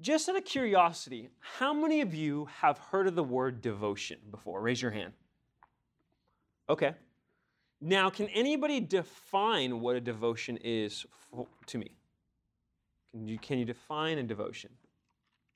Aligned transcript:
just 0.00 0.28
out 0.28 0.36
of 0.36 0.44
curiosity, 0.44 1.28
how 1.40 1.72
many 1.72 2.00
of 2.00 2.14
you 2.14 2.46
have 2.60 2.78
heard 2.78 3.06
of 3.06 3.14
the 3.14 3.24
word 3.24 3.60
devotion 3.60 4.18
before? 4.30 4.60
Raise 4.60 4.80
your 4.80 4.90
hand. 4.90 5.12
Okay. 6.68 6.94
Now, 7.80 8.10
can 8.10 8.28
anybody 8.28 8.80
define 8.80 9.80
what 9.80 9.96
a 9.96 10.00
devotion 10.00 10.58
is 10.62 11.06
for, 11.30 11.46
to 11.66 11.78
me? 11.78 11.92
Can 13.10 13.26
you, 13.26 13.38
can 13.38 13.58
you 13.58 13.64
define 13.64 14.18
a 14.18 14.22
devotion? 14.22 14.70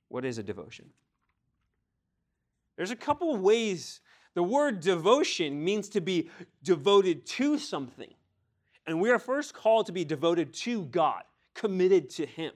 What 0.09 0.25
is 0.25 0.39
a 0.39 0.43
devotion? 0.43 0.87
There's 2.77 2.91
a 2.91 2.97
couple 2.97 3.37
ways. 3.37 4.01
The 4.35 4.43
word 4.43 4.81
devotion 4.81 5.63
means 5.63 5.89
to 5.91 6.01
be 6.01 6.31
devoted 6.63 7.27
to 7.27 7.59
something. 7.59 8.13
And 8.87 9.01
we 9.01 9.11
are 9.11 9.19
first 9.19 9.55
called 9.55 9.87
to 9.87 9.93
be 9.93 10.05
devoted 10.05 10.53
to 10.55 10.87
God, 10.87 11.23
committed 11.55 12.11
to 12.11 12.27
Him. 12.27 12.53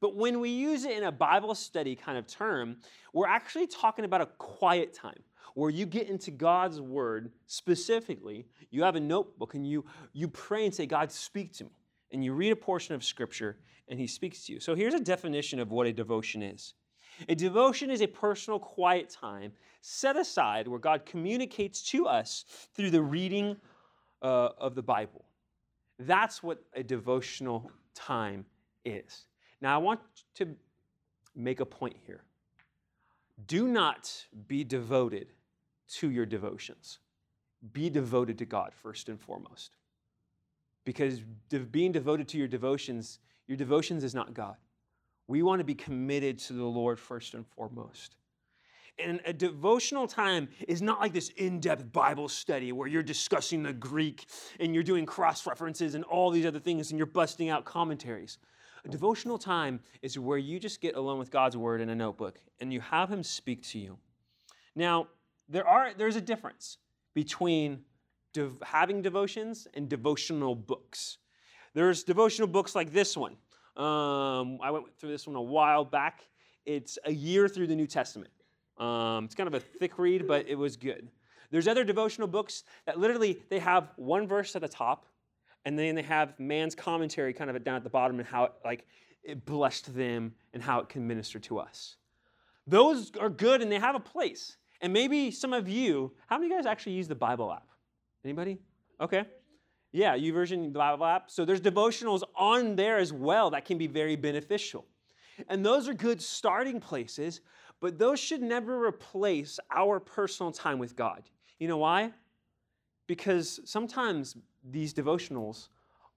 But 0.00 0.16
when 0.16 0.40
we 0.40 0.50
use 0.50 0.84
it 0.84 0.96
in 0.96 1.04
a 1.04 1.12
Bible 1.12 1.54
study 1.54 1.96
kind 1.96 2.18
of 2.18 2.26
term, 2.26 2.76
we're 3.12 3.26
actually 3.26 3.66
talking 3.66 4.04
about 4.04 4.20
a 4.20 4.26
quiet 4.26 4.94
time 4.94 5.20
where 5.54 5.70
you 5.70 5.86
get 5.86 6.08
into 6.08 6.30
God's 6.30 6.80
word 6.80 7.32
specifically. 7.46 8.46
You 8.70 8.84
have 8.84 8.94
a 8.94 9.00
notebook 9.00 9.54
and 9.54 9.66
you, 9.66 9.84
you 10.12 10.28
pray 10.28 10.64
and 10.64 10.74
say, 10.74 10.86
God, 10.86 11.10
speak 11.10 11.52
to 11.54 11.64
me. 11.64 11.70
And 12.12 12.24
you 12.24 12.32
read 12.32 12.52
a 12.52 12.56
portion 12.56 12.94
of 12.94 13.02
scripture 13.02 13.58
and 13.88 13.98
he 13.98 14.06
speaks 14.06 14.46
to 14.46 14.52
you. 14.52 14.60
So 14.60 14.74
here's 14.74 14.94
a 14.94 15.00
definition 15.00 15.58
of 15.58 15.70
what 15.70 15.86
a 15.86 15.92
devotion 15.92 16.42
is 16.42 16.74
a 17.28 17.34
devotion 17.34 17.90
is 17.90 18.00
a 18.00 18.06
personal, 18.06 18.60
quiet 18.60 19.10
time 19.10 19.52
set 19.80 20.16
aside 20.16 20.68
where 20.68 20.78
God 20.78 21.04
communicates 21.04 21.82
to 21.90 22.06
us 22.06 22.44
through 22.74 22.90
the 22.90 23.02
reading 23.02 23.56
uh, 24.22 24.50
of 24.58 24.74
the 24.74 24.82
Bible. 24.82 25.24
That's 25.98 26.42
what 26.42 26.62
a 26.74 26.82
devotional 26.82 27.70
time 27.94 28.44
is. 28.84 29.26
Now, 29.60 29.74
I 29.74 29.78
want 29.78 30.00
to 30.36 30.48
make 31.34 31.60
a 31.60 31.66
point 31.66 31.96
here. 32.06 32.22
Do 33.46 33.68
not 33.68 34.26
be 34.46 34.64
devoted 34.64 35.28
to 35.94 36.10
your 36.10 36.26
devotions. 36.26 36.98
Be 37.72 37.90
devoted 37.90 38.38
to 38.38 38.44
God 38.44 38.72
first 38.74 39.08
and 39.08 39.20
foremost. 39.20 39.76
Because 40.84 41.20
being 41.70 41.92
devoted 41.92 42.28
to 42.28 42.38
your 42.38 42.48
devotions, 42.48 43.18
your 43.46 43.56
devotions 43.56 44.04
is 44.04 44.14
not 44.14 44.34
God. 44.34 44.56
We 45.26 45.42
want 45.42 45.60
to 45.60 45.64
be 45.64 45.74
committed 45.74 46.38
to 46.40 46.54
the 46.54 46.64
Lord 46.64 46.98
first 46.98 47.34
and 47.34 47.46
foremost. 47.46 48.16
And 48.98 49.20
a 49.24 49.32
devotional 49.32 50.08
time 50.08 50.48
is 50.66 50.82
not 50.82 51.00
like 51.00 51.12
this 51.12 51.28
in 51.36 51.60
depth 51.60 51.92
Bible 51.92 52.28
study 52.28 52.72
where 52.72 52.88
you're 52.88 53.02
discussing 53.02 53.62
the 53.62 53.72
Greek 53.72 54.26
and 54.58 54.74
you're 54.74 54.82
doing 54.82 55.06
cross 55.06 55.46
references 55.46 55.94
and 55.94 56.02
all 56.04 56.30
these 56.30 56.46
other 56.46 56.58
things 56.58 56.90
and 56.90 56.98
you're 56.98 57.06
busting 57.06 57.48
out 57.48 57.64
commentaries. 57.64 58.38
A 58.88 58.90
devotional 58.90 59.36
time 59.36 59.80
is 60.00 60.18
where 60.18 60.38
you 60.38 60.58
just 60.58 60.80
get 60.80 60.96
alone 60.96 61.18
with 61.18 61.30
God's 61.30 61.58
word 61.58 61.82
in 61.82 61.90
a 61.90 61.94
notebook 61.94 62.38
and 62.58 62.72
you 62.72 62.80
have 62.80 63.10
Him 63.10 63.22
speak 63.22 63.62
to 63.64 63.78
you. 63.78 63.98
Now, 64.74 65.08
there 65.46 65.66
are, 65.66 65.92
there's 65.94 66.16
a 66.16 66.22
difference 66.22 66.78
between 67.12 67.80
dev- 68.32 68.62
having 68.62 69.02
devotions 69.02 69.68
and 69.74 69.90
devotional 69.90 70.54
books. 70.54 71.18
There's 71.74 72.02
devotional 72.02 72.48
books 72.48 72.74
like 72.74 72.90
this 72.90 73.14
one. 73.14 73.36
Um, 73.76 74.58
I 74.62 74.70
went 74.70 74.96
through 74.98 75.10
this 75.10 75.26
one 75.26 75.36
a 75.36 75.42
while 75.42 75.84
back. 75.84 76.22
It's 76.64 76.98
a 77.04 77.12
year 77.12 77.46
through 77.46 77.66
the 77.66 77.76
New 77.76 77.86
Testament. 77.86 78.32
Um, 78.78 79.26
it's 79.26 79.34
kind 79.34 79.48
of 79.48 79.54
a 79.54 79.60
thick 79.60 79.98
read, 79.98 80.26
but 80.26 80.48
it 80.48 80.54
was 80.54 80.76
good. 80.78 81.08
There's 81.50 81.68
other 81.68 81.84
devotional 81.84 82.26
books 82.26 82.64
that 82.86 82.98
literally 82.98 83.42
they 83.50 83.58
have 83.58 83.90
one 83.96 84.26
verse 84.26 84.56
at 84.56 84.62
the 84.62 84.68
top, 84.68 85.04
and 85.64 85.78
then 85.78 85.94
they 85.94 86.02
have 86.02 86.38
man's 86.38 86.74
commentary 86.74 87.32
kind 87.32 87.50
of 87.50 87.64
down 87.64 87.76
at 87.76 87.84
the 87.84 87.90
bottom 87.90 88.18
and 88.18 88.28
how 88.28 88.44
it, 88.44 88.52
like 88.64 88.86
it 89.22 89.44
blessed 89.44 89.94
them 89.94 90.32
and 90.52 90.62
how 90.62 90.80
it 90.80 90.88
can 90.88 91.06
minister 91.06 91.38
to 91.38 91.58
us. 91.58 91.96
Those 92.66 93.12
are 93.18 93.30
good 93.30 93.62
and 93.62 93.70
they 93.70 93.78
have 93.78 93.94
a 93.94 94.00
place. 94.00 94.56
And 94.80 94.92
maybe 94.92 95.30
some 95.30 95.52
of 95.52 95.68
you, 95.68 96.12
how 96.26 96.36
many 96.36 96.46
of 96.46 96.50
you 96.52 96.58
guys 96.58 96.66
actually 96.66 96.92
use 96.92 97.08
the 97.08 97.14
Bible 97.14 97.52
app? 97.52 97.66
Anybody? 98.24 98.58
Okay. 99.00 99.24
Yeah, 99.92 100.16
YouVersion, 100.16 100.72
the 100.72 100.78
Bible 100.78 101.06
app. 101.06 101.30
So 101.30 101.44
there's 101.44 101.60
devotionals 101.60 102.22
on 102.36 102.76
there 102.76 102.98
as 102.98 103.12
well 103.12 103.50
that 103.50 103.64
can 103.64 103.78
be 103.78 103.86
very 103.86 104.16
beneficial. 104.16 104.86
And 105.48 105.64
those 105.64 105.88
are 105.88 105.94
good 105.94 106.20
starting 106.20 106.80
places, 106.80 107.40
but 107.80 107.98
those 107.98 108.18
should 108.18 108.42
never 108.42 108.84
replace 108.84 109.58
our 109.74 110.00
personal 110.00 110.52
time 110.52 110.78
with 110.78 110.96
God. 110.96 111.22
You 111.58 111.68
know 111.68 111.78
why? 111.78 112.12
Because 113.06 113.60
sometimes 113.64 114.36
these 114.70 114.94
devotionals 114.94 115.68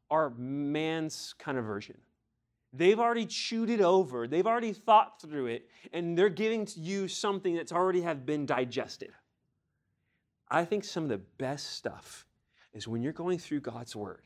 are 0.10 0.32
man's 0.32 1.34
kind 1.40 1.58
of 1.58 1.66
version. 1.66 1.98
They've 2.74 3.00
already 3.00 3.26
chewed 3.26 3.70
it 3.70 3.82
over, 3.82 4.28
they've 4.28 4.48
already 4.48 4.74
thought 4.74 5.22
through 5.22 5.48
it, 5.48 5.70
and 5.92 6.18
they're 6.18 6.30
giving 6.30 6.66
to 6.68 6.80
you 6.80 7.08
something 7.08 7.56
that's 7.56 7.72
already 7.72 8.02
have 8.02 8.26
been 8.26 8.46
digested. 8.46 9.12
I 10.50 10.66
think 10.66 10.84
some 10.84 11.04
of 11.04 11.10
the 11.10 11.18
best 11.18 11.72
stuff 11.72 12.26
is 12.74 12.88
when 12.88 13.02
you're 13.02 13.14
going 13.14 13.40
through 13.40 13.62
God's 13.62 13.96
word 13.96 14.22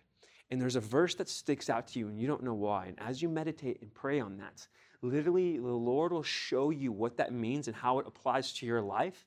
and 0.49 0.61
there's 0.61 0.75
a 0.75 0.81
verse 0.81 1.15
that 1.15 1.29
sticks 1.29 1.69
out 1.69 1.87
to 1.89 1.99
you 1.99 2.07
and 2.07 2.19
you 2.19 2.27
don't 2.27 2.43
know 2.43 2.53
why. 2.53 2.85
And 2.85 2.99
as 2.99 3.21
you 3.21 3.29
meditate 3.29 3.81
and 3.81 3.93
pray 3.93 4.19
on 4.19 4.37
that, 4.37 4.67
literally 5.01 5.57
the 5.57 5.67
Lord 5.67 6.11
will 6.11 6.23
show 6.23 6.69
you 6.69 6.91
what 6.91 7.17
that 7.17 7.33
means 7.33 7.67
and 7.67 7.75
how 7.75 7.99
it 7.99 8.07
applies 8.07 8.53
to 8.53 8.65
your 8.65 8.81
life. 8.81 9.25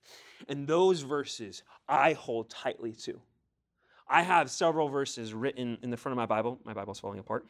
And 0.48 0.66
those 0.66 1.02
verses 1.02 1.62
I 1.88 2.12
hold 2.12 2.50
tightly 2.50 2.92
to. 3.04 3.20
I 4.08 4.22
have 4.22 4.50
several 4.50 4.88
verses 4.88 5.34
written 5.34 5.78
in 5.82 5.90
the 5.90 5.96
front 5.96 6.12
of 6.12 6.16
my 6.16 6.26
Bible. 6.26 6.58
My 6.64 6.72
Bible's 6.72 6.98
falling 6.98 7.18
apart. 7.18 7.46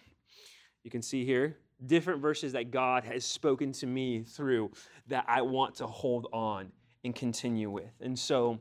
You 0.83 0.91
can 0.91 1.03
see 1.03 1.25
here 1.25 1.57
different 1.87 2.21
verses 2.21 2.53
that 2.53 2.71
God 2.71 3.05
has 3.05 3.25
spoken 3.25 3.73
to 3.73 3.87
me 3.87 4.25
through 4.25 4.73
that 5.07 5.25
I 5.29 5.43
want 5.43 5.77
to 5.77 5.87
hold 5.87 6.27
on 6.33 6.73
and 7.05 7.15
continue 7.15 7.71
with. 7.71 7.93
And 8.01 8.19
so 8.19 8.59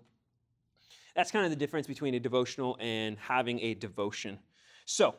that's 1.15 1.31
kind 1.31 1.43
of 1.43 1.49
the 1.49 1.57
difference 1.57 1.87
between 1.87 2.13
a 2.13 2.19
devotional 2.19 2.77
and 2.79 3.17
having 3.17 3.59
a 3.61 3.73
devotion. 3.73 4.37
So, 4.85 5.15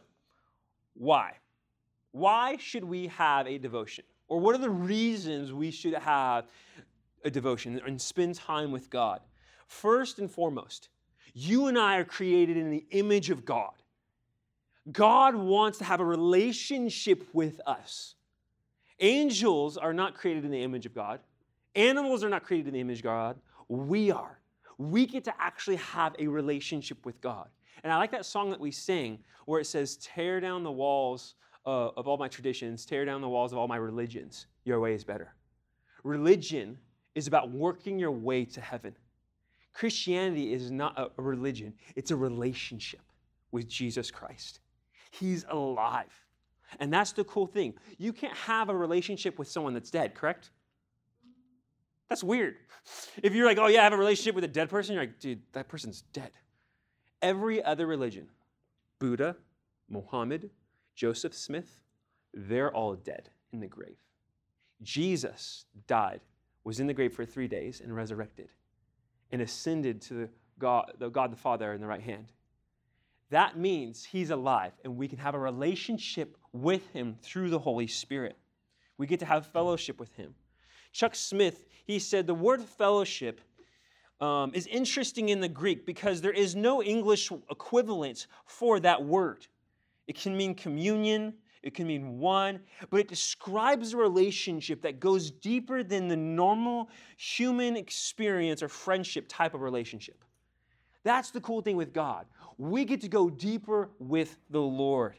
why? 0.95 1.33
Why 2.13 2.57
should 2.59 2.85
we 2.85 3.09
have 3.09 3.47
a 3.47 3.59
devotion? 3.59 4.05
Or 4.29 4.39
what 4.39 4.55
are 4.55 4.59
the 4.59 4.71
reasons 4.71 5.53
we 5.53 5.71
should 5.71 5.95
have 5.95 6.47
a 7.25 7.31
devotion 7.31 7.81
and 7.85 8.01
spend 8.01 8.37
time 8.37 8.71
with 8.71 8.91
God? 8.91 9.21
First 9.67 10.19
and 10.19 10.31
foremost, 10.31 10.89
you 11.35 11.67
and 11.67 11.79
I 11.79 11.97
are 11.97 12.05
created 12.05 12.57
in 12.57 12.71
the 12.71 12.85
image 12.91 13.31
of 13.31 13.45
God. 13.45 13.73
God 14.91 15.35
wants 15.35 15.79
to 15.79 15.85
have 15.85 16.01
a 16.01 16.05
relationship 16.05 17.27
with 17.33 17.61
us. 17.67 18.15
Angels 19.01 19.77
are 19.77 19.93
not 19.93 20.15
created 20.15 20.45
in 20.45 20.51
the 20.51 20.63
image 20.63 20.87
of 20.87 20.95
God. 20.95 21.21
Animals 21.75 22.25
are 22.25 22.29
not 22.29 22.45
created 22.45 22.69
in 22.69 22.75
the 22.75 22.81
image 22.81 22.99
of 22.99 23.05
God. 23.05 23.37
We 23.69 24.11
are. 24.11 24.39
We 24.79 25.07
get 25.07 25.25
to 25.25 25.35
actually 25.39 25.77
have 25.77 26.15
a 26.19 26.27
relationship 26.27 27.05
with 27.05 27.21
God. 27.21 27.49
And 27.85 27.93
I 27.93 27.97
like 27.97 28.11
that 28.13 28.27
song 28.27 28.51
that 28.51 28.61
we 28.61 28.71
sing 28.71 29.19
where 29.47 29.61
it 29.61 29.67
says, 29.67 29.97
Tear 29.97 30.41
down 30.41 30.65
the 30.65 30.73
walls 30.73 31.35
uh, 31.67 31.91
of 31.97 32.09
all 32.09 32.17
my 32.17 32.29
traditions, 32.29 32.87
tear 32.87 33.05
down 33.05 33.21
the 33.21 33.29
walls 33.29 33.53
of 33.53 33.59
all 33.59 33.69
my 33.69 33.77
religions. 33.77 34.47
Your 34.65 34.81
way 34.81 34.95
is 34.95 35.05
better. 35.05 35.35
Religion 36.03 36.79
is 37.15 37.27
about 37.27 37.51
working 37.51 37.99
your 37.99 38.11
way 38.11 38.45
to 38.47 38.61
heaven. 38.61 38.97
Christianity 39.75 40.53
is 40.53 40.71
not 40.71 40.99
a 40.99 41.23
religion, 41.23 41.75
it's 41.95 42.11
a 42.11 42.17
relationship 42.17 43.01
with 43.53 43.69
Jesus 43.69 44.11
Christ. 44.11 44.61
He's 45.11 45.45
alive. 45.51 46.13
And 46.81 46.93
that's 46.93 47.13
the 47.13 47.25
cool 47.25 47.47
thing. 47.47 47.75
You 47.97 48.13
can't 48.13 48.37
have 48.37 48.69
a 48.69 48.77
relationship 48.77 49.39
with 49.39 49.49
someone 49.49 49.73
that's 49.73 49.91
dead, 49.91 50.15
correct? 50.15 50.51
That's 52.09 52.25
weird. 52.25 52.57
If 53.23 53.35
you're 53.35 53.47
like, 53.47 53.59
oh 53.59 53.67
yeah, 53.67 53.81
I 53.81 53.85
have 53.85 53.93
a 53.93 53.99
relationship 53.99 54.35
with 54.35 54.45
a 54.45 54.49
dead 54.49 54.69
person, 54.69 54.95
you're 54.95 55.03
like, 55.03 55.19
dude, 55.19 55.43
that 55.53 55.69
person's 55.69 56.03
dead. 56.13 56.31
Every 57.23 57.63
other 57.63 57.87
religion, 57.87 58.29
Buddha, 58.99 59.37
Muhammad, 59.89 60.51
Joseph 60.95 61.35
Smith, 61.35 61.81
they're 62.33 62.75
all 62.75 62.95
dead 62.95 63.31
in 63.53 63.61
the 63.61 63.67
grave. 63.67 63.97
Jesus 64.83 65.65
died, 65.87 66.21
was 66.65 66.81
in 66.81 66.87
the 66.87 66.95
grave 66.95 67.15
for 67.15 67.25
three 67.25 67.49
days, 67.49 67.81
and 67.81 67.95
resurrected, 67.95 68.49
and 69.31 69.43
ascended 69.43 70.01
to 70.03 70.15
the 70.15 70.29
God, 70.59 70.93
the 70.99 71.09
God 71.09 71.33
the 71.33 71.37
Father 71.37 71.73
in 71.73 71.81
the 71.81 71.87
right 71.87 72.03
hand. 72.03 72.33
That 73.31 73.59
means 73.59 74.05
he's 74.05 74.31
alive, 74.31 74.73
and 74.85 74.97
we 74.97 75.07
can 75.07 75.19
have 75.19 75.35
a 75.35 75.39
relationship 75.39 76.37
with 76.53 76.89
him 76.91 77.17
through 77.21 77.51
the 77.51 77.59
Holy 77.59 77.87
Spirit. 77.87 78.37
We 78.97 79.07
get 79.07 79.21
to 79.21 79.27
have 79.27 79.47
fellowship 79.47 80.01
with 80.01 80.13
him. 80.15 80.35
Chuck 80.93 81.15
Smith, 81.15 81.67
he 81.85 81.99
said 81.99 82.27
the 82.27 82.35
word 82.35 82.63
fellowship 82.63 83.41
um, 84.21 84.51
is 84.55 84.67
interesting 84.67 85.29
in 85.29 85.41
the 85.41 85.49
Greek 85.49 85.87
because 85.87 86.21
there 86.21 86.33
is 86.33 86.57
no 86.57 86.83
English 86.83 87.31
equivalent 87.51 88.27
for 88.47 88.81
that 88.81 89.05
word. 89.05 89.47
It 90.07 90.19
can 90.19 90.37
mean 90.37 90.55
communion, 90.55 91.35
it 91.63 91.75
can 91.75 91.87
mean 91.87 92.19
one, 92.19 92.61
but 92.91 93.01
it 93.01 93.09
describes 93.09 93.93
a 93.93 93.97
relationship 93.97 94.83
that 94.83 95.01
goes 95.01 95.31
deeper 95.31 95.83
than 95.83 96.09
the 96.09 96.17
normal 96.17 96.89
human 97.17 97.77
experience 97.77 98.63
or 98.63 98.69
friendship 98.69 99.27
type 99.29 99.55
of 99.55 99.61
relationship. 99.61 100.25
That's 101.05 101.31
the 101.31 101.41
cool 101.41 101.63
thing 101.63 101.77
with 101.77 101.93
God. 101.93 102.27
We 102.59 102.85
get 102.85 103.01
to 103.03 103.09
go 103.09 103.31
deeper 103.31 103.91
with 103.99 104.39
the 104.51 104.61
Lord 104.61 105.19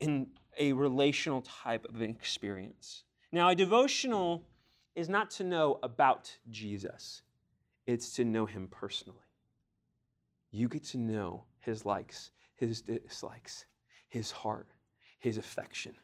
in 0.00 0.28
a 0.58 0.72
relational 0.72 1.42
type 1.42 1.86
of 1.88 2.02
experience. 2.02 3.04
Now, 3.32 3.48
a 3.48 3.54
devotional 3.54 4.44
is 4.94 5.08
not 5.08 5.30
to 5.32 5.44
know 5.44 5.78
about 5.82 6.36
Jesus, 6.50 7.22
it's 7.86 8.12
to 8.14 8.24
know 8.24 8.46
him 8.46 8.68
personally. 8.70 9.18
You 10.50 10.68
get 10.68 10.84
to 10.84 10.98
know 10.98 11.44
his 11.60 11.84
likes, 11.84 12.30
his 12.56 12.80
dislikes, 12.80 13.66
his 14.08 14.30
heart, 14.30 14.68
his 15.18 15.38
affection, 15.38 15.94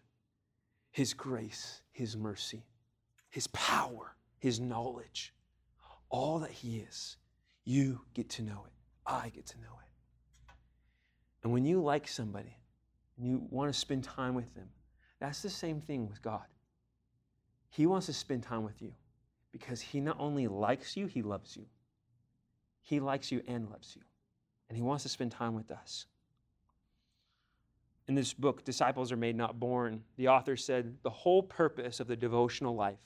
his 0.90 1.14
grace, 1.14 1.82
his 1.92 2.16
mercy, 2.16 2.64
his 3.30 3.46
power, 3.48 4.16
his 4.38 4.60
knowledge, 4.60 5.34
all 6.10 6.38
that 6.40 6.50
he 6.50 6.78
is. 6.78 7.16
You 7.64 8.00
get 8.12 8.28
to 8.30 8.42
know 8.42 8.64
it. 8.66 8.72
I 9.06 9.30
get 9.30 9.46
to 9.46 9.56
know 9.58 9.78
it. 9.82 10.52
And 11.42 11.52
when 11.52 11.64
you 11.64 11.82
like 11.82 12.08
somebody 12.08 12.56
and 13.16 13.26
you 13.26 13.46
want 13.50 13.72
to 13.72 13.78
spend 13.78 14.04
time 14.04 14.34
with 14.34 14.54
them, 14.54 14.68
that's 15.20 15.42
the 15.42 15.50
same 15.50 15.80
thing 15.80 16.08
with 16.08 16.22
God. 16.22 16.44
He 17.70 17.86
wants 17.86 18.06
to 18.06 18.12
spend 18.12 18.42
time 18.42 18.62
with 18.62 18.80
you 18.80 18.92
because 19.52 19.80
he 19.80 20.00
not 20.00 20.16
only 20.18 20.46
likes 20.48 20.96
you, 20.96 21.06
he 21.06 21.22
loves 21.22 21.56
you. 21.56 21.66
He 22.82 23.00
likes 23.00 23.32
you 23.32 23.42
and 23.48 23.68
loves 23.70 23.96
you. 23.96 24.02
And 24.68 24.76
he 24.76 24.82
wants 24.82 25.02
to 25.04 25.08
spend 25.08 25.32
time 25.32 25.54
with 25.54 25.70
us. 25.70 26.06
In 28.06 28.14
this 28.14 28.34
book, 28.34 28.64
Disciples 28.64 29.10
Are 29.12 29.16
Made 29.16 29.36
Not 29.36 29.58
Born, 29.58 30.02
the 30.16 30.28
author 30.28 30.56
said 30.56 30.96
the 31.02 31.10
whole 31.10 31.42
purpose 31.42 32.00
of 32.00 32.06
the 32.06 32.16
devotional 32.16 32.74
life 32.74 32.98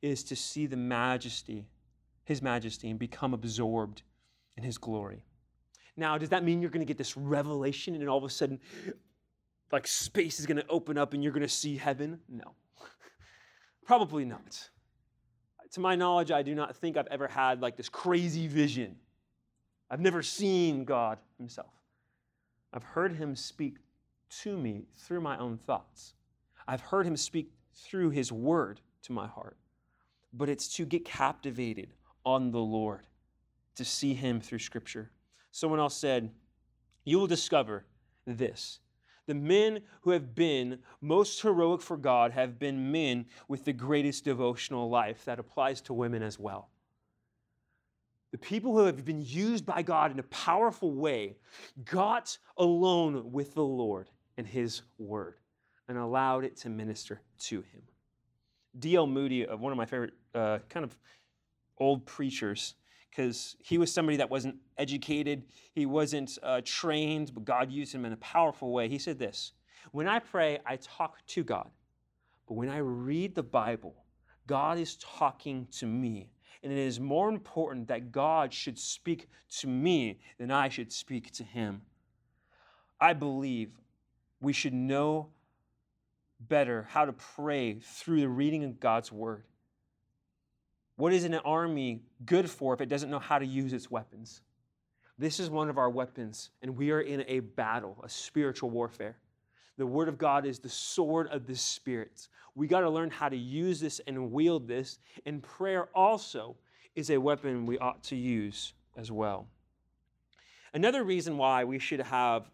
is 0.00 0.24
to 0.24 0.36
see 0.36 0.66
the 0.66 0.76
majesty, 0.76 1.64
his 2.24 2.42
majesty, 2.42 2.90
and 2.90 2.98
become 2.98 3.34
absorbed 3.34 4.02
in 4.56 4.64
his 4.64 4.78
glory. 4.78 5.24
Now, 5.96 6.18
does 6.18 6.30
that 6.30 6.42
mean 6.42 6.60
you're 6.60 6.70
going 6.70 6.84
to 6.84 6.90
get 6.90 6.98
this 6.98 7.16
revelation 7.16 7.94
and 7.94 8.08
all 8.08 8.18
of 8.18 8.24
a 8.24 8.30
sudden, 8.30 8.58
like 9.70 9.86
space 9.86 10.40
is 10.40 10.46
going 10.46 10.56
to 10.56 10.66
open 10.68 10.98
up 10.98 11.14
and 11.14 11.22
you're 11.22 11.32
going 11.32 11.42
to 11.42 11.48
see 11.48 11.76
heaven? 11.76 12.18
No. 12.28 12.54
Probably 13.86 14.24
not. 14.24 14.70
To 15.72 15.80
my 15.80 15.94
knowledge, 15.94 16.30
I 16.30 16.42
do 16.42 16.54
not 16.54 16.76
think 16.76 16.96
I've 16.96 17.06
ever 17.06 17.28
had 17.28 17.62
like 17.62 17.76
this 17.76 17.88
crazy 17.88 18.48
vision. 18.48 18.96
I've 19.90 20.00
never 20.00 20.22
seen 20.22 20.84
God 20.84 21.18
Himself. 21.38 21.72
I've 22.72 22.82
heard 22.82 23.14
Him 23.14 23.36
speak 23.36 23.76
to 24.40 24.56
me 24.56 24.86
through 24.96 25.20
my 25.20 25.36
own 25.38 25.58
thoughts. 25.58 26.14
I've 26.66 26.80
heard 26.80 27.06
Him 27.06 27.16
speak 27.16 27.50
through 27.74 28.10
His 28.10 28.32
Word 28.32 28.80
to 29.02 29.12
my 29.12 29.26
heart. 29.26 29.56
But 30.32 30.48
it's 30.48 30.68
to 30.76 30.86
get 30.86 31.04
captivated 31.04 31.92
on 32.24 32.50
the 32.50 32.58
Lord, 32.58 33.06
to 33.76 33.84
see 33.84 34.14
Him 34.14 34.40
through 34.40 34.60
Scripture. 34.60 35.10
Someone 35.50 35.80
else 35.80 35.96
said, 35.96 36.30
You 37.04 37.18
will 37.18 37.26
discover 37.26 37.84
this 38.26 38.80
the 39.26 39.34
men 39.34 39.80
who 40.00 40.10
have 40.10 40.34
been 40.34 40.78
most 41.00 41.40
heroic 41.42 41.80
for 41.80 41.96
God 41.96 42.32
have 42.32 42.58
been 42.58 42.90
men 42.90 43.26
with 43.48 43.64
the 43.64 43.72
greatest 43.72 44.24
devotional 44.24 44.90
life. 44.90 45.24
That 45.24 45.38
applies 45.38 45.80
to 45.82 45.94
women 45.94 46.22
as 46.22 46.38
well. 46.38 46.68
The 48.32 48.38
people 48.38 48.72
who 48.72 48.86
have 48.86 49.04
been 49.04 49.22
used 49.22 49.64
by 49.64 49.82
God 49.82 50.10
in 50.10 50.18
a 50.18 50.24
powerful 50.24 50.92
way 50.92 51.36
got 51.84 52.36
alone 52.56 53.30
with 53.30 53.54
the 53.54 53.64
Lord 53.64 54.08
and 54.36 54.46
His 54.46 54.82
Word 54.98 55.34
and 55.88 55.98
allowed 55.98 56.44
it 56.44 56.56
to 56.58 56.68
minister 56.68 57.20
to 57.40 57.56
Him. 57.56 57.82
D.L. 58.78 59.06
Moody, 59.06 59.46
uh, 59.46 59.56
one 59.56 59.72
of 59.72 59.78
my 59.78 59.84
favorite 59.84 60.14
uh, 60.34 60.58
kind 60.68 60.84
of 60.84 60.96
old 61.78 62.06
preachers, 62.06 62.74
because 63.10 63.56
he 63.62 63.76
was 63.76 63.92
somebody 63.92 64.16
that 64.16 64.30
wasn't 64.30 64.56
educated, 64.78 65.42
he 65.74 65.84
wasn't 65.84 66.38
uh, 66.42 66.62
trained, 66.64 67.34
but 67.34 67.44
God 67.44 67.70
used 67.70 67.94
him 67.94 68.04
in 68.04 68.12
a 68.12 68.16
powerful 68.16 68.72
way. 68.72 68.88
He 68.88 68.98
said 68.98 69.18
this 69.18 69.52
When 69.90 70.08
I 70.08 70.18
pray, 70.18 70.58
I 70.64 70.76
talk 70.76 71.18
to 71.28 71.44
God, 71.44 71.70
but 72.48 72.54
when 72.54 72.70
I 72.70 72.78
read 72.78 73.34
the 73.34 73.42
Bible, 73.42 73.94
God 74.46 74.78
is 74.78 74.96
talking 74.96 75.66
to 75.72 75.86
me. 75.86 76.30
And 76.62 76.72
it 76.72 76.78
is 76.78 77.00
more 77.00 77.28
important 77.28 77.88
that 77.88 78.12
God 78.12 78.54
should 78.54 78.78
speak 78.78 79.28
to 79.58 79.66
me 79.66 80.20
than 80.38 80.52
I 80.52 80.68
should 80.68 80.92
speak 80.92 81.32
to 81.32 81.42
him. 81.44 81.82
I 83.00 83.14
believe 83.14 83.72
we 84.42 84.52
should 84.52 84.74
know 84.74 85.28
better 86.40 86.86
how 86.90 87.04
to 87.04 87.12
pray 87.12 87.78
through 87.80 88.20
the 88.20 88.28
reading 88.28 88.64
of 88.64 88.80
God's 88.80 89.12
word. 89.12 89.44
What 90.96 91.12
is 91.12 91.24
an 91.24 91.36
army 91.36 92.02
good 92.26 92.50
for 92.50 92.74
if 92.74 92.80
it 92.80 92.88
doesn't 92.88 93.08
know 93.08 93.20
how 93.20 93.38
to 93.38 93.46
use 93.46 93.72
its 93.72 93.90
weapons? 93.90 94.42
This 95.16 95.38
is 95.38 95.48
one 95.48 95.68
of 95.68 95.78
our 95.78 95.88
weapons, 95.88 96.50
and 96.60 96.76
we 96.76 96.90
are 96.90 97.00
in 97.00 97.24
a 97.28 97.38
battle, 97.40 97.96
a 98.02 98.08
spiritual 98.08 98.70
warfare. 98.70 99.16
The 99.78 99.86
Word 99.86 100.08
of 100.08 100.18
God 100.18 100.44
is 100.44 100.58
the 100.58 100.68
sword 100.68 101.28
of 101.28 101.46
the 101.46 101.56
Spirit. 101.56 102.28
We 102.56 102.66
got 102.66 102.80
to 102.80 102.90
learn 102.90 103.10
how 103.10 103.28
to 103.28 103.36
use 103.36 103.78
this 103.78 104.00
and 104.06 104.32
wield 104.32 104.66
this, 104.66 104.98
and 105.24 105.42
prayer 105.42 105.88
also 105.94 106.56
is 106.96 107.10
a 107.10 107.18
weapon 107.18 107.64
we 107.64 107.78
ought 107.78 108.02
to 108.04 108.16
use 108.16 108.74
as 108.96 109.12
well. 109.12 109.46
Another 110.74 111.04
reason 111.04 111.38
why 111.38 111.64
we 111.64 111.78
should 111.78 112.00
have 112.00 112.50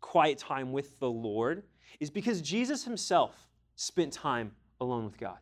quiet 0.00 0.38
time 0.38 0.72
with 0.72 0.98
the 0.98 1.10
Lord 1.10 1.62
is 1.98 2.10
because 2.10 2.40
Jesus 2.40 2.84
himself 2.84 3.48
spent 3.76 4.12
time 4.12 4.52
alone 4.80 5.04
with 5.04 5.18
God. 5.18 5.38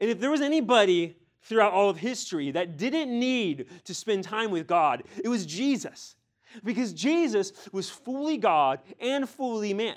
And 0.00 0.10
if 0.10 0.20
there 0.20 0.30
was 0.30 0.40
anybody 0.40 1.16
throughout 1.42 1.72
all 1.72 1.90
of 1.90 1.98
history 1.98 2.50
that 2.50 2.76
didn't 2.76 3.18
need 3.18 3.66
to 3.84 3.94
spend 3.94 4.24
time 4.24 4.50
with 4.50 4.66
God, 4.66 5.04
it 5.22 5.28
was 5.28 5.46
Jesus. 5.46 6.16
Because 6.62 6.92
Jesus 6.92 7.52
was 7.72 7.90
fully 7.90 8.36
God 8.36 8.80
and 9.00 9.28
fully 9.28 9.74
man. 9.74 9.96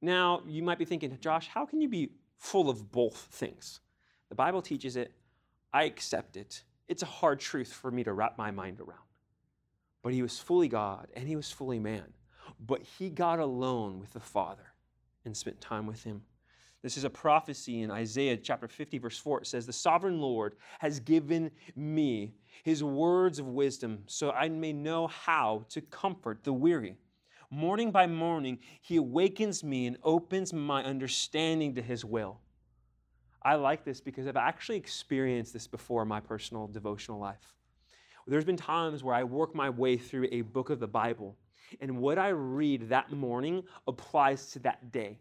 Now, 0.00 0.42
you 0.46 0.62
might 0.62 0.78
be 0.78 0.84
thinking, 0.84 1.16
Josh, 1.20 1.48
how 1.48 1.66
can 1.66 1.80
you 1.80 1.88
be 1.88 2.10
full 2.36 2.68
of 2.68 2.90
both 2.90 3.28
things? 3.32 3.80
The 4.28 4.34
Bible 4.34 4.62
teaches 4.62 4.96
it. 4.96 5.12
I 5.72 5.84
accept 5.84 6.36
it. 6.36 6.62
It's 6.88 7.02
a 7.02 7.06
hard 7.06 7.40
truth 7.40 7.72
for 7.72 7.90
me 7.90 8.04
to 8.04 8.12
wrap 8.12 8.38
my 8.38 8.50
mind 8.50 8.80
around. 8.80 8.98
But 10.02 10.12
he 10.12 10.22
was 10.22 10.38
fully 10.38 10.68
God 10.68 11.08
and 11.14 11.28
he 11.28 11.36
was 11.36 11.50
fully 11.50 11.78
man. 11.78 12.04
But 12.66 12.82
he 12.82 13.10
got 13.10 13.38
alone 13.38 13.98
with 14.00 14.12
the 14.12 14.20
Father 14.20 14.72
and 15.24 15.36
spent 15.36 15.60
time 15.60 15.86
with 15.86 16.04
him. 16.04 16.22
This 16.82 16.96
is 16.96 17.04
a 17.04 17.10
prophecy 17.10 17.82
in 17.82 17.90
Isaiah 17.90 18.36
chapter 18.36 18.68
50, 18.68 18.98
verse 18.98 19.18
4. 19.18 19.40
It 19.40 19.46
says, 19.46 19.66
The 19.66 19.72
sovereign 19.72 20.20
Lord 20.20 20.54
has 20.78 21.00
given 21.00 21.50
me 21.74 22.34
his 22.62 22.84
words 22.84 23.38
of 23.38 23.48
wisdom 23.48 24.04
so 24.06 24.30
I 24.30 24.48
may 24.48 24.72
know 24.72 25.08
how 25.08 25.66
to 25.70 25.80
comfort 25.80 26.44
the 26.44 26.52
weary. 26.52 26.96
Morning 27.50 27.90
by 27.90 28.06
morning, 28.06 28.58
he 28.82 28.96
awakens 28.96 29.64
me 29.64 29.86
and 29.86 29.96
opens 30.04 30.52
my 30.52 30.84
understanding 30.84 31.74
to 31.74 31.82
his 31.82 32.04
will. 32.04 32.38
I 33.42 33.54
like 33.54 33.84
this 33.84 34.00
because 34.00 34.26
I've 34.26 34.36
actually 34.36 34.76
experienced 34.76 35.52
this 35.52 35.66
before 35.66 36.02
in 36.02 36.08
my 36.08 36.20
personal 36.20 36.66
devotional 36.66 37.18
life. 37.18 37.54
There's 38.26 38.44
been 38.44 38.58
times 38.58 39.02
where 39.02 39.14
I 39.14 39.24
work 39.24 39.54
my 39.54 39.70
way 39.70 39.96
through 39.96 40.28
a 40.30 40.42
book 40.42 40.68
of 40.68 40.80
the 40.80 40.86
Bible, 40.86 41.36
and 41.80 41.98
what 41.98 42.18
I 42.18 42.28
read 42.28 42.88
that 42.88 43.12
morning 43.12 43.62
applies 43.86 44.50
to 44.52 44.58
that 44.60 44.92
day. 44.92 45.18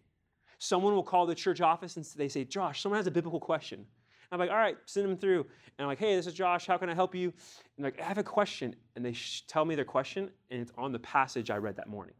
Someone 0.59 0.93
will 0.93 1.03
call 1.03 1.25
the 1.25 1.35
church 1.35 1.61
office 1.61 1.97
and 1.97 2.05
they 2.15 2.27
say, 2.27 2.43
Josh, 2.43 2.81
someone 2.81 2.97
has 2.97 3.07
a 3.07 3.11
biblical 3.11 3.39
question. 3.39 3.85
I'm 4.31 4.39
like, 4.39 4.49
all 4.49 4.57
right, 4.57 4.77
send 4.85 5.07
them 5.07 5.17
through. 5.17 5.41
And 5.41 5.79
I'm 5.79 5.87
like, 5.87 5.99
hey, 5.99 6.15
this 6.15 6.27
is 6.27 6.33
Josh. 6.33 6.67
How 6.67 6.77
can 6.77 6.89
I 6.89 6.93
help 6.93 7.15
you? 7.15 7.31
And 7.77 7.85
like, 7.85 7.99
I 7.99 8.03
have 8.03 8.17
a 8.17 8.23
question. 8.23 8.75
And 8.95 9.05
they 9.05 9.13
sh- 9.13 9.43
tell 9.47 9.63
me 9.63 9.75
their 9.75 9.85
question, 9.85 10.29
and 10.51 10.61
it's 10.61 10.71
on 10.77 10.91
the 10.91 10.99
passage 10.99 11.49
I 11.49 11.57
read 11.57 11.77
that 11.77 11.87
morning. 11.87 12.15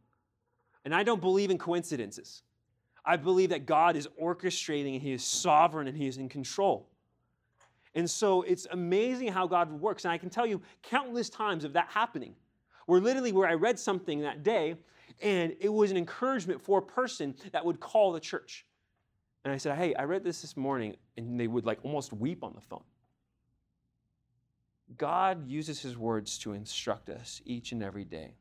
And 0.86 0.96
I 0.96 1.04
don't 1.04 1.20
believe 1.20 1.52
in 1.52 1.58
coincidences. 1.58 2.44
I 3.04 3.18
believe 3.18 3.50
that 3.50 3.66
God 3.66 3.96
is 3.96 4.08
orchestrating 4.22 4.94
and 4.94 5.02
He 5.02 5.12
is 5.12 5.24
sovereign 5.24 5.88
and 5.88 5.98
He 5.98 6.08
is 6.08 6.18
in 6.18 6.30
control. 6.30 6.88
And 7.96 8.10
so 8.10 8.44
it's 8.44 8.68
amazing 8.72 9.30
how 9.32 9.48
God 9.48 9.72
works. 9.72 10.06
And 10.06 10.12
I 10.12 10.18
can 10.18 10.30
tell 10.30 10.46
you 10.46 10.62
countless 10.84 11.30
times 11.30 11.64
of 11.64 11.74
that 11.74 11.88
happening, 11.90 12.36
where 12.88 13.00
literally 13.00 13.32
where 13.32 13.48
I 13.48 13.54
read 13.54 13.78
something 13.78 14.22
that 14.22 14.44
day 14.44 14.76
and 15.22 15.56
it 15.60 15.70
was 15.72 15.92
an 15.92 15.98
encouragement 15.98 16.62
for 16.62 16.80
a 16.80 16.82
person 16.82 17.36
that 17.52 17.64
would 17.64 17.80
call 17.80 18.12
the 18.12 18.20
church. 18.20 18.66
And 19.44 19.54
I 19.54 19.58
said, 19.58 19.78
Hey, 19.78 19.94
I 19.96 20.04
read 20.04 20.24
this 20.24 20.42
this 20.42 20.58
morning. 20.58 20.96
And 21.16 21.40
they 21.40 21.48
would 21.48 21.66
like 21.66 21.80
almost 21.84 22.14
weep 22.14 22.44
on 22.44 22.54
the 22.54 22.62
phone. 22.62 22.84
God 24.98 25.48
uses 25.48 25.82
his 25.82 25.98
words 25.98 26.38
to 26.40 26.54
instruct 26.54 27.10
us 27.10 27.42
each 27.46 27.72
and 27.72 27.84
every 27.84 28.06
day. 28.06 28.36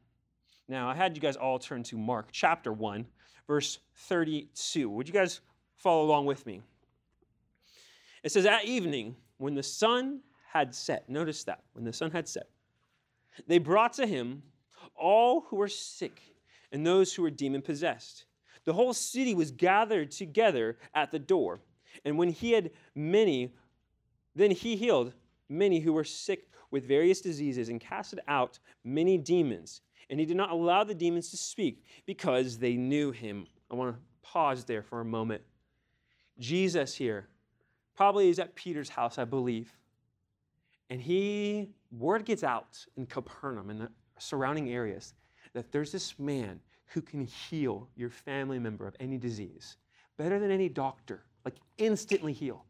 Now, 0.69 0.89
I 0.89 0.95
had 0.95 1.17
you 1.17 1.21
guys 1.21 1.37
all 1.37 1.59
turn 1.59 1.83
to 1.85 1.97
Mark 1.97 2.29
chapter 2.33 2.73
1, 2.73 3.07
verse 3.47 3.79
32. 3.95 4.89
Would 4.89 5.09
you 5.09 5.15
guys 5.15 5.41
follow 5.77 6.05
along 6.05 6.27
with 6.27 6.45
me? 6.47 6.61
It 8.23 8.33
says, 8.33 8.47
At 8.47 8.65
evening, 8.65 9.17
when 9.39 9.55
the 9.55 9.63
sun 9.63 10.21
had 10.53 10.75
set, 10.75 11.09
notice 11.09 11.45
that, 11.45 11.63
when 11.73 11.85
the 11.85 11.93
sun 11.93 12.11
had 12.11 12.29
set, 12.29 12.49
they 13.47 13.59
brought 13.59 13.93
to 13.95 14.07
him 14.07 14.43
all 14.95 15.43
who 15.49 15.57
were 15.57 15.69
sick 15.69 16.21
and 16.73 16.87
those 16.87 17.15
who 17.15 17.23
were 17.23 17.31
demon 17.31 17.63
possessed. 17.63 18.25
The 18.65 18.73
whole 18.73 18.93
city 18.93 19.35
was 19.35 19.51
gathered 19.51 20.11
together 20.11 20.79
at 20.95 21.11
the 21.11 21.19
door. 21.19 21.61
And 22.05 22.19
when 22.19 22.29
he 22.29 22.53
had 22.53 22.71
many, 22.95 23.55
then 24.35 24.51
he 24.51 24.77
healed 24.77 25.13
many 25.49 25.81
who 25.81 25.93
were 25.93 26.05
sick 26.05 26.51
with 26.71 26.87
various 26.87 27.21
diseases 27.21 27.69
and 27.69 27.81
casted 27.81 28.21
out 28.27 28.59
many 28.85 29.17
demons. 29.17 29.83
And 30.11 30.19
he 30.19 30.27
did 30.27 30.37
not 30.37 30.51
allow 30.51 30.85
the 30.85 30.95
demons 30.95 31.31
to 31.31 31.37
speak 31.37 31.85
because 32.05 32.59
they 32.59 32.75
knew 32.75 33.13
him. 33.13 33.47
I 33.71 33.75
want 33.75 33.95
to 33.95 34.03
pause 34.23 34.65
there 34.65 34.83
for 34.83 35.01
a 35.01 35.05
moment. 35.05 35.43
Jesus 36.39 36.95
here 36.95 37.29
probably 37.97 38.29
is 38.29 38.39
at 38.39 38.55
Peter's 38.55 38.91
house, 38.91 39.19
I 39.19 39.25
believe. 39.25 39.73
And 40.91 41.01
he, 41.01 41.71
word 41.91 42.25
gets 42.25 42.45
out 42.45 42.85
in 42.97 43.07
Capernaum 43.07 43.71
and 43.71 43.81
the 43.81 43.91
surrounding 44.19 44.71
areas 44.71 45.15
that 45.53 45.73
there's 45.73 45.93
this 45.93 46.19
man 46.19 46.61
who 46.87 47.03
can 47.03 47.25
heal 47.25 47.89
your 47.97 48.11
family 48.11 48.59
member 48.59 48.87
of 48.87 48.95
any 49.01 49.19
disease 49.19 49.77
better 50.17 50.39
than 50.39 50.51
any 50.51 50.69
doctor, 50.69 51.25
like 51.45 51.57
instantly 51.79 52.33
heal. 52.33 52.65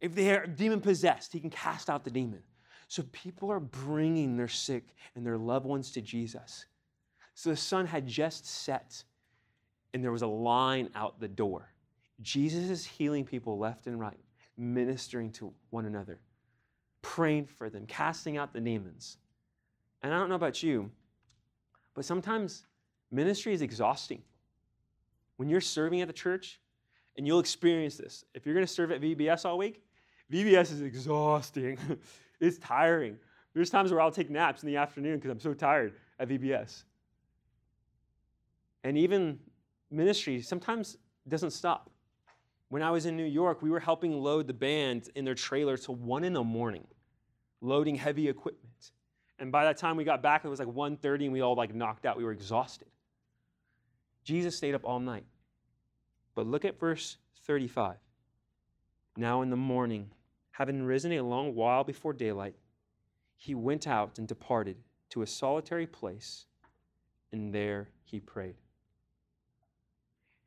If 0.00 0.14
they 0.14 0.34
are 0.34 0.46
demon 0.46 0.80
possessed, 0.80 1.32
he 1.32 1.40
can 1.40 1.50
cast 1.50 1.88
out 1.88 2.04
the 2.04 2.10
demon. 2.10 2.42
So 2.88 3.04
people 3.12 3.50
are 3.50 3.60
bringing 3.60 4.36
their 4.36 4.48
sick 4.48 4.94
and 5.14 5.26
their 5.26 5.38
loved 5.38 5.66
ones 5.66 5.90
to 5.92 6.00
Jesus. 6.00 6.66
So 7.34 7.50
the 7.50 7.56
sun 7.56 7.86
had 7.86 8.06
just 8.06 8.46
set 8.46 9.04
and 9.92 10.02
there 10.02 10.12
was 10.12 10.22
a 10.22 10.26
line 10.26 10.90
out 10.94 11.20
the 11.20 11.28
door. 11.28 11.72
Jesus 12.20 12.68
is 12.68 12.84
healing 12.84 13.24
people 13.24 13.58
left 13.58 13.86
and 13.86 13.98
right, 13.98 14.18
ministering 14.56 15.30
to 15.32 15.52
one 15.70 15.86
another, 15.86 16.20
praying 17.04 17.46
for 17.46 17.70
them, 17.70 17.86
casting 17.86 18.36
out 18.36 18.52
the 18.52 18.60
demons. 18.60 19.18
And 20.02 20.12
I 20.12 20.18
don't 20.18 20.28
know 20.28 20.34
about 20.34 20.62
you, 20.62 20.90
but 21.94 22.04
sometimes 22.04 22.64
ministry 23.12 23.54
is 23.54 23.62
exhausting. 23.62 24.22
When 25.36 25.48
you're 25.48 25.60
serving 25.60 26.00
at 26.00 26.08
the 26.08 26.14
church, 26.14 26.60
and 27.16 27.26
you'll 27.26 27.40
experience 27.40 27.96
this. 27.96 28.24
If 28.34 28.44
you're 28.44 28.54
going 28.54 28.66
to 28.66 28.72
serve 28.72 28.90
at 28.90 29.00
VBS 29.00 29.44
all 29.44 29.58
week, 29.58 29.82
VBS 30.32 30.72
is 30.72 30.80
exhausting. 30.80 31.78
it's 32.40 32.58
tiring. 32.58 33.16
There's 33.54 33.70
times 33.70 33.92
where 33.92 34.00
I'll 34.00 34.10
take 34.10 34.30
naps 34.30 34.62
in 34.62 34.66
the 34.66 34.76
afternoon 34.76 35.16
because 35.16 35.30
I'm 35.30 35.40
so 35.40 35.54
tired 35.54 35.94
at 36.18 36.28
VBS. 36.28 36.84
And 38.82 38.98
even 38.98 39.38
ministry 39.90 40.42
sometimes 40.42 40.96
doesn't 41.28 41.52
stop. 41.52 41.90
When 42.68 42.82
I 42.82 42.90
was 42.90 43.06
in 43.06 43.16
New 43.16 43.24
York, 43.24 43.62
we 43.62 43.70
were 43.70 43.80
helping 43.80 44.20
load 44.20 44.48
the 44.48 44.54
band 44.54 45.08
in 45.14 45.24
their 45.24 45.34
trailer 45.34 45.76
till 45.76 45.94
one 45.94 46.24
in 46.24 46.32
the 46.32 46.42
morning, 46.42 46.86
loading 47.64 47.96
heavy 47.96 48.28
equipment. 48.28 48.92
And 49.38 49.50
by 49.50 49.64
that 49.64 49.78
time 49.78 49.96
we 49.96 50.04
got 50.04 50.22
back, 50.22 50.44
it 50.44 50.48
was 50.48 50.58
like 50.58 50.68
1.30 50.68 51.24
and 51.24 51.32
we 51.32 51.40
all 51.40 51.54
like 51.54 51.74
knocked 51.74 52.06
out. 52.06 52.16
We 52.16 52.24
were 52.24 52.32
exhausted. 52.32 52.88
Jesus 54.22 54.56
stayed 54.56 54.74
up 54.74 54.84
all 54.84 55.00
night. 55.00 55.24
But 56.34 56.46
look 56.46 56.64
at 56.64 56.78
verse 56.78 57.16
35. 57.46 57.96
Now 59.16 59.42
in 59.42 59.50
the 59.50 59.56
morning, 59.56 60.10
having 60.52 60.82
risen 60.82 61.12
a 61.12 61.22
long 61.22 61.54
while 61.54 61.84
before 61.84 62.12
daylight, 62.12 62.54
he 63.36 63.54
went 63.54 63.86
out 63.86 64.18
and 64.18 64.26
departed 64.26 64.76
to 65.10 65.22
a 65.22 65.26
solitary 65.26 65.86
place, 65.86 66.46
and 67.32 67.52
there 67.52 67.88
he 68.04 68.20
prayed. 68.20 68.56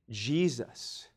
Jesus 0.09 1.07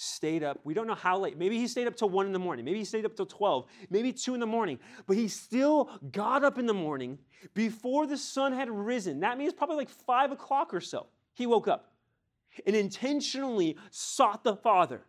stayed 0.00 0.42
up. 0.42 0.58
We 0.64 0.72
don't 0.72 0.86
know 0.86 0.94
how 0.94 1.18
late. 1.18 1.36
Maybe 1.36 1.58
he 1.58 1.68
stayed 1.68 1.86
up 1.86 1.94
till 1.94 2.08
1 2.08 2.24
in 2.24 2.32
the 2.32 2.38
morning. 2.38 2.64
Maybe 2.64 2.78
he 2.78 2.84
stayed 2.86 3.04
up 3.04 3.14
till 3.14 3.26
12. 3.26 3.66
Maybe 3.90 4.12
2 4.12 4.32
in 4.32 4.40
the 4.40 4.46
morning. 4.46 4.78
But 5.06 5.16
he 5.16 5.28
still 5.28 5.90
got 6.10 6.42
up 6.42 6.58
in 6.58 6.64
the 6.64 6.74
morning 6.74 7.18
before 7.52 8.06
the 8.06 8.16
sun 8.16 8.54
had 8.54 8.70
risen. 8.70 9.20
That 9.20 9.36
means 9.36 9.52
probably 9.52 9.76
like 9.76 9.90
5 9.90 10.32
o'clock 10.32 10.72
or 10.72 10.80
so. 10.80 11.06
He 11.34 11.46
woke 11.46 11.68
up 11.68 11.92
and 12.66 12.74
intentionally 12.74 13.76
sought 13.90 14.42
the 14.42 14.56
Father 14.56 15.02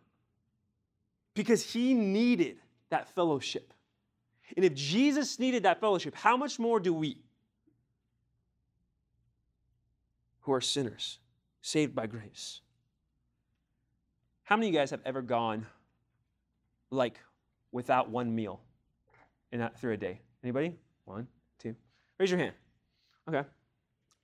because 1.34 1.72
he 1.72 1.94
needed 1.94 2.58
that 2.90 3.08
fellowship. 3.14 3.72
And 4.56 4.64
if 4.64 4.74
Jesus 4.74 5.38
needed 5.38 5.62
that 5.62 5.80
fellowship, 5.80 6.14
how 6.14 6.36
much 6.36 6.58
more 6.58 6.78
do 6.78 6.92
we 6.92 7.16
who 10.40 10.52
are 10.52 10.60
sinners, 10.60 11.18
saved 11.62 11.94
by 11.94 12.06
grace? 12.06 12.60
How 14.52 14.56
many 14.56 14.68
of 14.68 14.74
you 14.74 14.80
guys 14.80 14.90
have 14.90 15.00
ever 15.06 15.22
gone 15.22 15.64
like 16.90 17.18
without 17.70 18.10
one 18.10 18.34
meal 18.34 18.60
in 19.50 19.60
that, 19.60 19.80
through 19.80 19.94
a 19.94 19.96
day? 19.96 20.20
Anybody? 20.44 20.74
One, 21.06 21.26
two. 21.58 21.74
Raise 22.18 22.30
your 22.30 22.38
hand. 22.38 22.52
Okay. 23.26 23.48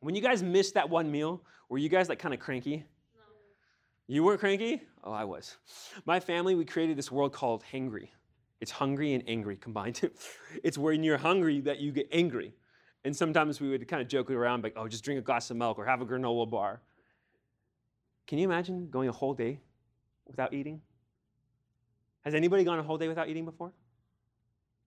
When 0.00 0.14
you 0.14 0.20
guys 0.20 0.42
missed 0.42 0.75
that 0.75 0.90
one 0.90 1.11
meal, 1.11 1.40
were 1.70 1.78
you 1.78 1.88
guys 1.88 2.11
like 2.11 2.18
kind 2.18 2.35
of 2.35 2.40
cranky? 2.40 2.76
No. 2.76 3.23
You 4.06 4.23
weren't 4.23 4.38
cranky? 4.38 4.82
Oh, 5.02 5.12
I 5.12 5.25
was. 5.25 5.56
My 6.04 6.20
family, 6.20 6.54
we 6.54 6.66
created 6.66 6.99
this 6.99 7.11
world 7.11 7.32
called 7.32 7.64
hangry. 7.73 8.08
It's 8.61 8.70
hungry 8.70 9.14
and 9.14 9.25
angry 9.26 9.56
combined. 9.56 10.11
it's 10.62 10.76
when 10.76 11.02
you're 11.02 11.16
hungry 11.16 11.62
that 11.62 11.78
you 11.78 11.90
get 11.90 12.06
angry. 12.12 12.52
And 13.06 13.16
sometimes 13.16 13.62
we 13.62 13.70
would 13.70 13.88
kind 13.88 14.02
of 14.02 14.08
joke 14.08 14.30
around, 14.30 14.62
like, 14.62 14.75
oh, 14.76 14.88
just 14.88 15.04
drink 15.04 15.20
a 15.20 15.23
glass 15.23 15.50
of 15.50 15.56
milk 15.56 15.78
or 15.78 15.87
have 15.87 16.02
a 16.02 16.04
granola 16.04 16.50
bar. 16.50 16.82
Can 18.26 18.37
you 18.37 18.44
imagine 18.44 18.90
going 18.90 19.08
a 19.08 19.12
whole 19.12 19.32
day 19.32 19.61
without 20.28 20.54
eating? 20.54 20.80
Has 22.25 22.35
anybody 22.35 22.64
gone 22.64 22.78
a 22.78 22.82
whole 22.82 22.99
day 22.99 23.08
without 23.08 23.28
eating 23.28 23.44
before? 23.44 23.73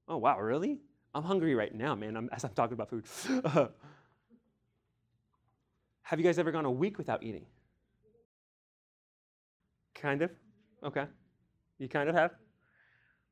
Oh, 0.07 0.17
wow, 0.17 0.39
really? 0.39 0.79
I'm 1.13 1.23
hungry 1.23 1.55
right 1.55 1.73
now, 1.73 1.95
man, 1.95 2.15
I'm, 2.15 2.29
as 2.33 2.43
I'm 2.43 2.51
talking 2.51 2.73
about 2.73 2.89
food. 2.89 3.05
Have 6.03 6.19
you 6.19 6.25
guys 6.25 6.37
ever 6.37 6.51
gone 6.51 6.65
a 6.65 6.71
week 6.71 6.97
without 6.97 7.23
eating? 7.23 7.45
Kind 9.95 10.21
of? 10.21 10.31
Okay. 10.83 11.05
You 11.79 11.87
kind 11.87 12.09
of 12.09 12.15
have? 12.15 12.31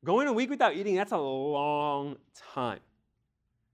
Going 0.06 0.28
a 0.28 0.34
week 0.34 0.50
without 0.50 0.76
eating, 0.76 0.96
that's 0.96 1.12
a 1.12 1.18
long 1.18 2.16
time. 2.54 2.80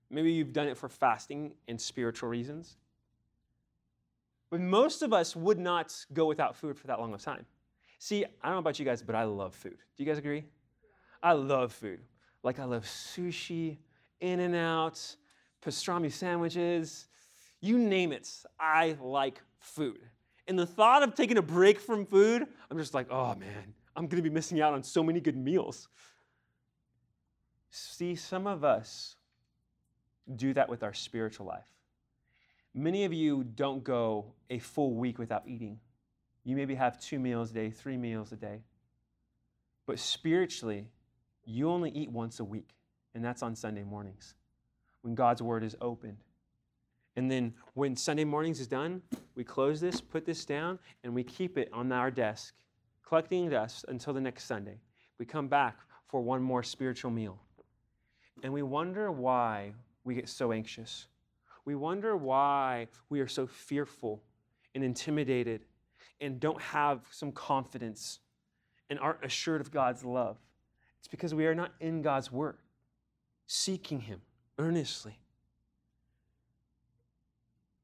Maybe 0.10 0.32
you've 0.32 0.54
done 0.54 0.68
it 0.68 0.78
for 0.78 0.90
fasting 0.90 1.54
and 1.68 1.80
spiritual 1.80 2.30
reasons. 2.30 2.78
But 4.50 4.60
most 4.62 5.02
of 5.02 5.14
us 5.14 5.36
would 5.36 5.60
not 5.60 5.94
go 6.14 6.26
without 6.26 6.56
food 6.56 6.78
for 6.78 6.88
that 6.88 7.00
long 7.00 7.14
of 7.14 7.22
time. 7.22 7.46
See, 8.00 8.26
I 8.26 8.48
don't 8.48 8.56
know 8.56 8.60
about 8.60 8.80
you 8.80 8.86
guys, 8.86 9.02
but 9.02 9.16
I 9.16 9.24
love 9.24 9.54
food. 9.54 9.78
Do 9.96 10.04
you 10.04 10.06
guys 10.06 10.18
agree? 10.18 10.46
I 11.24 11.34
love 11.34 11.74
food. 11.74 12.00
Like, 12.44 12.60
I 12.60 12.66
love 12.66 12.86
sushi, 12.86 13.78
In 14.20 14.40
N 14.40 14.56
Out, 14.56 15.16
pastrami 15.62 16.12
sandwiches, 16.12 17.08
you 17.62 17.78
name 17.80 18.12
it. 18.12 18.30
I 18.60 18.96
like 19.02 19.42
food. 19.60 20.00
And 20.48 20.60
the 20.60 20.66
thought 20.66 21.02
of 21.02 21.16
taking 21.16 21.38
a 21.38 21.42
break 21.42 21.80
from 21.80 22.06
food, 22.06 22.46
I'm 22.70 22.78
just 22.78 22.94
like, 22.94 23.08
oh 23.10 23.34
man, 23.36 23.74
I'm 23.96 24.08
gonna 24.08 24.22
be 24.22 24.30
missing 24.30 24.62
out 24.62 24.74
on 24.74 24.84
so 24.84 25.02
many 25.02 25.20
good 25.20 25.36
meals. 25.36 25.88
See, 27.72 28.16
some 28.16 28.46
of 28.46 28.64
us 28.64 29.16
do 30.36 30.54
that 30.54 30.70
with 30.70 30.84
our 30.84 30.94
spiritual 30.94 31.48
life. 31.48 31.68
Many 32.74 33.06
of 33.06 33.14
you 33.14 33.44
don't 33.44 33.84
go 33.84 34.34
a 34.50 34.60
full 34.60 34.94
week 34.94 35.18
without 35.18 35.48
eating. 35.48 35.80
You 36.46 36.56
maybe 36.56 36.76
have 36.76 37.02
two 37.02 37.20
meals 37.20 37.52
a 37.52 37.56
day, 37.56 37.72
three 37.72 37.98
meals 37.98 38.32
a 38.32 38.38
day. 38.38 38.62
But 39.86 40.00
spiritually, 40.00 40.88
you 41.44 41.70
only 41.70 41.90
eat 41.90 42.12
once 42.12 42.40
a 42.40 42.44
week, 42.44 42.70
and 43.14 43.26
that's 43.26 43.44
on 43.44 43.56
Sunday 43.56 43.84
mornings 43.84 44.36
when 45.02 45.16
God's 45.16 45.42
word 45.42 45.64
is 45.64 45.76
opened. 45.82 46.18
And 47.16 47.30
then 47.30 47.54
when 47.74 47.96
Sunday 47.96 48.24
mornings 48.24 48.60
is 48.60 48.68
done, 48.68 49.02
we 49.36 49.44
close 49.44 49.82
this, 49.82 50.02
put 50.02 50.26
this 50.26 50.46
down, 50.46 50.80
and 51.04 51.14
we 51.14 51.24
keep 51.24 51.58
it 51.58 51.70
on 51.74 51.92
our 51.92 52.12
desk, 52.12 52.54
collecting 53.08 53.50
dust 53.50 53.86
until 53.88 54.14
the 54.14 54.22
next 54.22 54.46
Sunday. 54.46 54.80
We 55.18 55.26
come 55.26 55.48
back 55.48 55.78
for 56.08 56.22
one 56.22 56.42
more 56.42 56.64
spiritual 56.64 57.12
meal. 57.12 57.40
And 58.44 58.52
we 58.52 58.64
wonder 58.64 59.12
why 59.12 59.74
we 60.04 60.14
get 60.16 60.30
so 60.30 60.52
anxious. 60.52 61.08
We 61.64 61.76
wonder 61.76 62.16
why 62.16 62.88
we 63.10 63.22
are 63.22 63.28
so 63.28 63.48
fearful 63.48 64.22
and 64.74 64.84
intimidated 64.84 65.62
and 66.22 66.40
don't 66.40 66.62
have 66.62 67.02
some 67.12 67.32
confidence 67.32 68.20
and 68.90 69.00
aren't 69.00 69.24
assured 69.24 69.62
of 69.62 69.72
God's 69.72 70.04
love. 70.04 70.38
It's 71.00 71.08
because 71.08 71.34
we 71.34 71.46
are 71.46 71.56
not 71.56 71.74
in 71.80 72.02
God's 72.02 72.32
Word, 72.32 72.58
seeking 73.48 74.02
Him 74.02 74.22
earnestly. 74.58 75.20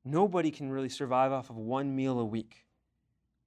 Nobody 0.03 0.49
can 0.49 0.71
really 0.71 0.89
survive 0.89 1.31
off 1.31 1.49
of 1.49 1.57
one 1.57 1.95
meal 1.95 2.19
a 2.19 2.25
week. 2.25 2.65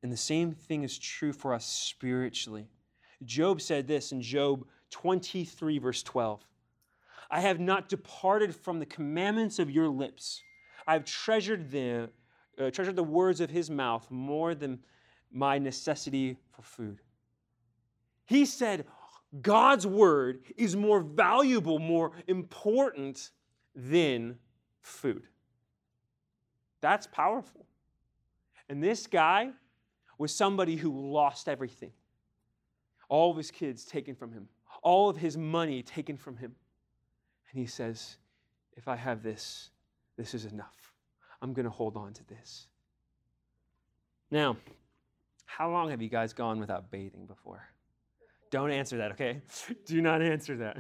And 0.03 0.13
the 0.13 0.17
same 0.17 0.53
thing 0.53 0.85
is 0.85 0.99
true 0.99 1.33
for 1.33 1.55
us 1.55 1.67
spiritually. 1.67 2.69
Job 3.25 3.61
said 3.61 3.89
this 3.89 4.13
in 4.13 4.21
Job 4.21 4.67
23, 4.91 5.79
verse 5.79 6.03
12 6.03 6.45
I 7.31 7.41
have 7.41 7.59
not 7.59 7.89
departed 7.89 8.55
from 8.55 8.79
the 8.79 8.87
commandments 8.87 9.59
of 9.59 9.71
your 9.71 9.89
lips. 9.89 10.43
I 10.87 10.93
have 10.93 11.05
treasured 11.05 11.71
them 11.71 12.11
uh, 12.61 12.71
treasured 12.71 12.97
the 12.97 13.03
words 13.03 13.41
of 13.41 13.51
his 13.51 13.71
mouth 13.71 14.11
more 14.11 14.55
than 14.55 14.79
my 15.31 15.59
necessity 15.59 16.37
for 16.51 16.63
food. 16.63 17.01
He 18.27 18.45
said, 18.45 18.87
God's 19.43 19.87
word 19.87 20.41
is 20.57 20.77
more 20.77 21.01
valuable, 21.01 21.79
more 21.79 22.13
important 22.29 23.31
than 23.75 24.39
food. 24.81 25.27
That's 26.81 27.07
powerful. 27.07 27.67
And 28.69 28.83
this 28.83 29.07
guy 29.07 29.51
was 30.19 30.35
somebody 30.35 30.77
who 30.77 31.11
lost 31.13 31.49
everything. 31.49 31.93
All 33.09 33.31
of 33.31 33.37
his 33.37 33.51
kids 33.51 33.85
taken 33.85 34.15
from 34.15 34.33
him, 34.33 34.49
all 34.83 35.09
of 35.09 35.17
his 35.17 35.37
money 35.37 35.83
taken 35.83 36.17
from 36.17 36.37
him. 36.37 36.55
And 37.51 37.61
he 37.61 37.67
says, 37.67 38.17
If 38.77 38.89
I 38.89 38.97
have 38.97 39.23
this, 39.23 39.71
this 40.17 40.35
is 40.35 40.45
enough. 40.47 40.84
I'm 41.45 41.53
going 41.53 41.65
to 41.65 41.71
hold 41.71 41.99
on 41.99 42.15
to 42.15 42.27
this. 42.27 42.69
Now, 44.31 44.57
How 45.45 45.71
long 45.71 45.91
have 45.91 46.01
you 46.01 46.09
guys 46.09 46.33
gone 46.33 46.59
without 46.59 46.91
bathing 46.91 47.27
before? 47.27 47.69
Don't 48.51 48.71
answer 48.71 48.97
that, 48.97 49.13
okay? 49.13 49.43
Do 49.85 50.01
not 50.01 50.23
answer 50.23 50.57
that. 50.57 50.79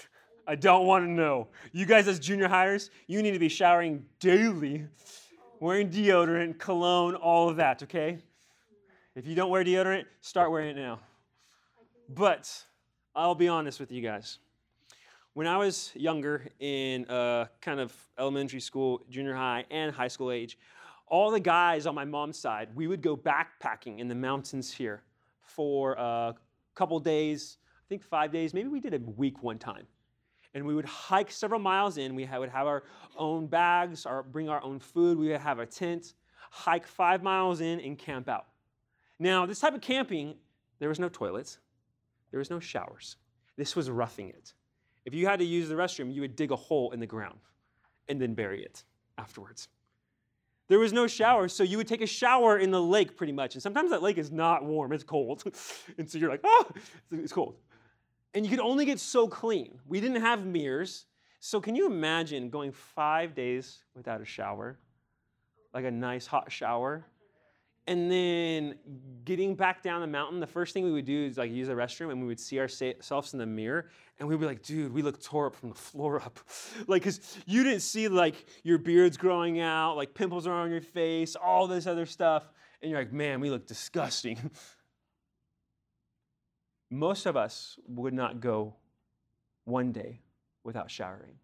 I 0.46 0.54
don't 0.54 0.86
want 0.86 1.04
to 1.04 1.10
know. 1.10 1.48
You 1.70 1.84
guys, 1.84 2.08
as 2.08 2.18
junior 2.18 2.48
highers, 2.48 2.88
you 3.06 3.22
need 3.22 3.32
to 3.32 3.38
be 3.38 3.50
showering 3.50 4.06
daily, 4.18 4.86
wearing 5.60 5.90
deodorant, 5.90 6.58
cologne, 6.58 7.14
all 7.14 7.50
of 7.50 7.56
that, 7.56 7.82
okay? 7.82 8.18
If 9.14 9.26
you 9.26 9.34
don't 9.34 9.50
wear 9.50 9.64
deodorant, 9.64 10.06
start 10.22 10.50
wearing 10.50 10.70
it 10.70 10.80
now. 10.80 10.98
But 12.08 12.50
I'll 13.14 13.34
be 13.34 13.48
honest 13.48 13.78
with 13.78 13.92
you 13.92 14.00
guys. 14.00 14.38
When 15.36 15.46
I 15.46 15.58
was 15.58 15.92
younger, 15.94 16.48
in 16.60 17.04
uh, 17.10 17.48
kind 17.60 17.78
of 17.78 17.94
elementary 18.18 18.58
school, 18.58 19.02
junior 19.10 19.34
high, 19.34 19.66
and 19.70 19.94
high 19.94 20.08
school 20.08 20.30
age, 20.30 20.56
all 21.08 21.30
the 21.30 21.38
guys 21.38 21.84
on 21.84 21.94
my 21.94 22.06
mom's 22.06 22.38
side, 22.38 22.70
we 22.74 22.86
would 22.86 23.02
go 23.02 23.18
backpacking 23.18 23.98
in 23.98 24.08
the 24.08 24.14
mountains 24.14 24.72
here 24.72 25.02
for 25.42 25.92
a 25.92 26.34
couple 26.74 26.98
days, 27.00 27.58
I 27.76 27.84
think 27.90 28.02
five 28.02 28.32
days, 28.32 28.54
maybe 28.54 28.68
we 28.70 28.80
did 28.80 28.94
a 28.94 28.98
week 28.98 29.42
one 29.42 29.58
time. 29.58 29.86
And 30.54 30.64
we 30.64 30.74
would 30.74 30.86
hike 30.86 31.30
several 31.30 31.60
miles 31.60 31.98
in. 31.98 32.14
We 32.14 32.24
would 32.24 32.48
have 32.48 32.66
our 32.66 32.84
own 33.18 33.46
bags, 33.46 34.06
our, 34.06 34.22
bring 34.22 34.48
our 34.48 34.64
own 34.64 34.78
food. 34.78 35.18
We 35.18 35.28
would 35.28 35.40
have 35.42 35.58
a 35.58 35.66
tent, 35.66 36.14
hike 36.50 36.86
five 36.86 37.22
miles 37.22 37.60
in, 37.60 37.78
and 37.80 37.98
camp 37.98 38.30
out. 38.30 38.46
Now, 39.18 39.44
this 39.44 39.60
type 39.60 39.74
of 39.74 39.82
camping, 39.82 40.36
there 40.78 40.88
was 40.88 40.98
no 40.98 41.10
toilets, 41.10 41.58
there 42.30 42.38
was 42.38 42.48
no 42.48 42.58
showers. 42.58 43.16
This 43.58 43.76
was 43.76 43.90
roughing 43.90 44.30
it. 44.30 44.54
If 45.06 45.14
you 45.14 45.26
had 45.26 45.38
to 45.38 45.44
use 45.44 45.68
the 45.68 45.76
restroom, 45.76 46.12
you 46.12 46.20
would 46.20 46.36
dig 46.36 46.50
a 46.50 46.56
hole 46.56 46.90
in 46.90 47.00
the 47.00 47.06
ground 47.06 47.38
and 48.08 48.20
then 48.20 48.34
bury 48.34 48.62
it 48.62 48.82
afterwards. 49.16 49.68
There 50.68 50.80
was 50.80 50.92
no 50.92 51.06
shower, 51.06 51.46
so 51.46 51.62
you 51.62 51.76
would 51.76 51.86
take 51.86 52.00
a 52.00 52.06
shower 52.06 52.58
in 52.58 52.72
the 52.72 52.82
lake 52.82 53.16
pretty 53.16 53.32
much. 53.32 53.54
And 53.54 53.62
sometimes 53.62 53.90
that 53.92 54.02
lake 54.02 54.18
is 54.18 54.32
not 54.32 54.64
warm, 54.64 54.92
it's 54.92 55.04
cold. 55.04 55.44
and 55.98 56.10
so 56.10 56.18
you're 56.18 56.28
like, 56.28 56.40
oh, 56.42 56.66
it's 57.12 57.32
cold. 57.32 57.54
And 58.34 58.44
you 58.44 58.50
could 58.50 58.60
only 58.60 58.84
get 58.84 58.98
so 58.98 59.28
clean. 59.28 59.78
We 59.86 60.00
didn't 60.00 60.20
have 60.20 60.44
mirrors. 60.44 61.06
So 61.38 61.60
can 61.60 61.76
you 61.76 61.86
imagine 61.86 62.50
going 62.50 62.72
five 62.72 63.34
days 63.34 63.84
without 63.94 64.20
a 64.20 64.24
shower? 64.24 64.76
Like 65.72 65.84
a 65.84 65.90
nice 65.90 66.26
hot 66.26 66.50
shower? 66.50 67.06
And 67.88 68.10
then 68.10 68.74
getting 69.24 69.54
back 69.54 69.82
down 69.82 70.00
the 70.00 70.08
mountain, 70.08 70.40
the 70.40 70.46
first 70.46 70.74
thing 70.74 70.84
we 70.84 70.90
would 70.90 71.04
do 71.04 71.24
is 71.24 71.38
like 71.38 71.52
use 71.52 71.68
the 71.68 71.74
restroom 71.74 72.10
and 72.10 72.20
we 72.20 72.26
would 72.26 72.40
see 72.40 72.58
ourselves 72.58 73.32
in 73.32 73.38
the 73.38 73.46
mirror 73.46 73.90
and 74.18 74.28
we'd 74.28 74.40
be 74.40 74.46
like, 74.46 74.62
dude, 74.62 74.92
we 74.92 75.02
look 75.02 75.22
tore 75.22 75.46
up 75.46 75.54
from 75.54 75.68
the 75.68 75.74
floor 75.76 76.20
up. 76.20 76.40
like, 76.88 77.02
because 77.02 77.20
you 77.46 77.62
didn't 77.62 77.80
see 77.80 78.08
like 78.08 78.34
your 78.64 78.78
beard's 78.78 79.16
growing 79.16 79.60
out, 79.60 79.96
like 79.96 80.14
pimples 80.14 80.46
are 80.46 80.52
on 80.52 80.70
your 80.70 80.80
face, 80.80 81.36
all 81.36 81.66
this 81.68 81.86
other 81.86 82.06
stuff. 82.06 82.50
And 82.82 82.90
you're 82.90 83.00
like, 83.00 83.12
man, 83.12 83.40
we 83.40 83.50
look 83.50 83.66
disgusting. 83.66 84.50
Most 86.90 87.26
of 87.26 87.36
us 87.36 87.78
would 87.86 88.14
not 88.14 88.40
go 88.40 88.74
one 89.64 89.92
day 89.92 90.22
without 90.64 90.90
showering, 90.90 91.34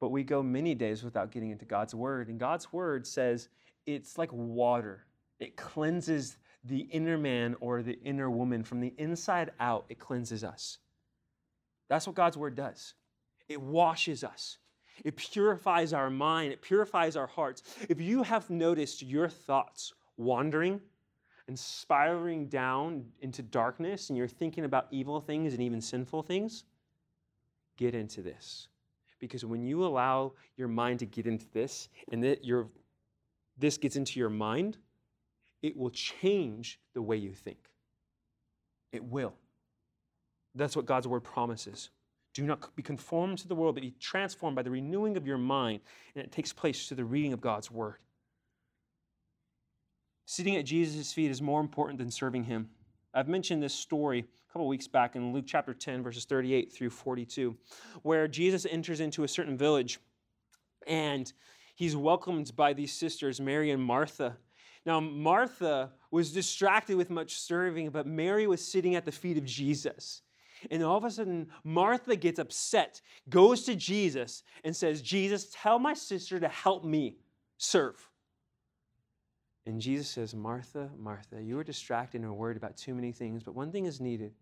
but 0.00 0.10
we 0.10 0.22
go 0.22 0.42
many 0.42 0.74
days 0.74 1.02
without 1.02 1.30
getting 1.30 1.50
into 1.50 1.64
God's 1.64 1.94
Word. 1.94 2.28
And 2.28 2.38
God's 2.38 2.72
Word 2.72 3.06
says 3.06 3.48
it's 3.84 4.16
like 4.16 4.32
water 4.32 5.06
it 5.38 5.56
cleanses 5.56 6.36
the 6.64 6.80
inner 6.80 7.16
man 7.16 7.56
or 7.60 7.82
the 7.82 7.98
inner 8.02 8.30
woman 8.30 8.64
from 8.64 8.80
the 8.80 8.94
inside 8.98 9.50
out. 9.60 9.84
It 9.88 9.98
cleanses 9.98 10.44
us. 10.44 10.78
That's 11.88 12.06
what 12.06 12.16
God's 12.16 12.36
word 12.36 12.54
does. 12.54 12.94
It 13.48 13.60
washes 13.60 14.24
us. 14.24 14.58
It 15.04 15.16
purifies 15.16 15.92
our 15.92 16.10
mind. 16.10 16.52
It 16.52 16.60
purifies 16.60 17.16
our 17.16 17.26
hearts. 17.26 17.62
If 17.88 18.00
you 18.00 18.22
have 18.22 18.50
noticed 18.50 19.02
your 19.02 19.28
thoughts 19.28 19.92
wandering 20.16 20.80
and 21.46 21.58
spiraling 21.58 22.48
down 22.48 23.06
into 23.20 23.42
darkness 23.42 24.10
and 24.10 24.18
you're 24.18 24.28
thinking 24.28 24.64
about 24.64 24.88
evil 24.90 25.20
things 25.20 25.54
and 25.54 25.62
even 25.62 25.80
sinful 25.80 26.24
things, 26.24 26.64
get 27.76 27.94
into 27.94 28.20
this. 28.20 28.68
Because 29.20 29.44
when 29.44 29.62
you 29.62 29.84
allow 29.84 30.32
your 30.56 30.68
mind 30.68 30.98
to 30.98 31.06
get 31.06 31.26
into 31.26 31.46
this 31.52 31.88
and 32.12 32.22
that 32.22 32.44
your 32.44 32.68
this 33.56 33.76
gets 33.76 33.96
into 33.96 34.20
your 34.20 34.30
mind, 34.30 34.76
it 35.62 35.76
will 35.76 35.90
change 35.90 36.78
the 36.94 37.02
way 37.02 37.16
you 37.16 37.32
think. 37.32 37.58
It 38.92 39.04
will. 39.04 39.34
That's 40.54 40.76
what 40.76 40.86
God's 40.86 41.06
word 41.06 41.24
promises. 41.24 41.90
Do 42.34 42.44
not 42.44 42.74
be 42.76 42.82
conformed 42.82 43.38
to 43.38 43.48
the 43.48 43.54
world, 43.54 43.74
but 43.74 43.82
be 43.82 43.94
transformed 44.00 44.56
by 44.56 44.62
the 44.62 44.70
renewing 44.70 45.16
of 45.16 45.26
your 45.26 45.38
mind. 45.38 45.80
And 46.14 46.24
it 46.24 46.32
takes 46.32 46.52
place 46.52 46.86
through 46.86 46.98
the 46.98 47.04
reading 47.04 47.32
of 47.32 47.40
God's 47.40 47.70
word. 47.70 47.96
Sitting 50.26 50.56
at 50.56 50.64
Jesus' 50.64 51.12
feet 51.12 51.30
is 51.30 51.40
more 51.40 51.60
important 51.60 51.98
than 51.98 52.10
serving 52.10 52.44
him. 52.44 52.68
I've 53.14 53.28
mentioned 53.28 53.62
this 53.62 53.74
story 53.74 54.20
a 54.20 54.52
couple 54.52 54.68
weeks 54.68 54.86
back 54.86 55.16
in 55.16 55.32
Luke 55.32 55.46
chapter 55.46 55.72
10, 55.72 56.02
verses 56.02 56.26
38 56.26 56.72
through 56.72 56.90
42, 56.90 57.56
where 58.02 58.28
Jesus 58.28 58.66
enters 58.70 59.00
into 59.00 59.24
a 59.24 59.28
certain 59.28 59.56
village 59.56 59.98
and 60.86 61.32
he's 61.74 61.96
welcomed 61.96 62.54
by 62.54 62.72
these 62.72 62.92
sisters, 62.92 63.40
Mary 63.40 63.70
and 63.70 63.82
Martha. 63.82 64.36
Now, 64.88 65.00
Martha 65.00 65.90
was 66.10 66.32
distracted 66.32 66.96
with 66.96 67.10
much 67.10 67.38
serving, 67.38 67.90
but 67.90 68.06
Mary 68.06 68.46
was 68.46 68.66
sitting 68.66 68.94
at 68.94 69.04
the 69.04 69.12
feet 69.12 69.36
of 69.36 69.44
Jesus. 69.44 70.22
And 70.70 70.82
all 70.82 70.96
of 70.96 71.04
a 71.04 71.10
sudden, 71.10 71.48
Martha 71.62 72.16
gets 72.16 72.38
upset, 72.38 73.02
goes 73.28 73.64
to 73.64 73.74
Jesus, 73.74 74.44
and 74.64 74.74
says, 74.74 75.02
Jesus, 75.02 75.50
tell 75.52 75.78
my 75.78 75.92
sister 75.92 76.40
to 76.40 76.48
help 76.48 76.86
me 76.86 77.18
serve. 77.58 78.08
And 79.66 79.78
Jesus 79.78 80.08
says, 80.08 80.34
Martha, 80.34 80.88
Martha, 80.96 81.42
you 81.42 81.58
are 81.58 81.64
distracted 81.64 82.22
and 82.22 82.34
worried 82.34 82.56
about 82.56 82.78
too 82.78 82.94
many 82.94 83.12
things, 83.12 83.42
but 83.42 83.54
one 83.54 83.70
thing 83.70 83.84
is 83.84 84.00
needed. 84.00 84.32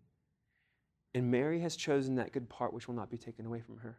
And 1.13 1.29
Mary 1.29 1.59
has 1.59 1.75
chosen 1.75 2.15
that 2.15 2.31
good 2.31 2.47
part 2.47 2.71
which 2.71 2.87
will 2.87 2.95
not 2.95 3.11
be 3.11 3.17
taken 3.17 3.45
away 3.45 3.59
from 3.59 3.79
her. 3.79 3.97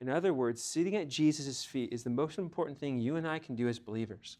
In 0.00 0.08
other 0.08 0.32
words, 0.32 0.62
sitting 0.62 0.94
at 0.94 1.08
Jesus' 1.08 1.64
feet 1.64 1.92
is 1.92 2.04
the 2.04 2.10
most 2.10 2.38
important 2.38 2.78
thing 2.78 3.00
you 3.00 3.16
and 3.16 3.26
I 3.26 3.40
can 3.40 3.56
do 3.56 3.66
as 3.66 3.80
believers 3.80 4.38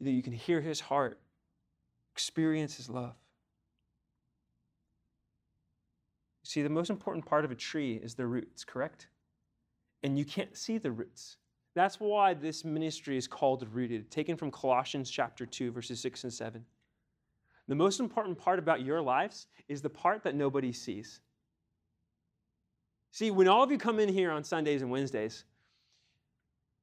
that 0.00 0.10
you 0.10 0.22
can 0.22 0.32
hear 0.32 0.60
his 0.60 0.80
heart, 0.80 1.20
experience 2.14 2.76
his 2.76 2.88
love. 2.88 3.14
See, 6.42 6.62
the 6.62 6.68
most 6.68 6.90
important 6.90 7.26
part 7.26 7.44
of 7.44 7.50
a 7.50 7.54
tree 7.54 8.00
is 8.02 8.14
the 8.14 8.26
roots, 8.26 8.64
correct? 8.64 9.08
And 10.02 10.18
you 10.18 10.24
can't 10.24 10.56
see 10.56 10.78
the 10.78 10.90
roots. 10.90 11.36
That's 11.74 12.00
why 12.00 12.34
this 12.34 12.64
ministry 12.64 13.16
is 13.16 13.28
called 13.28 13.66
rooted, 13.72 14.10
taken 14.10 14.36
from 14.36 14.50
Colossians 14.50 15.10
chapter 15.10 15.46
2, 15.46 15.70
verses 15.70 16.00
6 16.00 16.24
and 16.24 16.32
7. 16.32 16.64
The 17.68 17.74
most 17.76 18.00
important 18.00 18.36
part 18.36 18.58
about 18.58 18.82
your 18.84 19.00
lives 19.00 19.46
is 19.68 19.80
the 19.80 19.90
part 19.90 20.24
that 20.24 20.34
nobody 20.34 20.72
sees. 20.72 21.20
See, 23.12 23.30
when 23.30 23.46
all 23.46 23.62
of 23.62 23.70
you 23.70 23.78
come 23.78 24.00
in 24.00 24.08
here 24.08 24.32
on 24.32 24.42
Sundays 24.42 24.82
and 24.82 24.90
Wednesdays, 24.90 25.44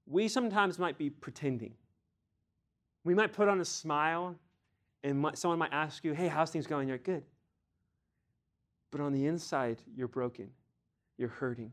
we 0.06 0.30
sometimes 0.30 0.80
might 0.80 0.98
be 0.98 1.10
pretending. 1.10 1.74
We 3.04 3.14
might 3.14 3.34
put 3.34 3.48
on 3.48 3.60
a 3.62 3.66
smile, 3.66 4.36
and 5.04 5.26
someone 5.36 5.60
might 5.60 5.74
ask 5.74 6.04
you, 6.04 6.14
Hey, 6.14 6.28
how's 6.28 6.52
things 6.52 6.68
going? 6.68 6.88
You're 6.88 6.98
good. 6.98 7.24
But 8.92 9.02
on 9.02 9.14
the 9.14 9.26
inside, 9.26 9.82
you're 9.96 10.08
broken, 10.08 10.50
you're 11.18 11.30
hurting. 11.30 11.72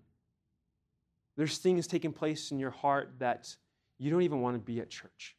There's 1.36 1.58
things 1.58 1.86
taking 1.86 2.12
place 2.12 2.50
in 2.50 2.58
your 2.58 2.70
heart 2.70 3.14
that 3.18 3.56
you 3.98 4.10
don't 4.10 4.22
even 4.22 4.40
want 4.40 4.54
to 4.54 4.60
be 4.60 4.80
at 4.80 4.90
church. 4.90 5.36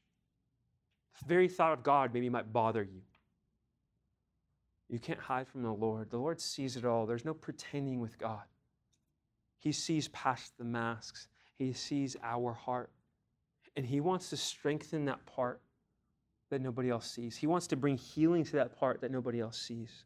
The 1.19 1.27
very 1.27 1.47
thought 1.47 1.73
of 1.73 1.83
God 1.83 2.13
maybe 2.13 2.29
might 2.29 2.51
bother 2.51 2.83
you. 2.83 3.01
You 4.89 4.99
can't 4.99 5.19
hide 5.19 5.47
from 5.47 5.63
the 5.63 5.71
Lord. 5.71 6.09
The 6.09 6.17
Lord 6.17 6.39
sees 6.39 6.75
it 6.75 6.85
all. 6.85 7.05
There's 7.05 7.25
no 7.25 7.33
pretending 7.33 7.99
with 7.99 8.17
God. 8.17 8.43
He 9.59 9.71
sees 9.71 10.09
past 10.09 10.57
the 10.57 10.63
masks, 10.63 11.27
He 11.57 11.73
sees 11.73 12.15
our 12.21 12.53
heart. 12.53 12.91
And 13.75 13.85
He 13.85 13.99
wants 13.99 14.29
to 14.29 14.37
strengthen 14.37 15.05
that 15.05 15.25
part 15.25 15.61
that 16.49 16.61
nobody 16.61 16.89
else 16.89 17.09
sees. 17.09 17.35
He 17.37 17.47
wants 17.47 17.67
to 17.67 17.75
bring 17.75 17.97
healing 17.97 18.43
to 18.45 18.51
that 18.53 18.77
part 18.77 19.01
that 19.01 19.11
nobody 19.11 19.39
else 19.39 19.59
sees 19.59 20.05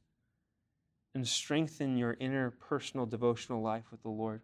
and 1.13 1.27
strengthen 1.27 1.97
your 1.97 2.15
inner 2.19 2.51
personal 2.51 3.05
devotional 3.05 3.61
life 3.61 3.85
with 3.91 4.01
the 4.03 4.09
Lord. 4.09 4.41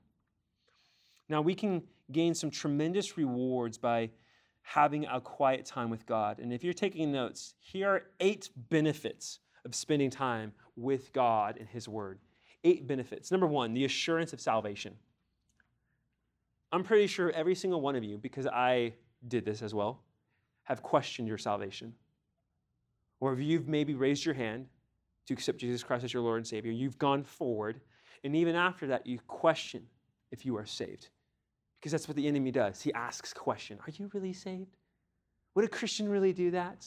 Now, 1.29 1.41
we 1.41 1.55
can 1.55 1.83
gain 2.11 2.35
some 2.35 2.51
tremendous 2.51 3.17
rewards 3.17 3.77
by 3.77 4.11
having 4.61 5.05
a 5.05 5.21
quiet 5.21 5.65
time 5.65 5.89
with 5.89 6.05
God. 6.05 6.39
And 6.39 6.51
if 6.51 6.63
you're 6.63 6.73
taking 6.73 7.11
notes, 7.11 7.53
here 7.59 7.89
are 7.89 8.03
eight 8.19 8.49
benefits 8.69 9.39
of 9.63 9.75
spending 9.75 10.09
time 10.09 10.53
with 10.75 11.13
God 11.13 11.57
and 11.59 11.67
His 11.69 11.87
Word. 11.87 12.19
Eight 12.63 12.87
benefits. 12.87 13.31
Number 13.31 13.47
one, 13.47 13.73
the 13.73 13.85
assurance 13.85 14.33
of 14.33 14.41
salvation. 14.41 14.95
I'm 16.71 16.83
pretty 16.83 17.07
sure 17.07 17.31
every 17.31 17.55
single 17.55 17.79
one 17.79 17.95
of 17.95 18.03
you, 18.03 18.17
because 18.17 18.47
I 18.47 18.93
did 19.27 19.45
this 19.45 19.61
as 19.61 19.73
well, 19.73 20.01
have 20.65 20.83
questioned 20.83 21.27
your 21.27 21.37
salvation. 21.37 21.93
Or 23.19 23.33
if 23.33 23.39
you've 23.39 23.67
maybe 23.67 23.95
raised 23.95 24.25
your 24.25 24.35
hand 24.35 24.67
to 25.27 25.33
accept 25.33 25.57
Jesus 25.57 25.83
Christ 25.83 26.03
as 26.03 26.13
your 26.13 26.21
Lord 26.21 26.37
and 26.37 26.47
Savior, 26.47 26.71
you've 26.71 26.97
gone 26.97 27.23
forward, 27.23 27.81
and 28.23 28.35
even 28.35 28.55
after 28.55 28.87
that, 28.87 29.07
you 29.07 29.19
question 29.27 29.83
if 30.31 30.45
you 30.45 30.57
are 30.57 30.65
saved. 30.65 31.09
Because 31.79 31.91
that's 31.91 32.07
what 32.07 32.17
the 32.17 32.27
enemy 32.27 32.51
does. 32.51 32.81
He 32.81 32.93
asks 32.93 33.33
question, 33.33 33.79
Are 33.85 33.91
you 33.91 34.09
really 34.13 34.33
saved? 34.33 34.75
Would 35.53 35.65
a 35.65 35.69
Christian 35.69 36.09
really 36.09 36.33
do 36.33 36.51
that? 36.51 36.85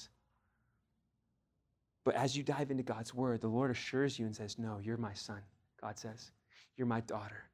But 2.05 2.15
as 2.15 2.37
you 2.37 2.43
dive 2.43 2.71
into 2.71 2.83
God's 2.83 3.15
word, 3.15 3.41
the 3.41 3.49
Lord 3.49 3.71
assures 3.71 4.19
you 4.19 4.27
and 4.27 4.35
says, 4.35 4.59
No, 4.59 4.79
you're 4.83 4.97
my 4.97 5.15
son, 5.15 5.41
God 5.81 5.99
says. 5.99 6.33
You're 6.77 6.87
my 6.87 7.01
daughter. 7.01 7.45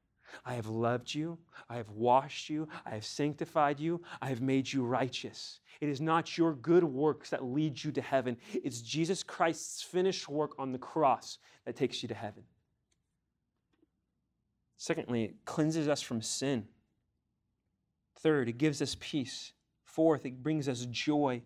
I 0.44 0.54
have 0.54 0.66
loved 0.66 1.14
you. 1.14 1.38
I 1.68 1.76
have 1.76 1.90
washed 1.90 2.50
you. 2.50 2.68
I 2.84 2.90
have 2.90 3.04
sanctified 3.04 3.80
you. 3.80 4.02
I 4.20 4.28
have 4.28 4.40
made 4.40 4.72
you 4.72 4.84
righteous. 4.84 5.60
It 5.80 5.88
is 5.88 6.00
not 6.00 6.36
your 6.38 6.54
good 6.54 6.84
works 6.84 7.30
that 7.30 7.44
lead 7.44 7.82
you 7.82 7.92
to 7.92 8.02
heaven, 8.02 8.36
it's 8.52 8.80
Jesus 8.80 9.22
Christ's 9.22 9.82
finished 9.82 10.28
work 10.28 10.52
on 10.58 10.72
the 10.72 10.78
cross 10.78 11.38
that 11.64 11.76
takes 11.76 12.02
you 12.02 12.08
to 12.08 12.14
heaven. 12.14 12.42
Secondly, 14.76 15.24
it 15.24 15.44
cleanses 15.44 15.88
us 15.88 16.02
from 16.02 16.20
sin. 16.20 16.66
Third, 18.18 18.48
it 18.48 18.58
gives 18.58 18.82
us 18.82 18.96
peace. 19.00 19.52
Fourth, 19.84 20.26
it 20.26 20.42
brings 20.42 20.68
us 20.68 20.86
joy. 20.90 21.42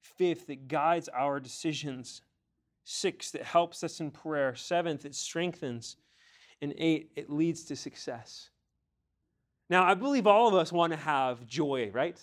Fifth, 0.00 0.50
it 0.50 0.68
guides 0.68 1.08
our 1.08 1.40
decisions. 1.40 2.22
Sixth, 2.84 3.34
it 3.34 3.44
helps 3.44 3.84
us 3.84 4.00
in 4.00 4.10
prayer. 4.10 4.54
Seventh, 4.54 5.04
it 5.04 5.14
strengthens. 5.14 5.96
And 6.62 6.74
eight, 6.76 7.12
it 7.16 7.30
leads 7.30 7.64
to 7.64 7.76
success. 7.76 8.50
Now, 9.70 9.84
I 9.84 9.94
believe 9.94 10.26
all 10.26 10.48
of 10.48 10.54
us 10.54 10.72
want 10.72 10.92
to 10.92 10.98
have 10.98 11.46
joy, 11.46 11.90
right? 11.92 12.18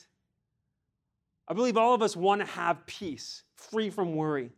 I 1.48 1.54
believe 1.54 1.78
all 1.78 1.94
of 1.94 2.02
us 2.02 2.16
want 2.16 2.42
to 2.42 2.48
have 2.48 2.86
peace, 2.86 3.44
free 3.56 3.90
from 3.90 4.16
worry, 4.16 4.52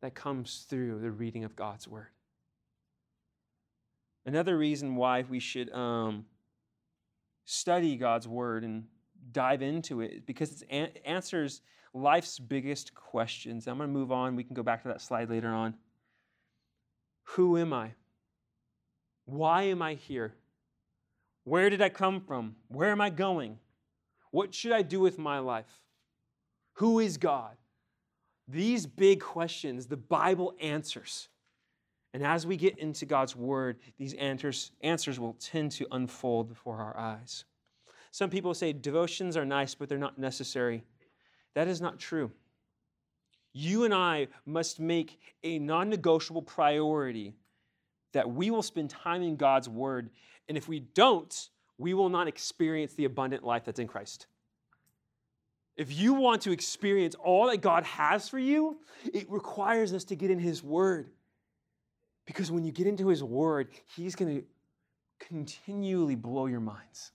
that 0.00 0.14
comes 0.14 0.66
through 0.68 1.00
the 1.00 1.10
reading 1.10 1.44
of 1.44 1.54
God's 1.56 1.86
Word. 1.86 2.08
Another 4.26 4.56
reason 4.56 4.96
why 4.96 5.24
we 5.28 5.38
should 5.38 5.70
um, 5.72 6.24
study 7.44 7.96
God's 7.96 8.26
Word 8.26 8.64
and 8.64 8.84
dive 9.32 9.62
into 9.62 10.00
it 10.00 10.12
is 10.12 10.22
because 10.22 10.62
it 10.62 10.68
an- 10.70 10.90
answers 11.04 11.60
life's 11.92 12.38
biggest 12.38 12.94
questions. 12.94 13.66
I'm 13.66 13.76
going 13.76 13.88
to 13.88 13.92
move 13.92 14.10
on. 14.10 14.36
We 14.36 14.44
can 14.44 14.54
go 14.54 14.62
back 14.62 14.82
to 14.82 14.88
that 14.88 15.00
slide 15.00 15.30
later 15.30 15.50
on. 15.50 15.74
Who 17.24 17.56
am 17.58 17.72
I? 17.72 17.92
Why 19.26 19.62
am 19.64 19.82
I 19.82 19.94
here? 19.94 20.34
Where 21.44 21.70
did 21.70 21.82
I 21.82 21.88
come 21.88 22.20
from? 22.20 22.56
Where 22.68 22.90
am 22.90 23.00
I 23.00 23.10
going? 23.10 23.58
What 24.30 24.54
should 24.54 24.72
I 24.72 24.82
do 24.82 25.00
with 25.00 25.18
my 25.18 25.38
life? 25.38 25.80
Who 26.74 26.98
is 26.98 27.16
God? 27.16 27.56
These 28.48 28.86
big 28.86 29.20
questions 29.20 29.86
the 29.86 29.96
Bible 29.96 30.54
answers. 30.60 31.28
And 32.12 32.22
as 32.22 32.46
we 32.46 32.56
get 32.56 32.78
into 32.78 33.06
God's 33.06 33.34
word, 33.34 33.78
these 33.98 34.14
answers, 34.14 34.70
answers 34.82 35.18
will 35.18 35.34
tend 35.34 35.72
to 35.72 35.86
unfold 35.90 36.48
before 36.48 36.76
our 36.78 36.96
eyes. 36.96 37.44
Some 38.12 38.30
people 38.30 38.54
say 38.54 38.72
devotions 38.72 39.36
are 39.36 39.44
nice, 39.44 39.74
but 39.74 39.88
they're 39.88 39.98
not 39.98 40.18
necessary. 40.18 40.84
That 41.54 41.66
is 41.66 41.80
not 41.80 41.98
true. 41.98 42.30
You 43.52 43.84
and 43.84 43.94
I 43.94 44.28
must 44.46 44.78
make 44.78 45.18
a 45.42 45.58
non 45.58 45.88
negotiable 45.88 46.42
priority 46.42 47.34
that 48.14 48.30
we 48.30 48.50
will 48.50 48.62
spend 48.62 48.90
time 48.90 49.22
in 49.22 49.36
God's 49.36 49.68
word. 49.68 50.10
And 50.48 50.56
if 50.56 50.66
we 50.66 50.80
don't, 50.80 51.50
we 51.78 51.94
will 51.94 52.08
not 52.08 52.26
experience 52.26 52.94
the 52.94 53.04
abundant 53.04 53.44
life 53.44 53.64
that's 53.64 53.78
in 53.78 53.86
Christ. 53.86 54.26
If 55.76 55.92
you 55.92 56.14
want 56.14 56.42
to 56.42 56.52
experience 56.52 57.16
all 57.16 57.48
that 57.48 57.58
God 57.58 57.84
has 57.84 58.28
for 58.28 58.38
you, 58.38 58.78
it 59.12 59.30
requires 59.30 59.92
us 59.92 60.04
to 60.04 60.16
get 60.16 60.30
in 60.30 60.38
His 60.38 60.62
Word. 60.62 61.10
Because 62.26 62.50
when 62.50 62.64
you 62.64 62.72
get 62.72 62.86
into 62.86 63.08
His 63.08 63.22
Word, 63.22 63.68
He's 63.96 64.14
going 64.14 64.36
to 64.36 64.46
continually 65.18 66.14
blow 66.14 66.46
your 66.46 66.60
minds. 66.60 67.10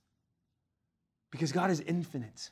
Because 1.32 1.52
God 1.52 1.72
is 1.72 1.80
infinite. 1.82 2.50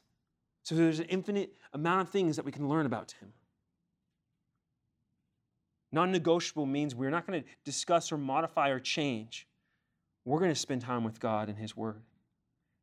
So 0.63 0.75
there's 0.75 0.99
an 0.99 1.05
infinite 1.05 1.53
amount 1.73 2.01
of 2.01 2.09
things 2.09 2.37
that 2.37 2.45
we 2.45 2.51
can 2.51 2.69
learn 2.69 2.85
about 2.85 3.13
Him. 3.19 3.33
Non 5.91 6.11
negotiable 6.11 6.65
means 6.65 6.93
we're 6.93 7.09
not 7.09 7.25
going 7.25 7.41
to 7.41 7.49
discuss 7.63 8.11
or 8.11 8.17
modify 8.17 8.69
or 8.69 8.79
change. 8.79 9.47
We're 10.25 10.39
going 10.39 10.51
to 10.51 10.55
spend 10.55 10.81
time 10.81 11.03
with 11.03 11.19
God 11.19 11.47
and 11.47 11.57
His 11.57 11.77
Word. 11.77 12.01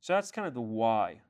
So 0.00 0.14
that's 0.14 0.30
kind 0.30 0.48
of 0.48 0.54
the 0.54 0.60
why. 0.60 1.20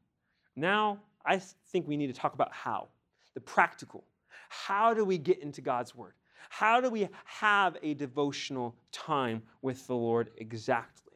Now, 0.57 1.01
I 1.27 1.39
think 1.39 1.89
we 1.89 1.97
need 1.97 2.07
to 2.09 2.13
talk 2.13 2.35
about 2.35 2.53
how 2.53 2.89
the 3.35 3.41
practical. 3.41 4.05
How 4.49 4.95
do 4.95 5.05
we 5.05 5.19
get 5.19 5.41
into 5.41 5.61
God's 5.61 5.95
Word? 5.95 6.15
How 6.49 6.81
do 6.81 6.91
we 6.91 7.09
have 7.25 7.77
a 7.83 7.95
devotional 7.95 8.77
time 8.93 9.43
with 9.63 9.87
the 9.89 9.95
Lord 9.95 10.31
exactly? 10.37 11.13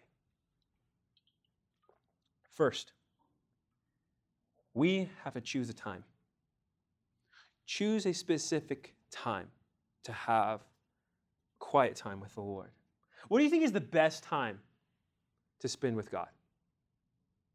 First, 2.50 2.92
we 4.74 5.08
have 5.22 5.34
to 5.34 5.40
choose 5.40 5.70
a 5.70 5.74
time. 5.74 6.02
Choose 7.66 8.06
a 8.06 8.12
specific 8.12 8.94
time 9.12 9.48
to 10.04 10.12
have 10.12 10.60
quiet 11.58 11.96
time 11.96 12.20
with 12.20 12.34
the 12.34 12.40
Lord. 12.40 12.70
What 13.28 13.38
do 13.38 13.44
you 13.44 13.50
think 13.50 13.64
is 13.64 13.72
the 13.72 13.80
best 13.80 14.22
time 14.22 14.60
to 15.60 15.68
spend 15.68 15.96
with 15.96 16.10
God? 16.10 16.28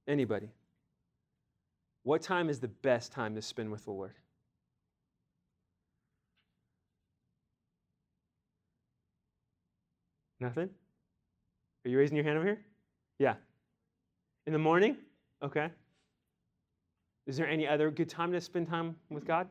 Anybody? 0.08 0.50
What 2.04 2.22
time 2.22 2.50
is 2.50 2.60
the 2.60 2.68
best 2.68 3.12
time 3.12 3.36
to 3.36 3.42
spend 3.42 3.72
with 3.72 3.86
the 3.86 3.92
Lord? 3.92 4.14
Nothing? 10.40 10.70
Are 11.86 11.90
you 11.90 11.98
raising 11.98 12.18
your 12.18 12.26
hand 12.26 12.38
over 12.38 12.46
here? 12.46 12.60
Yeah. 13.18 13.36
In 14.46 14.52
the 14.52 14.60
morning? 14.60 14.98
Okay. 15.42 15.70
Is 17.26 17.38
there 17.38 17.48
any 17.48 17.66
other 17.66 17.90
good 17.90 18.10
time 18.10 18.34
to 18.34 18.42
spend 18.42 18.68
time 18.68 18.98
with 19.10 19.26
God? 19.26 19.48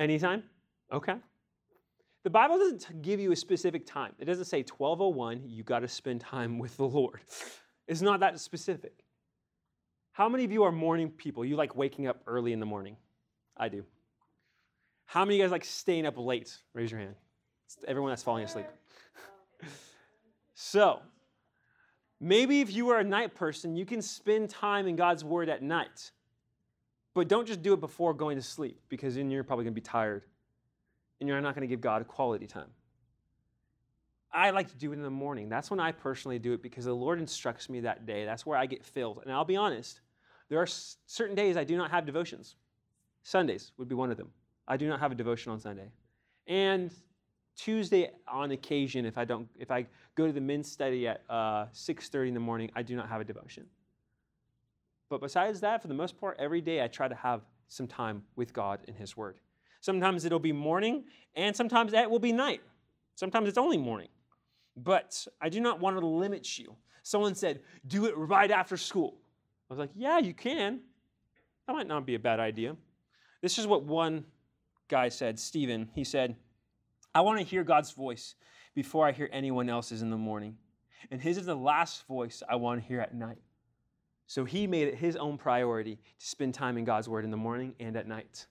Anytime? 0.00 0.42
Okay. 0.90 1.14
The 2.24 2.30
Bible 2.30 2.58
doesn't 2.58 3.02
give 3.02 3.20
you 3.20 3.32
a 3.32 3.36
specific 3.36 3.86
time. 3.86 4.12
It 4.18 4.24
doesn't 4.24 4.46
say 4.46 4.64
1201, 4.64 5.42
you 5.46 5.62
got 5.62 5.80
to 5.80 5.88
spend 5.88 6.22
time 6.22 6.58
with 6.58 6.76
the 6.76 6.88
Lord. 6.88 7.20
It's 7.88 8.02
not 8.02 8.20
that 8.20 8.38
specific. 8.38 9.02
How 10.12 10.28
many 10.28 10.44
of 10.44 10.52
you 10.52 10.62
are 10.62 10.70
morning 10.70 11.10
people? 11.10 11.44
You 11.44 11.56
like 11.56 11.74
waking 11.74 12.06
up 12.06 12.22
early 12.24 12.52
in 12.52 12.60
the 12.60 12.66
morning? 12.66 12.96
I 13.56 13.68
do. 13.68 13.84
How 15.06 15.24
many 15.24 15.34
of 15.34 15.38
you 15.38 15.44
guys 15.44 15.50
like 15.50 15.64
staying 15.64 16.06
up 16.06 16.16
late? 16.16 16.56
Raise 16.72 16.92
your 16.92 17.00
hand. 17.00 17.16
It's 17.66 17.78
everyone 17.88 18.12
that's 18.12 18.22
falling 18.22 18.44
asleep. 18.44 18.66
so, 20.54 21.00
maybe 22.20 22.60
if 22.60 22.72
you 22.72 22.90
are 22.90 23.00
a 23.00 23.04
night 23.04 23.34
person, 23.34 23.74
you 23.74 23.84
can 23.84 24.00
spend 24.00 24.50
time 24.50 24.86
in 24.86 24.94
God's 24.94 25.24
Word 25.24 25.48
at 25.48 25.60
night. 25.60 26.12
But 27.14 27.28
don't 27.28 27.46
just 27.46 27.62
do 27.62 27.72
it 27.72 27.80
before 27.80 28.14
going 28.14 28.36
to 28.36 28.42
sleep 28.42 28.80
because 28.88 29.16
then 29.16 29.30
you're 29.30 29.44
probably 29.44 29.64
going 29.64 29.74
to 29.74 29.80
be 29.80 29.84
tired 29.84 30.24
and 31.18 31.28
you're 31.28 31.40
not 31.40 31.54
going 31.54 31.66
to 31.66 31.72
give 31.72 31.80
God 31.80 32.06
quality 32.06 32.46
time. 32.46 32.70
I 34.32 34.50
like 34.50 34.68
to 34.68 34.76
do 34.76 34.92
it 34.92 34.94
in 34.94 35.02
the 35.02 35.10
morning. 35.10 35.48
That's 35.48 35.70
when 35.70 35.80
I 35.80 35.90
personally 35.90 36.38
do 36.38 36.52
it 36.52 36.62
because 36.62 36.84
the 36.84 36.94
Lord 36.94 37.18
instructs 37.18 37.68
me 37.68 37.80
that 37.80 38.06
day. 38.06 38.24
That's 38.24 38.46
where 38.46 38.56
I 38.56 38.66
get 38.66 38.84
filled. 38.84 39.20
And 39.24 39.32
I'll 39.32 39.44
be 39.44 39.56
honest, 39.56 40.00
there 40.48 40.60
are 40.60 40.68
certain 40.68 41.34
days 41.34 41.56
I 41.56 41.64
do 41.64 41.76
not 41.76 41.90
have 41.90 42.06
devotions. 42.06 42.54
Sundays 43.22 43.72
would 43.76 43.88
be 43.88 43.94
one 43.94 44.10
of 44.10 44.16
them. 44.16 44.30
I 44.68 44.76
do 44.76 44.88
not 44.88 45.00
have 45.00 45.10
a 45.10 45.16
devotion 45.16 45.50
on 45.50 45.58
Sunday. 45.58 45.90
And 46.46 46.92
Tuesday, 47.56 48.10
on 48.28 48.52
occasion, 48.52 49.04
if 49.04 49.18
I 49.18 49.24
don't, 49.24 49.48
if 49.58 49.70
I 49.70 49.86
go 50.14 50.26
to 50.26 50.32
the 50.32 50.40
men's 50.40 50.70
study 50.70 51.06
at 51.08 51.22
uh, 51.28 51.66
6:30 51.74 52.28
in 52.28 52.34
the 52.34 52.40
morning, 52.40 52.70
I 52.74 52.82
do 52.82 52.96
not 52.96 53.08
have 53.08 53.20
a 53.20 53.24
devotion. 53.24 53.66
But 55.10 55.20
besides 55.20 55.60
that, 55.60 55.82
for 55.82 55.88
the 55.88 55.94
most 55.94 56.18
part, 56.18 56.36
every 56.38 56.60
day 56.60 56.82
I 56.82 56.86
try 56.86 57.08
to 57.08 57.14
have 57.14 57.42
some 57.68 57.86
time 57.86 58.22
with 58.36 58.54
God 58.54 58.80
in 58.88 58.94
His 58.94 59.16
Word. 59.16 59.38
Sometimes 59.80 60.24
it'll 60.24 60.38
be 60.38 60.52
morning, 60.52 61.04
and 61.34 61.54
sometimes 61.54 61.92
it 61.92 62.08
will 62.08 62.18
be 62.18 62.32
night. 62.32 62.62
Sometimes 63.16 63.48
it's 63.48 63.58
only 63.58 63.76
morning. 63.76 64.08
But 64.76 65.26
I 65.40 65.48
do 65.48 65.60
not 65.60 65.80
want 65.80 65.98
to 65.98 66.06
limit 66.06 66.58
you. 66.58 66.76
Someone 67.02 67.34
said, 67.34 67.60
do 67.86 68.06
it 68.06 68.16
right 68.16 68.50
after 68.50 68.76
school. 68.76 69.16
I 69.68 69.74
was 69.74 69.78
like, 69.78 69.90
yeah, 69.94 70.18
you 70.18 70.32
can. 70.32 70.80
That 71.66 71.72
might 71.72 71.88
not 71.88 72.06
be 72.06 72.14
a 72.14 72.18
bad 72.18 72.40
idea. 72.40 72.76
This 73.42 73.58
is 73.58 73.66
what 73.66 73.84
one 73.84 74.24
guy 74.88 75.08
said, 75.08 75.38
Stephen. 75.38 75.88
He 75.94 76.04
said, 76.04 76.36
I 77.14 77.22
want 77.22 77.38
to 77.38 77.44
hear 77.44 77.64
God's 77.64 77.90
voice 77.90 78.36
before 78.74 79.06
I 79.06 79.12
hear 79.12 79.28
anyone 79.32 79.68
else's 79.68 80.02
in 80.02 80.10
the 80.10 80.16
morning. 80.16 80.56
And 81.10 81.20
his 81.20 81.38
is 81.38 81.46
the 81.46 81.54
last 81.54 82.06
voice 82.06 82.42
I 82.48 82.56
want 82.56 82.80
to 82.80 82.86
hear 82.86 83.00
at 83.00 83.14
night. 83.14 83.38
So 84.30 84.44
he 84.44 84.68
made 84.68 84.86
it 84.86 84.94
his 84.94 85.16
own 85.16 85.36
priority 85.38 85.96
to 85.96 86.24
spend 86.24 86.54
time 86.54 86.78
in 86.78 86.84
God's 86.84 87.08
word 87.08 87.24
in 87.24 87.32
the 87.32 87.36
morning 87.36 87.74
and 87.80 87.96
at 87.96 88.06
night. 88.06 88.46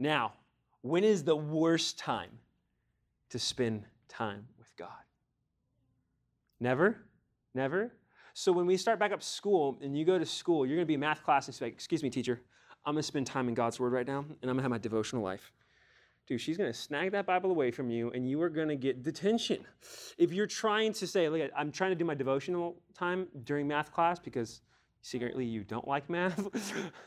Now, 0.00 0.32
when 0.82 1.04
is 1.04 1.22
the 1.22 1.36
worst 1.36 2.00
time 2.00 2.32
to 3.30 3.38
spend 3.38 3.84
time 4.08 4.48
with 4.58 4.76
God? 4.76 4.88
Never? 6.58 6.96
Never? 7.54 7.92
So 8.34 8.50
when 8.50 8.66
we 8.66 8.76
start 8.76 8.98
back 8.98 9.12
up 9.12 9.22
school 9.22 9.78
and 9.80 9.96
you 9.96 10.04
go 10.04 10.18
to 10.18 10.26
school, 10.26 10.66
you're 10.66 10.74
going 10.74 10.84
to 10.84 10.88
be 10.88 10.94
in 10.94 11.00
math 11.00 11.22
class 11.22 11.46
and 11.46 11.54
say, 11.54 11.68
Excuse 11.68 12.02
me, 12.02 12.10
teacher, 12.10 12.40
I'm 12.84 12.94
going 12.94 13.02
to 13.02 13.06
spend 13.06 13.28
time 13.28 13.46
in 13.46 13.54
God's 13.54 13.78
Word 13.78 13.92
right 13.92 14.04
now 14.04 14.18
and 14.18 14.36
I'm 14.42 14.46
going 14.48 14.56
to 14.56 14.62
have 14.62 14.70
my 14.72 14.78
devotional 14.78 15.22
life. 15.22 15.52
Dude, 16.26 16.40
she's 16.40 16.56
going 16.56 16.70
to 16.70 16.76
snag 16.76 17.12
that 17.12 17.24
Bible 17.24 17.50
away 17.50 17.70
from 17.70 17.88
you 17.88 18.10
and 18.10 18.28
you 18.28 18.42
are 18.42 18.48
going 18.48 18.68
to 18.68 18.76
get 18.76 19.04
detention. 19.04 19.64
If 20.18 20.32
you're 20.32 20.48
trying 20.48 20.92
to 20.94 21.06
say, 21.06 21.28
Look, 21.28 21.50
I'm 21.56 21.70
trying 21.70 21.92
to 21.92 21.94
do 21.94 22.04
my 22.04 22.14
devotional 22.14 22.76
time 22.94 23.28
during 23.44 23.68
math 23.68 23.92
class 23.92 24.18
because 24.18 24.60
secretly 25.02 25.44
you 25.44 25.62
don't 25.62 25.86
like 25.86 26.10
math, 26.10 26.44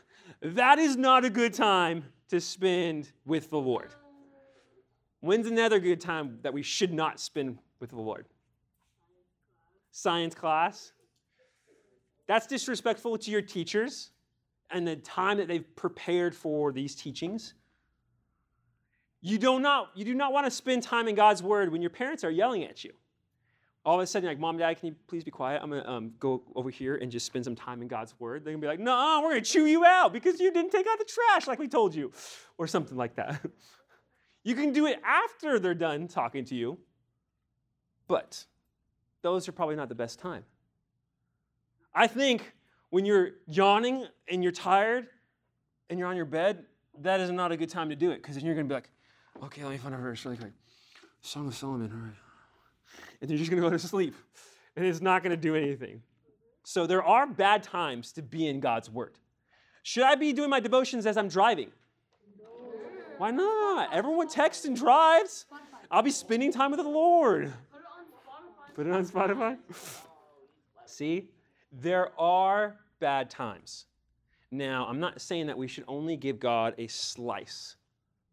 that 0.42 0.78
is 0.78 0.96
not 0.96 1.24
a 1.24 1.30
good 1.30 1.52
time 1.52 2.04
to 2.30 2.40
spend 2.40 3.12
with 3.26 3.50
the 3.50 3.58
Lord. 3.58 3.90
When's 5.20 5.46
another 5.46 5.78
good 5.80 6.00
time 6.00 6.38
that 6.42 6.54
we 6.54 6.62
should 6.62 6.92
not 6.92 7.20
spend 7.20 7.58
with 7.78 7.90
the 7.90 8.00
Lord? 8.00 8.26
Science 9.90 10.34
class. 10.34 10.92
That's 12.26 12.46
disrespectful 12.46 13.18
to 13.18 13.30
your 13.30 13.42
teachers 13.42 14.12
and 14.70 14.86
the 14.86 14.96
time 14.96 15.36
that 15.38 15.48
they've 15.48 15.76
prepared 15.76 16.34
for 16.34 16.72
these 16.72 16.94
teachings. 16.94 17.54
You 19.22 19.38
do 19.38 19.60
not, 19.60 19.90
you 19.94 20.04
do 20.04 20.14
not 20.14 20.32
want 20.32 20.46
to 20.46 20.50
spend 20.50 20.82
time 20.82 21.06
in 21.06 21.14
God's 21.14 21.42
word 21.42 21.70
when 21.70 21.82
your 21.82 21.90
parents 21.90 22.24
are 22.24 22.30
yelling 22.30 22.64
at 22.64 22.84
you. 22.84 22.92
All 23.84 23.96
of 23.96 24.02
a 24.02 24.06
sudden, 24.06 24.24
you're 24.24 24.32
like, 24.32 24.40
Mom, 24.40 24.58
Dad, 24.58 24.78
can 24.78 24.88
you 24.88 24.94
please 25.06 25.24
be 25.24 25.30
quiet? 25.30 25.60
I'm 25.62 25.70
going 25.70 25.82
to 25.82 25.90
um, 25.90 26.12
go 26.18 26.42
over 26.54 26.68
here 26.68 26.96
and 26.96 27.10
just 27.10 27.24
spend 27.24 27.44
some 27.44 27.56
time 27.56 27.80
in 27.80 27.88
God's 27.88 28.14
word. 28.18 28.44
They're 28.44 28.52
going 28.52 28.60
to 28.60 28.64
be 28.66 28.68
like, 28.68 28.80
No, 28.80 29.20
we're 29.22 29.30
going 29.30 29.42
to 29.42 29.50
chew 29.50 29.66
you 29.66 29.84
out 29.84 30.12
because 30.12 30.38
you 30.38 30.52
didn't 30.52 30.70
take 30.70 30.86
out 30.86 30.98
the 30.98 31.04
trash 31.04 31.46
like 31.46 31.58
we 31.58 31.68
told 31.68 31.94
you, 31.94 32.12
or 32.58 32.66
something 32.66 32.96
like 32.96 33.16
that. 33.16 33.40
you 34.44 34.54
can 34.54 34.72
do 34.72 34.86
it 34.86 35.00
after 35.04 35.58
they're 35.58 35.74
done 35.74 36.08
talking 36.08 36.44
to 36.46 36.54
you, 36.54 36.78
but 38.06 38.44
those 39.22 39.48
are 39.48 39.52
probably 39.52 39.76
not 39.76 39.88
the 39.88 39.94
best 39.94 40.18
time. 40.18 40.44
I 41.94 42.06
think 42.06 42.52
when 42.90 43.04
you're 43.04 43.30
yawning 43.46 44.06
and 44.28 44.42
you're 44.42 44.52
tired 44.52 45.06
and 45.88 45.98
you're 45.98 46.08
on 46.08 46.16
your 46.16 46.26
bed, 46.26 46.64
that 47.00 47.20
is 47.20 47.30
not 47.30 47.50
a 47.50 47.56
good 47.56 47.70
time 47.70 47.88
to 47.88 47.96
do 47.96 48.10
it 48.10 48.16
because 48.16 48.36
then 48.36 48.44
you're 48.44 48.54
going 48.54 48.66
to 48.66 48.68
be 48.68 48.74
like, 48.74 48.90
okay, 49.44 49.62
let 49.62 49.72
me 49.72 49.78
find 49.78 49.94
a 49.94 49.98
verse 49.98 50.24
really 50.24 50.36
quick. 50.36 50.52
Song 51.22 51.48
of 51.48 51.54
Solomon, 51.54 51.90
all 51.92 51.98
right. 51.98 52.14
And 53.20 53.30
you're 53.30 53.38
just 53.38 53.50
going 53.50 53.62
to 53.62 53.68
go 53.68 53.72
to 53.72 53.78
sleep 53.78 54.14
and 54.76 54.84
it's 54.86 55.00
not 55.00 55.22
going 55.22 55.30
to 55.30 55.36
do 55.36 55.54
anything. 55.54 56.02
So 56.64 56.86
there 56.86 57.02
are 57.02 57.26
bad 57.26 57.62
times 57.62 58.12
to 58.12 58.22
be 58.22 58.46
in 58.46 58.60
God's 58.60 58.90
Word. 58.90 59.14
Should 59.82 60.04
I 60.04 60.14
be 60.14 60.32
doing 60.32 60.50
my 60.50 60.60
devotions 60.60 61.06
as 61.06 61.16
I'm 61.16 61.28
driving? 61.28 61.70
No. 62.38 62.46
Why 63.18 63.30
not? 63.30 63.92
Everyone 63.92 64.28
texts 64.28 64.64
and 64.64 64.76
drives. 64.76 65.46
I'll 65.90 66.02
be 66.02 66.10
spending 66.10 66.52
time 66.52 66.70
with 66.70 66.80
the 66.80 66.88
Lord. 66.88 67.52
Put 68.74 68.86
it 68.86 68.92
on 68.92 69.04
Spotify. 69.04 69.26
Put 69.34 69.36
it 69.36 69.36
on 69.36 69.56
Spotify. 69.56 69.58
See? 70.86 71.28
There 71.72 72.10
are 72.20 72.76
bad 72.98 73.30
times. 73.30 73.86
Now, 74.50 74.86
I'm 74.88 74.98
not 74.98 75.20
saying 75.20 75.46
that 75.46 75.56
we 75.56 75.68
should 75.68 75.84
only 75.86 76.16
give 76.16 76.40
God 76.40 76.74
a 76.78 76.88
slice 76.88 77.76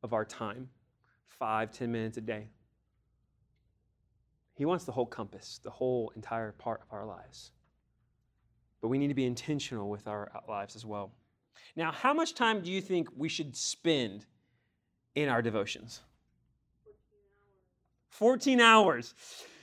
of 0.03 0.13
our 0.13 0.25
time, 0.25 0.69
five, 1.39 1.71
ten 1.71 1.91
minutes 1.91 2.17
a 2.17 2.21
day. 2.21 2.47
He 4.55 4.65
wants 4.65 4.85
the 4.85 4.91
whole 4.91 5.05
compass, 5.05 5.59
the 5.63 5.69
whole 5.69 6.11
entire 6.15 6.51
part 6.53 6.81
of 6.81 6.91
our 6.91 7.05
lives. 7.05 7.51
But 8.81 8.87
we 8.87 8.97
need 8.97 9.09
to 9.09 9.13
be 9.13 9.25
intentional 9.25 9.89
with 9.89 10.07
our 10.07 10.31
lives 10.47 10.75
as 10.75 10.85
well. 10.85 11.11
Now, 11.75 11.91
how 11.91 12.13
much 12.13 12.33
time 12.33 12.61
do 12.61 12.71
you 12.71 12.81
think 12.81 13.07
we 13.15 13.29
should 13.29 13.55
spend 13.55 14.25
in 15.15 15.29
our 15.29 15.41
devotions? 15.41 16.01
14 18.09 18.59
hours. 18.59 18.59
14 18.59 18.61
hours. 18.61 19.13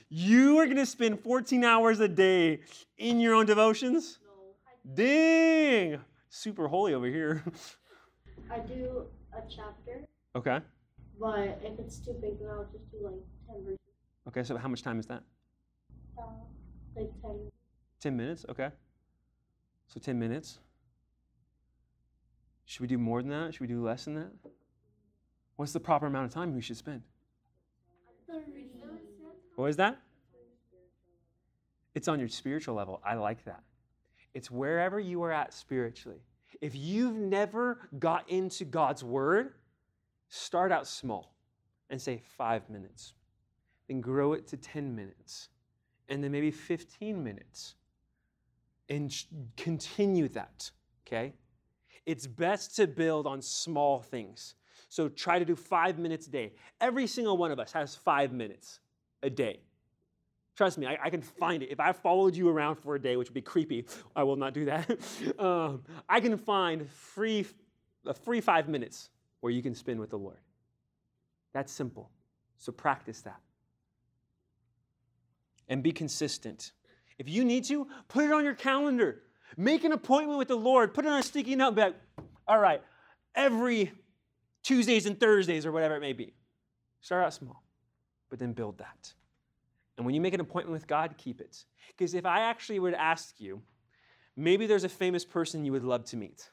You 0.09 0.59
are 0.59 0.65
going 0.65 0.77
to 0.77 0.85
spend 0.85 1.19
14 1.19 1.63
hours 1.63 1.99
a 1.99 2.07
day 2.07 2.61
in 2.97 3.19
your 3.19 3.33
own 3.33 3.45
devotions? 3.45 4.19
No. 4.23 4.93
Dang! 4.93 5.99
Super 6.29 6.67
holy 6.67 6.93
over 6.93 7.07
here. 7.07 7.43
I 8.51 8.59
do 8.59 9.05
a 9.35 9.41
chapter. 9.49 10.05
Okay. 10.35 10.59
But 11.19 11.61
if 11.63 11.79
it's 11.79 11.99
too 11.99 12.15
big, 12.21 12.39
then 12.39 12.49
I'll 12.49 12.67
just 12.71 12.91
do 12.91 12.97
like 13.03 13.13
10 13.47 13.63
verses. 13.63 13.79
Okay, 14.27 14.43
so 14.43 14.57
how 14.57 14.67
much 14.67 14.83
time 14.83 14.99
is 14.99 15.05
that? 15.07 15.23
Uh, 16.17 16.23
like 16.95 17.09
10. 17.21 17.51
10 18.01 18.17
minutes? 18.17 18.45
Okay. 18.49 18.69
So 19.87 19.99
10 19.99 20.19
minutes. 20.19 20.59
Should 22.65 22.81
we 22.81 22.87
do 22.87 22.97
more 22.97 23.21
than 23.21 23.29
that? 23.29 23.53
Should 23.53 23.61
we 23.61 23.67
do 23.67 23.83
less 23.83 24.05
than 24.05 24.15
that? 24.15 24.31
What's 25.55 25.71
the 25.71 25.79
proper 25.79 26.07
amount 26.07 26.25
of 26.25 26.33
time 26.33 26.53
we 26.53 26.61
should 26.61 26.77
spend? 26.77 27.01
30. 28.29 28.41
What 29.55 29.69
is 29.69 29.77
that? 29.77 30.01
It's 31.93 32.09
on 32.09 32.19
your 32.19 32.27
spiritual 32.27 32.75
level. 32.75 33.01
I 33.05 33.15
like 33.15 33.45
that. 33.45 33.63
It's 34.33 34.51
wherever 34.51 34.99
you 34.99 35.23
are 35.23 35.31
at 35.31 35.53
spiritually. 35.53 36.19
If 36.59 36.75
you've 36.75 37.15
never 37.15 37.89
got 37.97 38.29
into 38.29 38.65
God's 38.65 39.03
Word, 39.03 39.53
start 40.29 40.71
out 40.71 40.87
small 40.87 41.35
and 41.89 42.01
say 42.01 42.21
five 42.37 42.69
minutes. 42.69 43.13
Then 43.87 44.01
grow 44.01 44.33
it 44.33 44.47
to 44.47 44.57
10 44.57 44.95
minutes. 44.95 45.49
And 46.09 46.23
then 46.23 46.31
maybe 46.31 46.51
15 46.51 47.23
minutes. 47.23 47.75
And 48.89 49.13
continue 49.57 50.27
that, 50.29 50.69
okay? 51.07 51.33
It's 52.05 52.27
best 52.27 52.75
to 52.75 52.87
build 52.87 53.25
on 53.25 53.41
small 53.41 53.99
things. 54.01 54.55
So 54.89 55.09
try 55.09 55.39
to 55.39 55.45
do 55.45 55.55
five 55.55 55.97
minutes 55.97 56.27
a 56.27 56.29
day. 56.29 56.53
Every 56.79 57.07
single 57.07 57.37
one 57.37 57.51
of 57.51 57.59
us 57.59 57.71
has 57.71 57.95
five 57.95 58.31
minutes 58.31 58.79
a 59.23 59.29
day. 59.29 59.59
Trust 60.55 60.77
me, 60.77 60.85
I, 60.85 60.97
I, 61.03 61.09
can 61.09 61.21
find 61.21 61.61
it. 61.63 61.69
If 61.69 61.81
I 61.81 61.91
followed 61.91 62.33
you 62.33 62.47
around 62.47 62.75
for 62.75 62.95
a 62.95 63.01
day, 63.01 63.17
which 63.17 63.27
would 63.27 63.33
be 63.33 63.41
creepy, 63.41 63.85
I 64.15 64.23
will 64.23 64.37
not 64.37 64.53
do 64.53 64.65
that. 64.65 64.89
um, 65.39 65.83
I 66.07 66.21
can 66.21 66.37
find 66.37 66.89
free, 66.89 67.45
a 68.05 68.13
free 68.13 68.39
five 68.39 68.69
minutes 68.69 69.09
where 69.45 69.53
you 69.53 69.61
can 69.61 69.75
spend 69.75 69.99
with 69.99 70.09
the 70.09 70.17
Lord. 70.17 70.39
That's 71.53 71.71
simple. 71.71 72.09
So 72.57 72.71
practice 72.71 73.21
that. 73.21 73.39
And 75.69 75.83
be 75.83 75.91
consistent. 75.91 76.71
If 77.19 77.29
you 77.29 77.45
need 77.45 77.63
to, 77.65 77.87
put 78.07 78.25
it 78.25 78.31
on 78.31 78.43
your 78.43 78.55
calendar. 78.55 79.21
Make 79.55 79.83
an 79.83 79.91
appointment 79.91 80.39
with 80.39 80.47
the 80.47 80.55
Lord. 80.55 80.95
Put 80.95 81.05
it 81.05 81.09
on 81.09 81.19
a 81.19 81.23
sticky 81.23 81.55
note. 81.55 81.75
Like, 81.75 81.95
all 82.47 82.57
right, 82.57 82.81
every 83.35 83.91
Tuesdays 84.63 85.05
and 85.05 85.19
Thursdays 85.19 85.65
or 85.65 85.71
whatever 85.71 85.95
it 85.95 86.01
may 86.01 86.13
be. 86.13 86.33
Start 87.01 87.23
out 87.23 87.33
small 87.33 87.61
but 88.31 88.39
then 88.39 88.53
build 88.53 88.79
that. 88.79 89.13
And 89.97 90.05
when 90.07 90.15
you 90.15 90.21
make 90.21 90.33
an 90.33 90.41
appointment 90.41 90.73
with 90.73 90.87
God, 90.87 91.13
keep 91.17 91.39
it. 91.39 91.63
Because 91.87 92.15
if 92.15 92.25
I 92.25 92.41
actually 92.41 92.79
would 92.79 92.95
ask 92.95 93.39
you, 93.39 93.61
maybe 94.35 94.65
there's 94.65 94.83
a 94.83 94.89
famous 94.89 95.23
person 95.23 95.63
you 95.63 95.71
would 95.71 95.83
love 95.83 96.03
to 96.05 96.17
meet, 96.17 96.49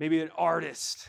maybe 0.00 0.20
an 0.20 0.30
artist 0.36 1.08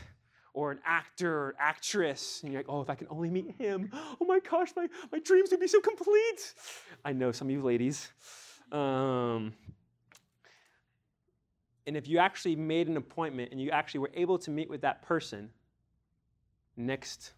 or 0.58 0.72
an 0.72 0.80
actor 0.84 1.32
or 1.32 1.54
actress, 1.60 2.40
and 2.42 2.52
you're 2.52 2.58
like, 2.58 2.68
oh, 2.68 2.80
if 2.80 2.90
I 2.90 2.96
can 2.96 3.06
only 3.10 3.30
meet 3.30 3.54
him, 3.58 3.92
oh 4.20 4.24
my 4.26 4.40
gosh, 4.40 4.70
my, 4.74 4.88
my 5.12 5.20
dreams 5.20 5.52
would 5.52 5.60
be 5.60 5.68
so 5.68 5.80
complete. 5.80 6.52
I 7.04 7.12
know 7.12 7.30
some 7.30 7.46
of 7.46 7.52
you 7.52 7.62
ladies. 7.62 8.08
Um, 8.72 9.52
and 11.86 11.96
if 11.96 12.08
you 12.08 12.18
actually 12.18 12.56
made 12.56 12.88
an 12.88 12.96
appointment 12.96 13.52
and 13.52 13.62
you 13.62 13.70
actually 13.70 14.00
were 14.00 14.10
able 14.14 14.36
to 14.38 14.50
meet 14.50 14.68
with 14.68 14.80
that 14.80 15.00
person 15.02 15.48
next 16.76 17.34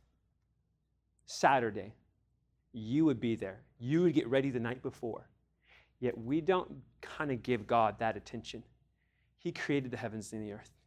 Saturday, 1.27 1.93
you 2.73 3.05
would 3.05 3.21
be 3.21 3.37
there. 3.37 3.61
You 3.79 4.01
would 4.01 4.15
get 4.15 4.29
ready 4.29 4.49
the 4.49 4.61
night 4.61 4.83
before. 4.83 5.29
Yet 6.01 6.17
we 6.17 6.41
don't 6.41 6.73
kind 7.03 7.31
of 7.31 7.43
give 7.43 7.67
God 7.67 7.99
that 7.99 8.17
attention. 8.17 8.63
He 9.37 9.53
created 9.53 9.91
the 9.91 9.99
heavens 9.99 10.33
and 10.33 10.43
the 10.43 10.55
earth. 10.55 10.80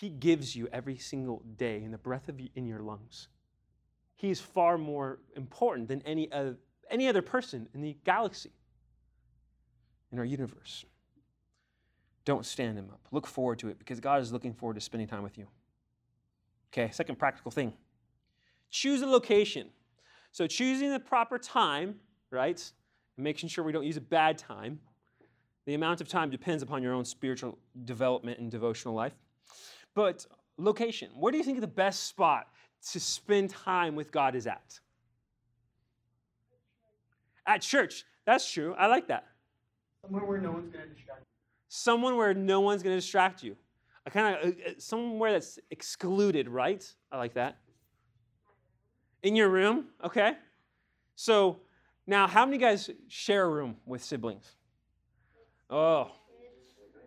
He 0.00 0.10
gives 0.10 0.54
you 0.54 0.68
every 0.70 0.98
single 0.98 1.42
day 1.56 1.82
in 1.82 1.90
the 1.90 1.98
breath 1.98 2.28
of 2.28 2.38
you, 2.38 2.50
in 2.54 2.66
your 2.66 2.80
lungs. 2.80 3.28
He's 4.16 4.38
far 4.38 4.76
more 4.76 5.18
important 5.34 5.88
than 5.88 6.02
any 6.02 6.30
other, 6.30 6.58
any 6.90 7.08
other 7.08 7.22
person 7.22 7.68
in 7.72 7.80
the 7.80 7.96
galaxy, 8.04 8.52
in 10.12 10.18
our 10.18 10.26
universe. 10.26 10.84
Don't 12.26 12.44
stand 12.44 12.76
him 12.76 12.90
up. 12.92 13.00
Look 13.12 13.26
forward 13.26 13.58
to 13.60 13.68
it 13.68 13.78
because 13.78 13.98
God 13.98 14.20
is 14.20 14.30
looking 14.30 14.52
forward 14.52 14.74
to 14.74 14.80
spending 14.80 15.08
time 15.08 15.22
with 15.22 15.38
you. 15.38 15.46
Okay, 16.70 16.90
second 16.92 17.18
practical 17.18 17.50
thing 17.50 17.72
choose 18.70 19.00
a 19.00 19.06
location. 19.06 19.70
So 20.32 20.46
choosing 20.46 20.92
the 20.92 21.00
proper 21.00 21.38
time, 21.38 21.94
right, 22.30 22.62
and 23.16 23.24
making 23.24 23.48
sure 23.48 23.64
we 23.64 23.72
don't 23.72 23.86
use 23.86 23.96
a 23.96 24.02
bad 24.02 24.36
time. 24.36 24.80
The 25.64 25.72
amount 25.72 26.02
of 26.02 26.08
time 26.08 26.28
depends 26.28 26.62
upon 26.62 26.82
your 26.82 26.92
own 26.92 27.06
spiritual 27.06 27.58
development 27.86 28.38
and 28.38 28.50
devotional 28.50 28.94
life. 28.94 29.14
But 29.94 30.26
location, 30.56 31.10
where 31.14 31.32
do 31.32 31.38
you 31.38 31.44
think 31.44 31.60
the 31.60 31.66
best 31.66 32.06
spot 32.06 32.48
to 32.90 33.00
spend 33.00 33.50
time 33.50 33.96
with 33.96 34.12
God 34.12 34.34
is 34.34 34.46
at? 34.46 34.80
At 37.46 37.62
church. 37.62 38.04
That's 38.26 38.50
true. 38.50 38.74
I 38.74 38.86
like 38.86 39.08
that. 39.08 39.26
Somewhere 40.02 40.24
where 40.24 40.40
no 40.40 40.52
one's 40.52 40.70
going 40.70 40.88
to 40.88 40.94
distract 40.94 41.20
you. 41.20 41.26
Someone 41.68 42.16
where 42.16 42.34
no 42.34 42.60
one's 42.60 42.82
going 42.82 42.94
to 42.94 43.00
distract 43.00 43.42
you. 43.42 43.56
I 44.06 44.10
kind 44.10 44.36
of 44.36 44.44
uh, 44.44 44.46
uh, 44.48 44.72
somewhere 44.78 45.32
that's 45.32 45.58
excluded, 45.70 46.48
right? 46.48 46.84
I 47.10 47.18
like 47.18 47.34
that 47.34 47.58
in 49.22 49.36
your 49.36 49.48
room, 49.48 49.86
okay? 50.04 50.32
So 51.16 51.58
now, 52.06 52.26
how 52.26 52.46
many 52.46 52.58
guys 52.58 52.90
share 53.08 53.44
a 53.44 53.48
room 53.48 53.76
with 53.84 54.02
siblings? 54.02 54.56
Oh, 55.70 56.10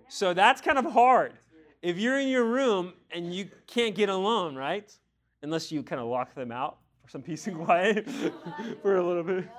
so 0.07 0.33
that's 0.33 0.61
kind 0.61 0.77
of 0.77 0.85
hard. 0.85 1.33
If 1.81 1.97
you're 1.97 2.19
in 2.19 2.27
your 2.27 2.45
room 2.45 2.93
and 3.09 3.33
you 3.33 3.49
can't 3.65 3.95
get 3.95 4.09
alone, 4.09 4.55
right? 4.55 4.91
Unless 5.41 5.71
you 5.71 5.81
kind 5.81 5.99
of 5.99 6.07
lock 6.07 6.35
them 6.35 6.51
out 6.51 6.77
for 7.03 7.09
some 7.09 7.23
peace 7.23 7.47
and 7.47 7.57
quiet 7.57 8.07
for 8.81 8.97
a 8.97 9.07
little 9.07 9.23
bit. 9.23 9.49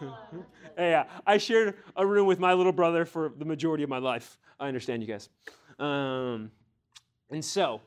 yeah, 0.78 1.04
I 1.26 1.38
shared 1.38 1.76
a 1.96 2.06
room 2.06 2.26
with 2.26 2.38
my 2.38 2.52
little 2.52 2.72
brother 2.72 3.06
for 3.06 3.32
the 3.36 3.46
majority 3.46 3.82
of 3.82 3.88
my 3.88 3.98
life. 3.98 4.38
I 4.58 4.68
understand 4.68 5.02
you 5.02 5.08
guys. 5.08 5.30
Um, 5.78 6.50
and 7.30 7.42
so, 7.42 7.80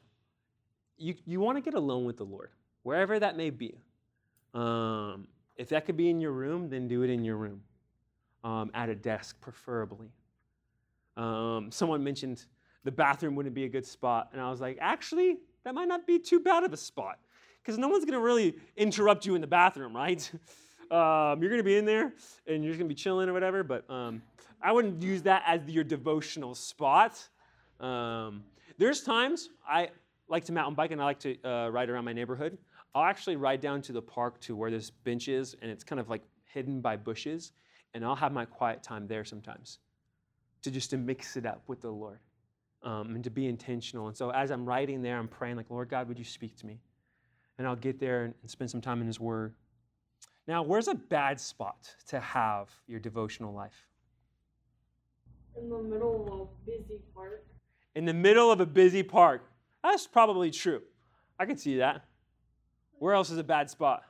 you, 0.98 1.16
you 1.26 1.40
want 1.40 1.58
to 1.58 1.62
get 1.62 1.76
alone 1.76 2.06
with 2.06 2.18
the 2.18 2.24
Lord, 2.24 2.50
wherever 2.82 3.20
that 3.20 3.38
may 3.38 3.52
be. 3.52 3.76
Um, 4.56 5.28
if 5.56 5.70
that 5.70 5.86
could 5.86 5.98
be 5.98 6.10
in 6.10 6.20
your 6.20 6.32
room, 6.32 6.70
then 6.70 6.88
do 6.88 7.04
it 7.04 7.12
in 7.12 7.24
your 7.24 7.38
room, 7.38 7.62
um, 8.44 8.72
at 8.74 8.90
a 8.90 8.96
desk, 8.96 9.40
preferably. 9.40 10.08
Um, 11.16 11.70
someone 11.72 12.04
mentioned 12.04 12.46
the 12.84 12.92
bathroom 12.92 13.36
wouldn't 13.36 13.56
be 13.56 13.66
a 13.66 13.70
good 13.70 13.86
spot, 13.86 14.30
and 14.32 14.42
I 14.42 14.50
was 14.50 14.62
like, 14.62 14.78
actually, 14.82 15.38
that 15.64 15.74
might 15.74 15.88
not 15.88 16.06
be 16.06 16.20
too 16.20 16.40
bad 16.40 16.64
of 16.64 16.74
a 16.74 16.78
spot, 16.78 17.20
because 17.62 17.78
no 17.78 17.88
one's 17.88 18.06
going 18.06 18.14
to 18.14 18.20
really 18.20 18.56
interrupt 18.78 19.26
you 19.26 19.36
in 19.36 19.42
the 19.42 19.48
bathroom, 19.48 19.96
right? 19.96 20.32
Um, 20.92 21.42
you're 21.42 21.50
going 21.50 21.58
to 21.58 21.64
be 21.64 21.78
in 21.78 21.86
there, 21.86 22.14
and 22.46 22.64
you're 22.64 22.72
just 22.72 22.78
going 22.78 22.88
to 22.88 22.94
be 22.94 22.94
chilling 22.94 23.28
or 23.28 23.34
whatever, 23.34 23.64
but 23.64 23.90
um, 23.90 24.22
I 24.62 24.72
wouldn't 24.72 25.02
use 25.02 25.24
that 25.24 25.42
as 25.48 25.62
your 25.68 25.84
devotional 25.84 26.54
spot. 26.54 27.28
Um, 27.80 28.44
there's 28.78 29.02
times 29.02 29.50
I 29.68 29.90
like 30.28 30.46
to 30.46 30.52
mountain 30.52 30.76
bike 30.76 30.92
and 30.92 31.02
I 31.02 31.06
like 31.06 31.20
to 31.20 31.42
uh, 31.44 31.70
ride 31.70 31.90
around 31.90 32.06
my 32.06 32.14
neighborhood. 32.14 32.58
I'll 32.96 33.04
actually 33.04 33.36
ride 33.36 33.60
down 33.60 33.82
to 33.84 33.92
the 33.92 34.02
park 34.02 34.40
to 34.42 34.56
where 34.56 34.70
this 34.70 34.90
bench 34.90 35.28
is, 35.28 35.56
and 35.62 35.72
it's 35.72 35.84
kind 35.84 36.00
of 36.00 36.10
like 36.10 36.22
hidden 36.46 36.80
by 36.80 36.96
bushes, 36.96 37.52
and 37.94 38.06
I'll 38.06 38.16
have 38.16 38.32
my 38.32 38.46
quiet 38.46 38.84
time 38.84 39.08
there 39.08 39.26
sometimes, 39.26 39.80
to 40.62 40.72
just 40.72 40.92
to 40.92 40.98
mix 40.98 41.36
it 41.36 41.46
up 41.46 41.64
with 41.68 41.82
the 41.82 41.90
Lord, 41.90 42.20
um, 42.84 43.16
and 43.16 43.24
to 43.24 43.30
be 43.30 43.48
intentional. 43.48 44.08
And 44.08 44.16
so 44.16 44.30
as 44.32 44.52
I'm 44.52 44.66
writing 44.66 45.02
there, 45.02 45.18
I'm 45.18 45.28
praying 45.28 45.58
like, 45.58 45.70
Lord 45.70 45.90
God, 45.90 46.08
would 46.08 46.20
you 46.20 46.26
speak 46.26 46.58
to 46.58 46.66
me? 46.66 46.80
And 47.58 47.68
I'll 47.68 47.76
get 47.76 48.00
there 48.00 48.26
and 48.26 48.50
spend 48.50 48.70
some 48.70 48.82
time 48.82 49.02
in 49.02 49.08
His 49.08 49.20
Word. 49.20 49.54
Now, 50.48 50.64
where's 50.64 50.88
a 50.88 50.96
bad 50.96 51.40
spot 51.40 51.96
to 52.08 52.20
have 52.20 52.70
your 52.88 53.00
devotional 53.00 53.54
life? 53.54 53.88
In 55.58 55.70
the 55.70 55.78
middle 55.78 56.26
of 56.26 56.40
a 56.42 56.70
busy 56.70 57.00
park. 57.14 57.46
In 57.96 58.06
the 58.06 58.14
middle 58.14 58.52
of 58.52 58.60
a 58.60 58.66
busy 58.66 59.04
park. 59.04 59.44
That's 59.84 60.08
probably 60.08 60.52
true. 60.52 60.82
I 61.40 61.46
can 61.46 61.58
see 61.58 61.78
that. 61.78 62.06
Where 63.00 63.14
else 63.14 63.30
is 63.30 63.38
a 63.38 63.44
bad 63.44 63.70
spot? 63.70 64.04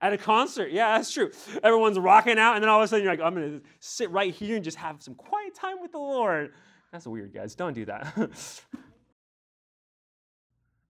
At 0.00 0.12
a 0.12 0.18
concert, 0.18 0.70
yeah, 0.70 0.96
that's 0.96 1.12
true. 1.12 1.30
Everyone's 1.62 1.98
rocking 1.98 2.38
out, 2.38 2.54
and 2.54 2.62
then 2.62 2.68
all 2.68 2.78
of 2.78 2.84
a 2.84 2.88
sudden 2.88 3.04
you're 3.04 3.12
like, 3.12 3.20
I'm 3.20 3.34
gonna 3.34 3.60
sit 3.80 4.10
right 4.10 4.32
here 4.32 4.54
and 4.54 4.64
just 4.64 4.76
have 4.76 5.02
some 5.02 5.14
quiet 5.14 5.54
time 5.54 5.80
with 5.80 5.92
the 5.92 5.98
Lord. 5.98 6.52
That's 6.92 7.06
weird, 7.06 7.34
guys. 7.34 7.54
Don't 7.54 7.74
do 7.74 7.84
that. 7.86 8.16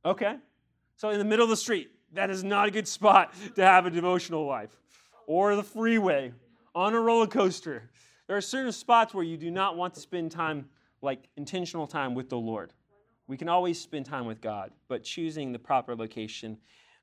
okay, 0.05 0.37
so 0.97 1.11
in 1.11 1.19
the 1.19 1.25
middle 1.25 1.45
of 1.45 1.51
the 1.51 1.57
street, 1.57 1.91
that 2.13 2.29
is 2.29 2.45
not 2.45 2.69
a 2.69 2.71
good 2.71 2.87
spot 2.87 3.33
to 3.55 3.65
have 3.65 3.87
a 3.87 3.91
devotional 3.91 4.47
life. 4.47 4.77
Or 5.27 5.57
the 5.57 5.65
freeway, 5.65 6.33
on 6.75 6.95
a 6.95 7.01
roller 7.01 7.27
coaster. 7.27 7.91
There 8.27 8.37
are 8.37 8.41
certain 8.41 8.73
spots 8.73 9.13
where 9.13 9.25
you 9.25 9.37
do 9.37 9.51
not 9.51 9.77
want 9.77 9.95
to 9.95 10.01
spend 10.01 10.31
time, 10.31 10.69
like 11.03 11.29
intentional 11.37 11.87
time 11.87 12.15
with 12.15 12.29
the 12.29 12.37
Lord. 12.37 12.73
We 13.27 13.37
can 13.37 13.49
always 13.49 13.81
spend 13.81 14.07
time 14.07 14.27
with 14.27 14.41
God, 14.41 14.71
but 14.87 15.03
choosing 15.03 15.53
the 15.53 15.59
proper 15.59 15.97
location. 15.97 16.59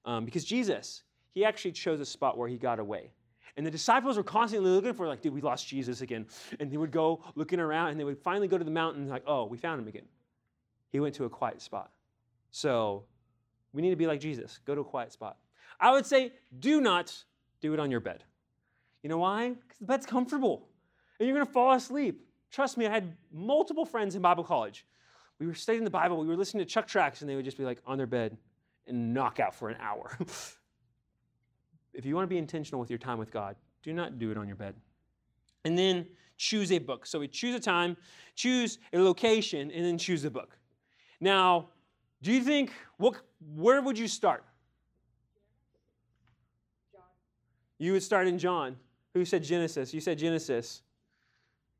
Um, 0.05 0.23
because 0.23 0.45
Jesus, 0.45 1.03
he 1.35 1.43
actually 1.43 1.73
chose 1.73 1.99
a 1.99 2.05
spot 2.05 2.37
where 2.37 2.47
he 2.47 2.57
got 2.57 2.79
away. 2.79 3.11
And 3.57 3.65
the 3.65 3.71
disciples 3.71 4.17
were 4.17 4.23
constantly 4.23 4.71
looking 4.71 4.93
for, 4.93 5.07
like, 5.07 5.21
dude, 5.21 5.33
we 5.33 5.41
lost 5.41 5.67
Jesus 5.67 6.01
again. 6.01 6.25
And 6.59 6.71
they 6.71 6.77
would 6.77 6.91
go 6.91 7.23
looking 7.35 7.59
around 7.59 7.89
and 7.89 7.99
they 7.99 8.03
would 8.03 8.17
finally 8.17 8.47
go 8.47 8.57
to 8.57 8.63
the 8.63 8.71
mountain, 8.71 9.07
like, 9.07 9.23
oh, 9.27 9.45
we 9.45 9.57
found 9.57 9.81
him 9.81 9.87
again. 9.87 10.05
He 10.91 10.99
went 10.99 11.13
to 11.15 11.25
a 11.25 11.29
quiet 11.29 11.61
spot. 11.61 11.91
So 12.51 13.03
we 13.73 13.81
need 13.81 13.91
to 13.91 13.95
be 13.97 14.07
like 14.07 14.21
Jesus. 14.21 14.59
Go 14.65 14.75
to 14.75 14.81
a 14.81 14.85
quiet 14.85 15.11
spot. 15.11 15.37
I 15.79 15.91
would 15.91 16.05
say, 16.05 16.33
do 16.59 16.79
not 16.79 17.13
do 17.61 17.73
it 17.73 17.79
on 17.79 17.91
your 17.91 17.99
bed. 17.99 18.23
You 19.03 19.09
know 19.09 19.17
why? 19.17 19.49
Because 19.49 19.77
the 19.77 19.85
bed's 19.85 20.05
comfortable 20.05 20.67
and 21.19 21.27
you're 21.27 21.35
going 21.35 21.45
to 21.45 21.51
fall 21.51 21.73
asleep. 21.73 22.25
Trust 22.51 22.77
me, 22.77 22.87
I 22.87 22.89
had 22.89 23.15
multiple 23.31 23.85
friends 23.85 24.15
in 24.15 24.21
Bible 24.21 24.43
college. 24.43 24.85
We 25.39 25.47
were 25.47 25.53
studying 25.53 25.83
the 25.83 25.89
Bible, 25.89 26.17
we 26.17 26.27
were 26.27 26.37
listening 26.37 26.65
to 26.65 26.69
Chuck 26.69 26.87
Tracks, 26.87 27.19
and 27.21 27.29
they 27.29 27.35
would 27.35 27.43
just 27.43 27.57
be 27.57 27.65
like 27.65 27.79
on 27.85 27.97
their 27.97 28.07
bed 28.07 28.37
and 28.87 29.13
knock 29.13 29.41
out 29.41 29.53
for 29.53 29.67
an 29.67 29.75
hour. 29.81 30.17
if 31.95 32.05
you 32.05 32.15
want 32.15 32.23
to 32.23 32.29
be 32.29 32.37
intentional 32.37 32.79
with 32.79 32.89
your 32.89 32.99
time 32.99 33.17
with 33.17 33.31
God, 33.31 33.55
do 33.83 33.93
not 33.93 34.19
do 34.19 34.31
it 34.31 34.37
on 34.37 34.47
your 34.47 34.55
bed. 34.55 34.75
And 35.63 35.77
then 35.77 36.05
choose 36.37 36.71
a 36.71 36.79
book. 36.79 37.05
So 37.05 37.19
we 37.19 37.27
choose 37.27 37.55
a 37.55 37.59
time, 37.59 37.97
choose 38.35 38.79
a 38.93 38.99
location, 38.99 39.71
and 39.71 39.85
then 39.85 39.97
choose 39.97 40.25
a 40.25 40.31
book. 40.31 40.57
Now, 41.19 41.69
do 42.21 42.31
you 42.31 42.41
think 42.41 42.71
what 42.97 43.15
where 43.55 43.81
would 43.81 43.97
you 43.97 44.07
start? 44.07 44.43
John. 46.91 47.03
You 47.77 47.93
would 47.93 48.03
start 48.03 48.27
in 48.27 48.37
John. 48.37 48.75
Who 49.13 49.23
said 49.23 49.43
Genesis? 49.43 49.93
You 49.93 50.01
said 50.01 50.17
Genesis. 50.17 50.81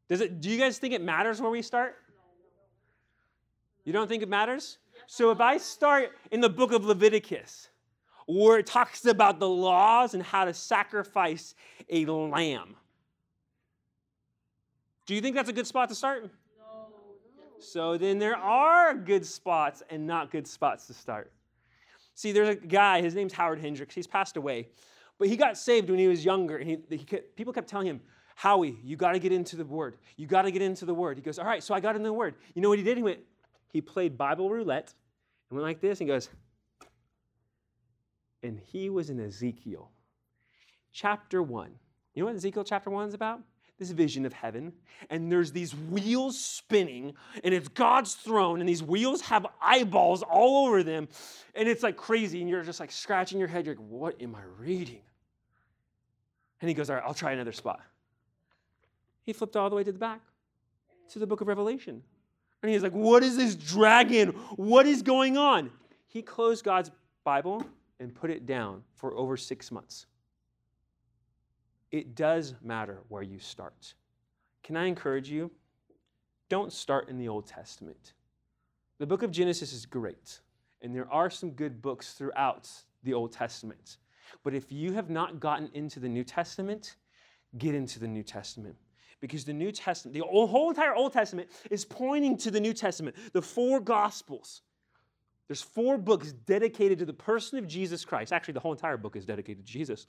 Does 0.07 0.21
it 0.21 0.41
do 0.41 0.49
you 0.49 0.57
guys 0.57 0.77
think 0.77 0.93
it 0.93 1.01
matters 1.01 1.41
where 1.41 1.51
we 1.51 1.61
start? 1.61 1.95
You 3.83 3.93
don't 3.93 4.07
think 4.07 4.23
it 4.23 4.29
matters? 4.29 4.79
So 5.07 5.31
if 5.31 5.39
I 5.39 5.57
start 5.57 6.11
in 6.31 6.41
the 6.41 6.49
book 6.49 6.71
of 6.71 6.85
Leviticus, 6.85 7.69
where 8.25 8.57
it 8.59 8.65
talks 8.65 9.05
about 9.05 9.39
the 9.39 9.47
laws 9.47 10.13
and 10.13 10.23
how 10.23 10.45
to 10.45 10.53
sacrifice 10.53 11.55
a 11.89 12.05
lamb, 12.05 12.75
do 15.05 15.13
you 15.13 15.21
think 15.21 15.35
that's 15.35 15.49
a 15.49 15.53
good 15.53 15.67
spot 15.67 15.89
to 15.89 15.95
start? 15.95 16.23
No. 16.57 16.87
So 17.59 17.97
then 17.97 18.17
there 18.17 18.35
are 18.35 18.95
good 18.95 19.25
spots 19.25 19.83
and 19.89 20.07
not 20.07 20.31
good 20.31 20.47
spots 20.47 20.87
to 20.87 20.93
start. 20.93 21.31
See, 22.15 22.31
there's 22.31 22.49
a 22.49 22.55
guy, 22.55 23.01
his 23.01 23.13
name's 23.13 23.33
Howard 23.33 23.59
Hendricks. 23.59 23.93
He's 23.93 24.07
passed 24.07 24.37
away, 24.37 24.69
but 25.19 25.27
he 25.27 25.35
got 25.35 25.57
saved 25.57 25.89
when 25.89 25.99
he 25.99 26.07
was 26.07 26.25
younger. 26.25 26.57
And 26.57 26.69
he, 26.69 26.77
he 26.89 27.03
kept, 27.03 27.35
people 27.35 27.53
kept 27.53 27.67
telling 27.67 27.87
him, 27.87 28.01
Howie, 28.35 28.77
you 28.83 28.97
got 28.97 29.11
to 29.11 29.19
get 29.19 29.31
into 29.31 29.55
the 29.55 29.65
Word. 29.65 29.97
You 30.17 30.25
got 30.25 30.43
to 30.43 30.51
get 30.51 30.61
into 30.61 30.85
the 30.85 30.93
Word. 30.93 31.17
He 31.17 31.23
goes, 31.23 31.37
All 31.39 31.45
right, 31.45 31.63
so 31.63 31.73
I 31.73 31.79
got 31.79 31.95
into 31.95 32.07
the 32.07 32.13
Word. 32.13 32.35
You 32.53 32.61
know 32.61 32.69
what 32.69 32.77
he 32.77 32.83
did? 32.83 32.97
He 32.97 33.03
went, 33.03 33.19
he 33.71 33.81
played 33.81 34.17
Bible 34.17 34.49
roulette 34.49 34.93
and 35.49 35.57
went 35.57 35.65
like 35.65 35.81
this 35.81 35.99
and 35.99 36.09
he 36.09 36.13
goes, 36.13 36.29
and 38.45 38.59
he 38.59 38.89
was 38.89 39.09
in 39.09 39.19
Ezekiel 39.19 39.91
chapter 40.93 41.41
1. 41.41 41.71
You 42.13 42.21
know 42.21 42.27
what 42.27 42.35
Ezekiel 42.35 42.63
chapter 42.63 42.89
1 42.89 43.09
is 43.09 43.13
about? 43.13 43.41
This 43.77 43.91
vision 43.91 44.25
of 44.25 44.31
heaven, 44.31 44.71
and 45.09 45.29
there's 45.29 45.51
these 45.51 45.75
wheels 45.75 46.39
spinning, 46.39 47.13
and 47.43 47.53
it's 47.53 47.67
God's 47.67 48.13
throne, 48.13 48.61
and 48.61 48.69
these 48.69 48.81
wheels 48.81 49.19
have 49.21 49.45
eyeballs 49.61 50.23
all 50.23 50.65
over 50.65 50.81
them, 50.81 51.09
and 51.55 51.67
it's 51.67 51.83
like 51.83 51.97
crazy, 51.97 52.39
and 52.39 52.49
you're 52.49 52.63
just 52.63 52.79
like 52.79 52.91
scratching 52.91 53.37
your 53.37 53.49
head. 53.49 53.65
You're 53.65 53.75
like, 53.75 53.85
what 53.89 54.21
am 54.21 54.33
I 54.33 54.43
reading? 54.57 55.01
And 56.61 56.69
he 56.69 56.73
goes, 56.73 56.89
All 56.89 56.95
right, 56.95 57.03
I'll 57.05 57.13
try 57.13 57.33
another 57.33 57.51
spot. 57.51 57.81
He 59.23 59.33
flipped 59.33 59.57
all 59.57 59.69
the 59.69 59.75
way 59.75 59.83
to 59.83 59.91
the 59.91 59.99
back 59.99 60.21
to 61.09 61.19
the 61.19 61.27
book 61.27 61.41
of 61.41 61.47
Revelation. 61.47 62.01
And 62.63 62.71
he's 62.71 62.81
like, 62.81 62.93
What 62.93 63.23
is 63.23 63.35
this 63.35 63.55
dragon? 63.55 64.29
What 64.55 64.85
is 64.85 65.01
going 65.01 65.35
on? 65.37 65.69
He 66.07 66.21
closed 66.21 66.63
God's 66.63 66.91
Bible 67.25 67.65
and 67.99 68.13
put 68.13 68.29
it 68.29 68.45
down 68.45 68.83
for 68.95 69.15
over 69.15 69.37
six 69.37 69.71
months. 69.71 70.05
It 71.91 72.15
does 72.15 72.55
matter 72.61 72.99
where 73.07 73.23
you 73.23 73.39
start. 73.39 73.93
Can 74.63 74.75
I 74.75 74.85
encourage 74.85 75.29
you? 75.29 75.51
Don't 76.49 76.73
start 76.73 77.09
in 77.09 77.17
the 77.17 77.27
Old 77.27 77.47
Testament. 77.47 78.13
The 78.97 79.05
book 79.05 79.23
of 79.23 79.31
Genesis 79.31 79.73
is 79.73 79.85
great, 79.85 80.39
and 80.81 80.95
there 80.95 81.11
are 81.11 81.29
some 81.29 81.51
good 81.51 81.81
books 81.81 82.13
throughout 82.13 82.69
the 83.03 83.13
Old 83.13 83.31
Testament. 83.31 83.97
But 84.43 84.53
if 84.53 84.71
you 84.71 84.93
have 84.93 85.09
not 85.09 85.39
gotten 85.39 85.69
into 85.73 85.99
the 85.99 86.09
New 86.09 86.23
Testament, 86.23 86.95
get 87.57 87.75
into 87.75 87.99
the 87.99 88.07
New 88.07 88.23
Testament 88.23 88.75
because 89.21 89.45
the 89.45 89.53
New 89.53 89.71
Testament, 89.71 90.13
the 90.13 90.23
whole 90.23 90.69
entire 90.69 90.93
Old 90.93 91.13
Testament 91.13 91.49
is 91.71 91.85
pointing 91.85 92.37
to 92.37 92.51
the 92.51 92.59
New 92.59 92.73
Testament, 92.73 93.15
the 93.33 93.41
four 93.41 93.79
Gospels. 93.79 94.61
There's 95.47 95.61
four 95.61 95.97
books 95.97 96.31
dedicated 96.31 96.99
to 96.99 97.05
the 97.05 97.13
person 97.13 97.59
of 97.59 97.67
Jesus 97.67 98.03
Christ. 98.03 98.33
Actually, 98.33 98.55
the 98.55 98.59
whole 98.59 98.71
entire 98.71 98.97
book 98.97 99.15
is 99.15 99.25
dedicated 99.25 99.65
to 99.65 99.71
Jesus, 99.71 100.07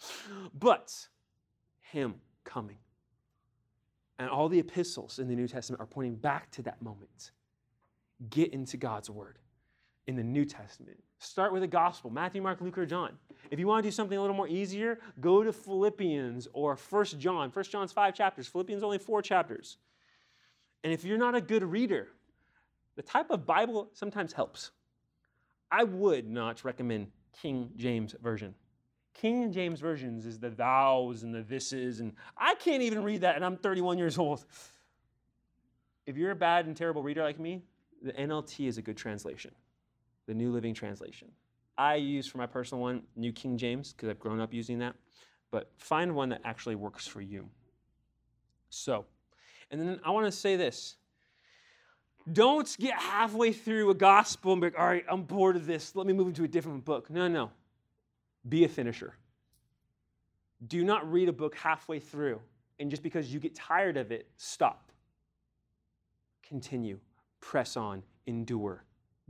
but 0.58 0.94
Him 1.80 2.14
coming. 2.44 2.78
And 4.18 4.30
all 4.30 4.48
the 4.48 4.58
epistles 4.58 5.18
in 5.18 5.28
the 5.28 5.34
New 5.34 5.46
Testament 5.46 5.82
are 5.82 5.86
pointing 5.86 6.16
back 6.16 6.50
to 6.52 6.62
that 6.62 6.80
moment. 6.80 7.32
Get 8.30 8.54
into 8.54 8.78
God's 8.78 9.10
Word 9.10 9.38
in 10.06 10.16
the 10.16 10.22
New 10.22 10.46
Testament. 10.46 11.02
Start 11.18 11.52
with 11.52 11.62
the 11.62 11.66
Gospel 11.66 12.10
Matthew, 12.10 12.40
Mark, 12.40 12.60
Luke, 12.60 12.78
or 12.78 12.86
John. 12.86 13.12
If 13.50 13.58
you 13.58 13.66
want 13.66 13.82
to 13.82 13.88
do 13.88 13.92
something 13.92 14.16
a 14.16 14.20
little 14.20 14.36
more 14.36 14.48
easier, 14.48 14.98
go 15.20 15.42
to 15.42 15.52
Philippians 15.52 16.48
or 16.54 16.76
First 16.76 17.18
John. 17.18 17.50
First 17.50 17.70
John's 17.70 17.92
five 17.92 18.14
chapters, 18.14 18.46
Philippians 18.46 18.82
only 18.82 18.98
four 18.98 19.20
chapters. 19.20 19.76
And 20.82 20.92
if 20.92 21.04
you're 21.04 21.18
not 21.18 21.34
a 21.34 21.40
good 21.40 21.62
reader, 21.62 22.08
the 22.96 23.02
type 23.02 23.30
of 23.30 23.44
Bible 23.44 23.90
sometimes 23.92 24.32
helps. 24.32 24.70
I 25.70 25.84
would 25.84 26.28
not 26.28 26.64
recommend 26.64 27.08
King 27.40 27.70
James 27.76 28.14
Version. 28.22 28.54
King 29.14 29.50
James 29.50 29.80
Versions 29.80 30.26
is 30.26 30.38
the 30.38 30.50
thous 30.50 31.22
and 31.22 31.34
the 31.34 31.42
thises, 31.42 32.00
and 32.00 32.12
I 32.36 32.54
can't 32.54 32.82
even 32.82 33.02
read 33.02 33.22
that, 33.22 33.36
and 33.36 33.44
I'm 33.44 33.56
31 33.56 33.98
years 33.98 34.18
old. 34.18 34.44
If 36.06 36.16
you're 36.16 36.30
a 36.30 36.36
bad 36.36 36.66
and 36.66 36.76
terrible 36.76 37.02
reader 37.02 37.22
like 37.22 37.40
me, 37.40 37.62
the 38.02 38.12
NLT 38.12 38.68
is 38.68 38.78
a 38.78 38.82
good 38.82 38.96
translation, 38.96 39.52
the 40.26 40.34
New 40.34 40.52
Living 40.52 40.74
Translation. 40.74 41.28
I 41.78 41.96
use 41.96 42.26
for 42.26 42.38
my 42.38 42.46
personal 42.46 42.82
one 42.82 43.02
New 43.16 43.32
King 43.32 43.56
James 43.56 43.92
because 43.92 44.08
I've 44.08 44.18
grown 44.18 44.40
up 44.40 44.52
using 44.52 44.78
that, 44.78 44.94
but 45.50 45.70
find 45.78 46.14
one 46.14 46.28
that 46.28 46.42
actually 46.44 46.74
works 46.74 47.06
for 47.06 47.20
you. 47.20 47.48
So, 48.70 49.06
And 49.70 49.80
then 49.80 50.00
I 50.04 50.10
want 50.10 50.26
to 50.26 50.32
say 50.32 50.56
this 50.56 50.96
don't 52.30 52.76
get 52.78 52.98
halfway 52.98 53.52
through 53.52 53.90
a 53.90 53.94
gospel 53.94 54.52
and 54.52 54.60
be 54.60 54.68
like, 54.68 54.78
all 54.78 54.86
right, 54.86 55.04
I'm 55.08 55.22
bored 55.22 55.56
of 55.56 55.66
this. 55.66 55.94
Let 55.94 56.06
me 56.06 56.12
move 56.12 56.28
into 56.28 56.44
a 56.44 56.48
different 56.48 56.84
book. 56.84 57.08
No, 57.10 57.28
no. 57.28 57.50
Be 58.48 58.64
a 58.64 58.68
finisher. 58.68 59.14
Do 60.66 60.84
not 60.84 61.10
read 61.10 61.28
a 61.28 61.32
book 61.32 61.54
halfway 61.54 62.00
through 62.00 62.40
and 62.78 62.90
just 62.90 63.02
because 63.02 63.32
you 63.32 63.40
get 63.40 63.54
tired 63.54 63.96
of 63.96 64.12
it, 64.12 64.28
stop. 64.36 64.92
Continue. 66.46 66.98
Press 67.40 67.76
on. 67.76 68.02
Endure. 68.26 68.84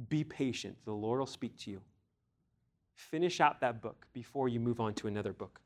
Be 0.09 0.24
patient. 0.24 0.76
The 0.84 0.92
Lord 0.92 1.18
will 1.18 1.26
speak 1.26 1.57
to 1.59 1.70
you. 1.70 1.80
Finish 2.94 3.40
out 3.40 3.61
that 3.61 3.82
book 3.82 4.07
before 4.12 4.49
you 4.49 4.59
move 4.59 4.80
on 4.80 4.94
to 4.94 5.07
another 5.07 5.32
book. 5.32 5.61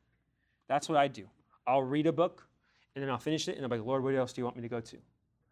That's 0.69 0.89
what 0.89 0.99
I 0.99 1.09
do. 1.09 1.29
I'll 1.67 1.83
read 1.83 2.07
a 2.07 2.13
book 2.13 2.47
and 2.95 3.03
then 3.03 3.11
I'll 3.11 3.19
finish 3.19 3.49
it 3.49 3.57
and 3.57 3.65
I'm 3.65 3.71
like, 3.71 3.85
Lord, 3.85 4.03
what 4.03 4.15
else 4.15 4.33
do 4.33 4.41
you 4.41 4.45
want 4.45 4.57
me 4.57 4.63
to 4.63 4.69
go 4.69 4.81
to? 4.81 4.97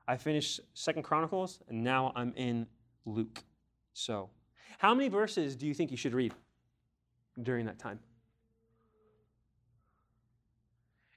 I 0.08 0.16
finished 0.16 0.60
Second 0.72 1.02
Chronicles, 1.02 1.60
and 1.68 1.84
now 1.84 2.12
I'm 2.16 2.32
in 2.34 2.66
Luke. 3.04 3.44
So, 3.92 4.30
how 4.78 4.94
many 4.94 5.10
verses 5.10 5.54
do 5.54 5.66
you 5.66 5.74
think 5.74 5.90
you 5.90 5.98
should 5.98 6.14
read 6.14 6.32
during 7.42 7.66
that 7.66 7.78
time? 7.78 8.00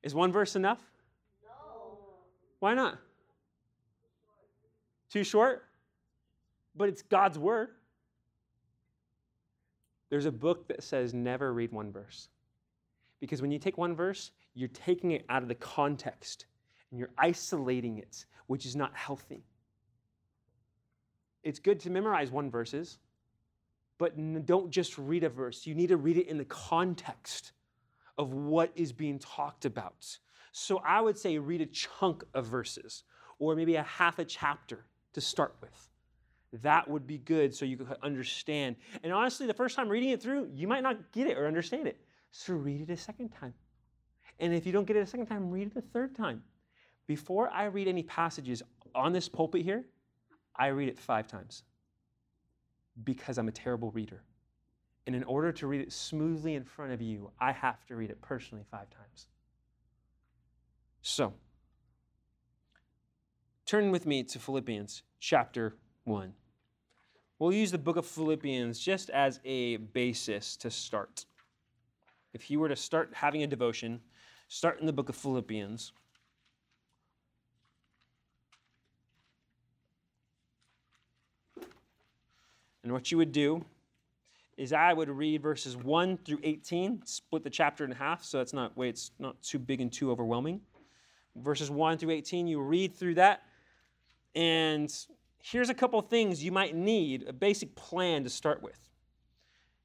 Is 0.04 0.14
one 0.14 0.32
verse 0.34 0.58
enough? 0.58 0.82
No. 1.42 1.50
Why 2.60 2.74
not? 2.74 2.98
Too 5.10 5.24
short? 5.24 5.66
But 6.76 6.89
it's 6.89 7.02
God's 7.02 7.39
word. 7.39 7.70
There's 10.10 10.26
a 10.26 10.32
book 10.32 10.68
that 10.68 10.84
says 10.84 11.14
never 11.14 11.54
read 11.54 11.72
one 11.72 11.94
verse. 11.94 12.28
Because 13.22 13.42
when 13.42 13.52
you 13.52 13.60
take 13.60 13.78
one 13.78 13.96
verse, 13.96 14.32
you're 14.54 14.70
taking 14.70 15.12
it 15.12 15.24
out 15.30 15.44
of 15.44 15.48
the 15.48 15.56
context 15.56 16.48
and 16.89 17.00
you're 17.00 17.12
isolating 17.18 17.98
it, 17.98 18.26
which 18.52 18.66
is 18.66 18.76
not 18.76 18.93
healthy. 18.93 19.45
It's 21.41 21.58
good 21.58 21.80
to 21.80 21.89
memorize 21.89 22.32
one 22.32 22.52
verses, 22.52 22.97
but 23.97 24.18
don't 24.45 24.70
just 24.70 24.97
read 24.97 25.24
a 25.24 25.30
verse. 25.30 25.66
You 25.66 25.74
need 25.74 25.88
to 25.88 25.95
read 25.95 26.18
it 26.18 26.28
in 26.28 26.38
the 26.38 26.43
context 26.43 27.54
of 28.18 28.34
what 28.34 28.74
is 28.76 28.91
being 28.91 29.20
talked 29.20 29.64
about. 29.64 30.06
So 30.52 30.82
I 30.86 30.99
would 30.99 31.18
say 31.18 31.38
read 31.38 31.62
a 31.62 31.66
chunk 31.66 32.26
of 32.34 32.45
verses 32.45 33.06
or 33.39 33.56
maybe 33.56 33.76
a 33.76 33.84
half 33.84 34.20
a 34.20 34.26
chapter 34.26 34.84
to 35.14 35.22
start 35.22 35.56
with. 35.62 35.88
That 36.62 36.89
would 36.89 37.08
be 37.08 37.20
good 37.20 37.56
so 37.56 37.64
you 37.64 37.78
could 37.78 37.88
understand. 38.04 38.76
And 39.02 39.14
honestly, 39.14 39.47
the 39.47 39.54
first 39.54 39.78
time 39.78 39.88
reading 39.88 40.10
it 40.10 40.22
through, 40.22 40.49
you 40.54 40.68
might 40.68 40.84
not 40.84 41.14
get 41.14 41.28
it 41.28 41.38
or 41.38 41.47
understand 41.47 41.88
it. 41.88 42.02
So 42.32 42.52
read 42.52 42.82
it 42.82 42.89
a 42.91 42.97
second 42.97 43.30
time. 43.30 43.54
And 44.39 44.54
if 44.54 44.66
you 44.66 44.74
don't 44.74 44.86
get 44.86 44.97
it 44.97 45.04
a 45.04 45.08
second 45.08 45.28
time, 45.28 45.49
read 45.49 45.68
it 45.68 45.78
a 45.78 45.82
third 45.93 46.18
time. 46.18 46.43
Before 47.08 47.49
I 47.49 47.66
read 47.66 47.88
any 47.88 48.04
passages 48.04 48.64
on 48.95 49.14
this 49.14 49.28
pulpit 49.28 49.64
here, 49.64 49.86
I 50.56 50.68
read 50.68 50.89
it 50.89 50.99
five 50.99 51.28
times 51.28 51.64
because 53.04 53.38
I'm 53.38 53.47
a 53.47 53.52
terrible 53.52 53.91
reader. 53.91 54.24
And 55.08 55.16
in 55.16 55.24
order 55.24 55.52
to 55.52 55.68
read 55.68 55.82
it 55.82 55.91
smoothly 55.91 56.56
in 56.56 56.64
front 56.64 56.91
of 56.91 57.02
you, 57.02 57.32
I 57.39 57.52
have 57.52 57.86
to 57.88 57.95
read 57.95 58.12
it 58.12 58.22
personally 58.22 58.64
five 58.70 58.89
times. 58.89 59.28
So, 61.02 61.34
turn 63.66 63.91
with 63.91 64.06
me 64.06 64.24
to 64.24 64.39
Philippians 64.39 65.02
chapter 65.20 65.76
1. 66.04 66.34
We'll 67.39 67.54
use 67.54 67.72
the 67.72 67.80
book 67.80 67.97
of 67.97 68.06
Philippians 68.06 68.80
just 68.80 69.10
as 69.10 69.39
a 69.43 69.78
basis 69.78 70.56
to 70.58 70.70
start. 70.70 71.26
If 72.34 72.52
you 72.52 72.60
were 72.60 72.70
to 72.70 72.76
start 72.76 73.10
having 73.14 73.41
a 73.41 73.47
devotion, 73.47 73.99
start 74.47 74.80
in 74.80 74.86
the 74.86 74.93
book 74.93 75.10
of 75.10 75.16
Philippians. 75.16 75.91
And 82.84 82.91
what 82.91 83.11
you 83.11 83.17
would 83.17 83.32
do 83.32 83.63
is 84.57 84.73
I 84.73 84.93
would 84.93 85.09
read 85.09 85.41
verses 85.41 85.75
1 85.77 86.17
through 86.17 86.39
18, 86.43 87.01
split 87.05 87.43
the 87.43 87.49
chapter 87.49 87.86
in 87.86 87.91
half, 87.91 88.23
so 88.23 88.38
that's 88.38 88.53
not 88.53 88.75
way 88.77 88.89
it's 88.89 89.11
not 89.19 89.41
too 89.41 89.59
big 89.59 89.82
and 89.82 89.91
too 89.91 90.11
overwhelming. 90.11 90.61
Verses 91.36 91.71
1 91.71 91.97
through 91.97 92.11
18, 92.11 92.47
you 92.47 92.59
read 92.59 92.95
through 92.95 93.15
that, 93.15 93.43
and 94.36 94.93
here's 95.41 95.69
a 95.69 95.73
couple 95.73 96.01
things 96.01 96.43
you 96.43 96.51
might 96.51 96.75
need 96.75 97.27
a 97.27 97.34
basic 97.34 97.75
plan 97.75 98.23
to 98.23 98.29
start 98.29 98.61
with. 98.61 98.77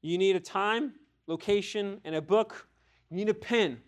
You 0.01 0.17
need 0.17 0.35
a 0.35 0.39
time, 0.39 0.93
location, 1.27 1.99
and 2.03 2.15
a 2.15 2.21
book. 2.21 2.67
You 3.09 3.17
need 3.17 3.29
a 3.29 3.33
pen. 3.33 3.79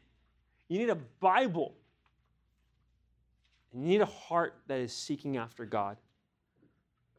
You 0.67 0.79
need 0.79 0.89
a 0.89 0.95
Bible. 0.95 1.75
And 3.71 3.83
you 3.83 3.89
need 3.89 4.01
a 4.01 4.05
heart 4.05 4.55
that 4.67 4.79
is 4.79 4.93
seeking 4.93 5.37
after 5.37 5.65
God. 5.65 5.97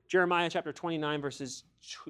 Jeremiah 0.09 0.51
chapter 0.51 0.72
29, 0.72 1.20
verses 1.20 1.64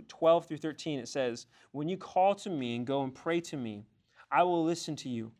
12 0.08 0.46
through 0.46 0.56
13, 0.56 0.98
it 0.98 1.08
says, 1.08 1.46
When 1.72 1.88
you 1.88 1.96
call 1.96 2.34
to 2.36 2.50
me 2.50 2.76
and 2.76 2.86
go 2.86 3.02
and 3.02 3.14
pray 3.14 3.40
to 3.42 3.56
me, 3.56 3.84
I 4.30 4.42
will 4.42 4.64
listen 4.64 4.96
to 4.96 5.08
you. 5.08 5.32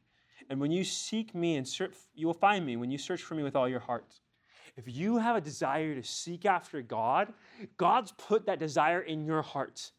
And 0.49 0.61
when 0.61 0.71
you 0.71 0.85
seek 0.85 1.35
me 1.35 1.57
and 1.57 1.67
search, 1.67 1.95
you 2.15 2.27
will 2.27 2.35
find 2.35 2.65
me 2.65 2.77
when 2.77 2.91
you 2.91 2.99
search 2.99 3.23
for 3.23 3.35
me 3.35 3.43
with 3.43 3.57
all 3.57 3.69
your 3.69 3.81
heart. 3.81 4.21
If 4.77 4.85
you 4.89 5.19
have 5.19 5.37
a 5.37 5.41
desire 5.41 5.95
to 5.95 6.03
seek 6.03 6.47
after 6.47 6.81
God, 6.83 7.33
God's 7.77 8.13
put 8.13 8.47
that 8.47 8.59
desire 8.59 9.01
in 9.01 9.25
your 9.25 9.43
heart. 9.43 9.93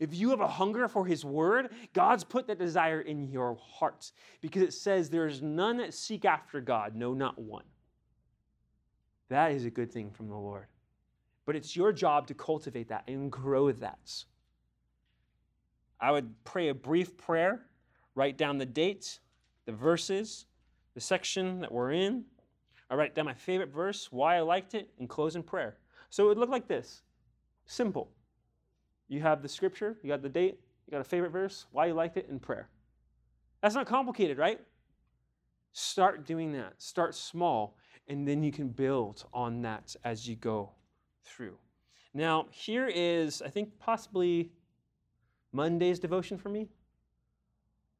If 0.00 0.14
you 0.14 0.30
have 0.30 0.40
a 0.40 0.48
hunger 0.48 0.88
for 0.88 1.04
His 1.04 1.24
Word, 1.24 1.70
God's 1.92 2.24
put 2.24 2.46
that 2.46 2.58
desire 2.58 3.00
in 3.00 3.28
your 3.28 3.56
heart 3.60 4.12
because 4.40 4.62
it 4.62 4.72
says, 4.72 5.10
There 5.10 5.26
is 5.26 5.42
none 5.42 5.76
that 5.78 5.92
seek 5.92 6.24
after 6.24 6.60
God, 6.60 6.94
no, 6.94 7.12
not 7.14 7.38
one. 7.38 7.64
That 9.28 9.52
is 9.52 9.64
a 9.64 9.70
good 9.70 9.92
thing 9.92 10.10
from 10.10 10.28
the 10.28 10.36
Lord. 10.36 10.66
But 11.44 11.56
it's 11.56 11.76
your 11.76 11.92
job 11.92 12.26
to 12.28 12.34
cultivate 12.34 12.88
that 12.88 13.04
and 13.08 13.30
grow 13.30 13.72
that. 13.72 14.24
I 16.00 16.10
would 16.10 16.32
pray 16.44 16.68
a 16.68 16.74
brief 16.74 17.16
prayer, 17.16 17.66
write 18.14 18.36
down 18.36 18.58
the 18.58 18.66
date, 18.66 19.18
the 19.66 19.72
verses, 19.72 20.46
the 20.94 21.00
section 21.00 21.60
that 21.60 21.72
we're 21.72 21.92
in. 21.92 22.24
I 22.90 22.94
write 22.94 23.14
down 23.14 23.24
my 23.24 23.34
favorite 23.34 23.72
verse, 23.72 24.10
why 24.10 24.36
I 24.36 24.40
liked 24.40 24.74
it, 24.74 24.90
and 24.98 25.08
close 25.08 25.36
in 25.36 25.42
prayer. 25.42 25.78
So 26.10 26.24
it 26.24 26.28
would 26.28 26.38
look 26.38 26.50
like 26.50 26.68
this 26.68 27.02
simple. 27.64 28.10
You 29.08 29.20
have 29.20 29.42
the 29.42 29.48
scripture, 29.48 29.96
you 30.02 30.08
got 30.08 30.22
the 30.22 30.28
date, 30.28 30.58
you 30.86 30.90
got 30.90 31.00
a 31.00 31.04
favorite 31.04 31.30
verse, 31.30 31.66
why 31.72 31.86
you 31.86 31.94
liked 31.94 32.16
it, 32.16 32.28
and 32.28 32.40
prayer. 32.40 32.68
That's 33.62 33.74
not 33.74 33.86
complicated, 33.86 34.38
right? 34.38 34.60
Start 35.72 36.26
doing 36.26 36.52
that. 36.52 36.74
Start 36.78 37.14
small, 37.14 37.76
and 38.08 38.26
then 38.26 38.42
you 38.42 38.52
can 38.52 38.68
build 38.68 39.24
on 39.32 39.62
that 39.62 39.94
as 40.04 40.28
you 40.28 40.36
go 40.36 40.72
through. 41.24 41.56
Now, 42.14 42.46
here 42.50 42.90
is, 42.92 43.42
I 43.42 43.48
think, 43.48 43.78
possibly 43.78 44.50
Monday's 45.52 45.98
devotion 45.98 46.38
for 46.38 46.48
me. 46.48 46.68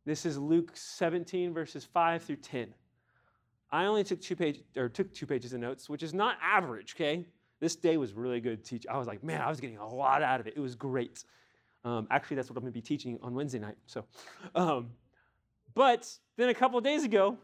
This 0.04 0.26
is 0.26 0.36
Luke 0.36 0.72
17, 0.74 1.54
verses 1.54 1.84
5 1.84 2.22
through 2.22 2.36
10. 2.36 2.74
I 3.70 3.86
only 3.86 4.04
took 4.04 4.20
two 4.20 4.36
pages 4.36 4.62
or 4.76 4.88
took 4.88 5.12
two 5.14 5.26
pages 5.26 5.52
of 5.52 5.60
notes, 5.60 5.88
which 5.88 6.02
is 6.02 6.12
not 6.12 6.36
average, 6.42 6.94
okay? 6.94 7.24
This 7.60 7.76
day 7.76 7.96
was 7.96 8.12
really 8.12 8.40
good 8.40 8.64
teach. 8.64 8.86
I 8.90 8.98
was 8.98 9.06
like, 9.06 9.22
man, 9.22 9.40
I 9.40 9.48
was 9.48 9.60
getting 9.60 9.78
a 9.78 9.86
lot 9.86 10.22
out 10.22 10.40
of 10.40 10.46
it. 10.46 10.54
It 10.56 10.60
was 10.60 10.74
great. 10.74 11.24
Um, 11.84 12.06
actually, 12.10 12.36
that's 12.36 12.50
what 12.50 12.56
I'm 12.56 12.62
going 12.62 12.72
to 12.72 12.76
be 12.76 12.82
teaching 12.82 13.18
on 13.22 13.34
Wednesday 13.34 13.60
night. 13.60 13.76
So, 13.86 14.04
um, 14.54 14.90
but 15.74 16.12
then 16.36 16.50
a 16.50 16.54
couple 16.54 16.80
days 16.80 17.04
ago, 17.04 17.38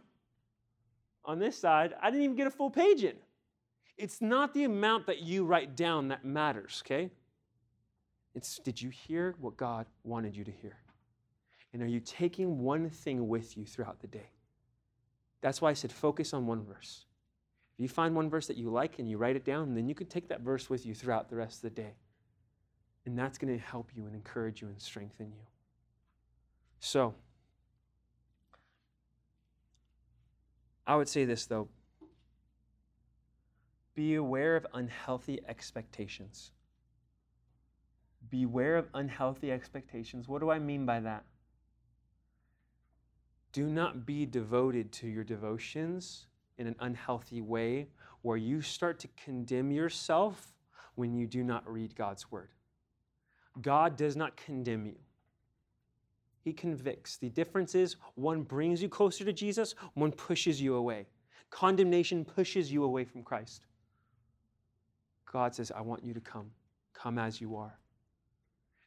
on 1.24 1.39
this 1.39 1.57
side, 1.57 1.95
I 2.03 2.11
didn't 2.11 2.24
even 2.24 2.37
get 2.37 2.47
a 2.47 2.51
full 2.51 2.70
page 2.70 3.05
in. 3.05 3.16
It's 3.99 4.22
not 4.22 4.55
the 4.55 4.62
amount 4.62 5.07
that 5.07 5.22
you 5.22 5.44
write 5.44 5.76
down 5.76 6.09
that 6.09 6.24
matters, 6.24 6.82
okay? 6.86 7.11
It's 8.34 8.61
did 8.61 8.80
you 8.80 8.90
hear 8.90 9.34
what 9.40 9.57
God 9.57 9.86
wanted 10.05 10.36
you 10.36 10.44
to 10.44 10.53
hear? 10.53 10.76
And 11.72 11.82
are 11.82 11.86
you 11.86 11.99
taking 11.99 12.61
one 12.61 12.88
thing 12.88 13.28
with 13.28 13.57
you 13.57 13.66
throughout 13.66 14.01
the 14.01 14.07
day? 14.07 14.30
That's 15.40 15.61
why 15.61 15.70
I 15.70 15.72
said 15.74 15.90
focus 15.92 16.32
on 16.32 16.46
one 16.46 16.64
verse. 16.64 17.07
If 17.74 17.82
you 17.82 17.88
find 17.88 18.14
one 18.14 18.30
verse 18.30 18.46
that 18.46 18.57
you 18.57 18.70
like 18.70 19.01
and 19.01 19.11
you 19.11 19.18
write 19.18 19.36
it 19.36 19.44
down, 19.44 19.74
then 19.74 19.88
you 19.88 19.94
can 19.94 20.07
take 20.07 20.28
that 20.28 20.40
verse 20.40 20.70
with 20.70 20.86
you 20.86 20.94
throughout 20.94 21.28
the 21.28 21.36
rest 21.36 21.57
of 21.57 21.62
the 21.62 21.82
day. 21.82 21.94
And 23.05 23.18
that's 23.18 23.36
going 23.36 23.53
to 23.53 23.64
help 23.64 23.90
you 23.94 24.07
and 24.07 24.14
encourage 24.14 24.62
you 24.62 24.68
and 24.68 24.80
strengthen 24.80 25.26
you. 25.26 25.46
So, 26.80 27.14
I 30.86 30.96
would 30.96 31.09
say 31.09 31.24
this 31.24 31.46
though 31.46 31.68
be 33.99 34.14
aware 34.14 34.55
of 34.55 34.64
unhealthy 34.74 35.40
expectations. 35.49 36.53
Beware 38.30 38.76
of 38.76 38.86
unhealthy 38.94 39.51
expectations. 39.51 40.28
What 40.28 40.40
do 40.40 40.51
I 40.51 40.61
mean 40.61 40.86
by 40.86 41.01
that? 41.01 41.24
Do 43.51 43.66
not 43.66 44.07
be 44.07 44.24
devoted 44.24 44.92
to 44.92 45.09
your 45.09 45.24
devotions 45.24 46.26
in 46.59 46.68
an 46.68 46.76
unhealthy 46.78 47.40
way 47.40 47.88
where 48.22 48.36
you 48.36 48.62
start 48.62 49.01
to 49.01 49.09
condemn 49.24 49.72
yourself 49.72 50.55
when 50.94 51.12
you 51.12 51.26
do 51.26 51.42
not 51.42 51.68
read 51.68 51.96
God's 51.96 52.30
word. 52.30 52.51
God 53.61 53.96
does 53.96 54.14
not 54.14 54.36
condemn 54.36 54.86
you. 54.86 54.99
He 56.44 56.53
convicts. 56.53 57.16
The 57.16 57.30
difference 57.30 57.74
is 57.74 57.96
one 58.14 58.42
brings 58.42 58.80
you 58.80 58.88
closer 58.88 59.24
to 59.24 59.32
Jesus, 59.32 59.74
one 59.94 60.12
pushes 60.12 60.62
you 60.62 60.76
away. 60.76 61.07
Condemnation 61.51 62.24
pushes 62.24 62.70
you 62.70 62.84
away 62.84 63.05
from 63.05 63.24
Christ. 63.24 63.64
God 65.33 65.55
says, 65.55 65.70
I 65.74 65.81
want 65.81 66.05
you 66.05 66.14
to 66.14 66.20
come. 66.20 66.51
Come 66.95 67.18
as 67.18 67.41
you 67.41 67.57
are. 67.57 67.79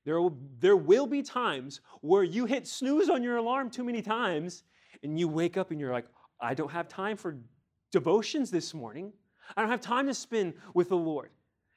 There 0.04 0.20
will, 0.20 0.38
there 0.60 0.76
will 0.76 1.06
be 1.06 1.22
times 1.22 1.82
where 2.02 2.24
you 2.24 2.46
hit 2.46 2.68
snooze 2.68 3.10
on 3.10 3.22
your 3.22 3.38
alarm 3.38 3.70
too 3.70 3.84
many 3.84 4.02
times 4.02 4.64
and 5.04 5.20
you 5.20 5.28
wake 5.28 5.58
up 5.58 5.72
and 5.72 5.80
you're 5.80 5.92
like, 5.92 6.06
I 6.40 6.54
don't 6.54 6.72
have 6.72 6.88
time 6.88 7.18
for 7.18 7.38
devotions 7.92 8.50
this 8.50 8.74
morning. 8.74 9.14
I 9.56 9.62
don't 9.62 9.70
have 9.70 9.82
time 9.82 10.08
to 10.08 10.14
spend 10.14 10.54
with 10.74 10.90
the 10.90 10.98
Lord. 10.98 11.30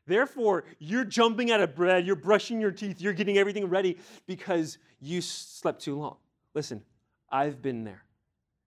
Therefore, 0.07 0.65
you're 0.79 1.05
jumping 1.05 1.51
out 1.51 1.61
of 1.61 1.77
bed, 1.77 2.07
you're 2.07 2.17
brushing 2.17 2.61
your 2.61 2.71
teeth, 2.71 3.01
you're 3.01 3.13
getting 3.13 3.39
everything 3.39 3.67
ready 3.67 3.99
because 4.27 4.79
you 5.01 5.21
slept 5.21 5.83
too 5.83 5.99
long. 5.99 6.17
Listen, 6.55 6.83
I've 7.31 7.61
been 7.63 7.85
there. 7.85 8.05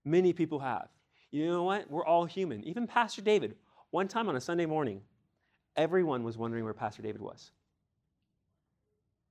Many 0.04 0.34
people 0.34 0.60
have. 0.60 0.88
You 1.32 1.48
know 1.48 1.64
what? 1.64 1.90
We're 1.90 2.06
all 2.06 2.26
human. 2.26 2.64
Even 2.64 2.88
Pastor 2.88 3.22
David, 3.22 3.56
one 3.92 4.08
time 4.08 4.30
on 4.30 4.36
a 4.36 4.42
Sunday 4.42 4.66
morning, 4.66 5.02
everyone 5.78 6.24
was 6.24 6.38
wondering 6.38 6.64
where 6.64 6.74
Pastor 6.74 7.02
David 7.02 7.22
was. 7.22 7.52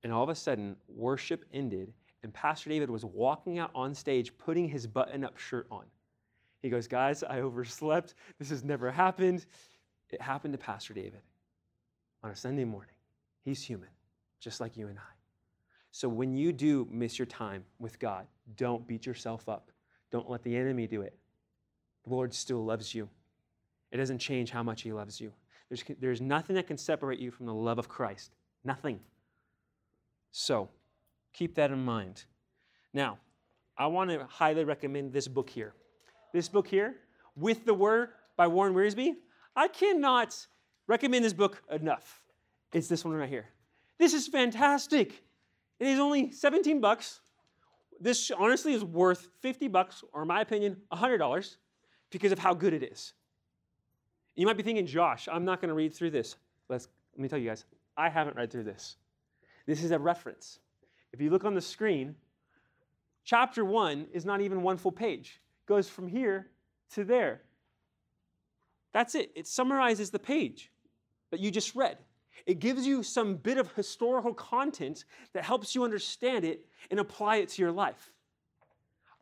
And 0.03 0.13
all 0.13 0.23
of 0.23 0.29
a 0.29 0.35
sudden, 0.35 0.77
worship 0.87 1.45
ended, 1.53 1.93
and 2.23 2.33
Pastor 2.33 2.69
David 2.69 2.89
was 2.89 3.03
walking 3.03 3.59
out 3.59 3.71
on 3.75 3.93
stage 3.93 4.37
putting 4.37 4.67
his 4.69 4.87
button 4.87 5.23
up 5.23 5.37
shirt 5.37 5.67
on. 5.69 5.85
He 6.61 6.69
goes, 6.69 6.87
Guys, 6.87 7.23
I 7.23 7.41
overslept. 7.41 8.15
This 8.39 8.49
has 8.49 8.63
never 8.63 8.91
happened. 8.91 9.45
It 10.09 10.21
happened 10.21 10.53
to 10.53 10.57
Pastor 10.57 10.93
David 10.93 11.21
on 12.23 12.31
a 12.31 12.35
Sunday 12.35 12.63
morning. 12.63 12.95
He's 13.43 13.63
human, 13.63 13.89
just 14.39 14.59
like 14.59 14.77
you 14.77 14.87
and 14.87 14.97
I. 14.97 15.13
So 15.91 16.07
when 16.07 16.35
you 16.35 16.53
do 16.53 16.87
miss 16.91 17.17
your 17.17 17.25
time 17.25 17.63
with 17.79 17.99
God, 17.99 18.27
don't 18.55 18.87
beat 18.87 19.05
yourself 19.05 19.49
up. 19.49 19.71
Don't 20.11 20.29
let 20.29 20.43
the 20.43 20.55
enemy 20.55 20.87
do 20.87 21.01
it. 21.01 21.17
The 22.05 22.11
Lord 22.11 22.33
still 22.33 22.63
loves 22.63 22.93
you. 22.93 23.09
It 23.91 23.97
doesn't 23.97 24.19
change 24.19 24.51
how 24.51 24.63
much 24.63 24.81
He 24.81 24.93
loves 24.93 25.19
you. 25.19 25.33
There's, 25.69 25.83
there's 25.99 26.21
nothing 26.21 26.55
that 26.55 26.67
can 26.67 26.77
separate 26.77 27.19
you 27.19 27.31
from 27.31 27.45
the 27.45 27.53
love 27.53 27.77
of 27.77 27.89
Christ. 27.89 28.31
Nothing. 28.63 28.99
So 30.31 30.69
keep 31.33 31.55
that 31.55 31.71
in 31.71 31.83
mind. 31.83 32.23
Now, 32.93 33.19
I 33.77 33.87
want 33.87 34.09
to 34.09 34.25
highly 34.29 34.63
recommend 34.63 35.13
this 35.13 35.27
book 35.27 35.49
here. 35.49 35.73
This 36.33 36.49
book 36.49 36.67
here, 36.67 36.95
With 37.35 37.65
the 37.65 37.73
Word 37.73 38.09
by 38.35 38.47
Warren 38.47 38.73
Wiersbe. 38.73 39.15
I 39.55 39.67
cannot 39.67 40.47
recommend 40.87 41.25
this 41.25 41.33
book 41.33 41.61
enough. 41.71 42.21
It's 42.73 42.87
this 42.87 43.03
one 43.03 43.15
right 43.15 43.29
here. 43.29 43.47
This 43.97 44.13
is 44.13 44.27
fantastic. 44.27 45.23
It 45.79 45.87
is 45.87 45.99
only 45.99 46.31
17 46.31 46.79
bucks. 46.79 47.19
This 47.99 48.31
honestly 48.31 48.73
is 48.73 48.83
worth 48.83 49.27
50 49.41 49.67
bucks, 49.67 50.03
or 50.13 50.21
in 50.21 50.27
my 50.27 50.41
opinion, 50.41 50.77
$100 50.91 51.57
because 52.11 52.31
of 52.31 52.39
how 52.39 52.53
good 52.53 52.73
it 52.73 52.83
is. 52.83 53.13
You 54.37 54.45
might 54.45 54.55
be 54.55 54.63
thinking, 54.63 54.85
Josh, 54.85 55.27
I'm 55.29 55.43
not 55.43 55.59
going 55.59 55.69
to 55.69 55.73
read 55.73 55.93
through 55.93 56.11
this. 56.11 56.35
Let's, 56.69 56.87
let 57.15 57.21
me 57.21 57.27
tell 57.27 57.39
you 57.39 57.49
guys, 57.49 57.65
I 57.97 58.07
haven't 58.07 58.37
read 58.37 58.51
through 58.51 58.65
this. 58.65 58.95
This 59.65 59.83
is 59.83 59.89
a 59.91 59.99
reference. 59.99 60.59
If 61.11 61.19
you 61.19 61.31
look 61.31 61.43
on 61.43 61.55
the 61.55 61.61
screen, 61.61 62.15
chapter 63.25 63.65
one 63.65 64.05
is 64.13 64.25
not 64.25 64.39
even 64.41 64.61
one 64.61 64.77
full 64.77 64.91
page. 64.91 65.41
It 65.63 65.67
goes 65.67 65.89
from 65.89 66.07
here 66.07 66.51
to 66.93 67.03
there. 67.03 67.41
That's 68.93 69.15
it. 69.15 69.31
It 69.35 69.47
summarizes 69.47 70.11
the 70.11 70.19
page 70.19 70.71
that 71.31 71.39
you 71.39 71.49
just 71.49 71.75
read. 71.75 71.97
It 72.45 72.59
gives 72.59 72.85
you 72.85 73.01
some 73.01 73.35
bit 73.35 73.57
of 73.57 73.73
historical 73.73 74.35
content 74.35 75.05
that 75.33 75.43
helps 75.43 75.73
you 75.73 75.83
understand 75.83 76.45
it 76.45 76.63
and 76.91 76.99
apply 76.99 77.37
it 77.37 77.49
to 77.49 77.61
your 77.63 77.71
life. 77.71 78.11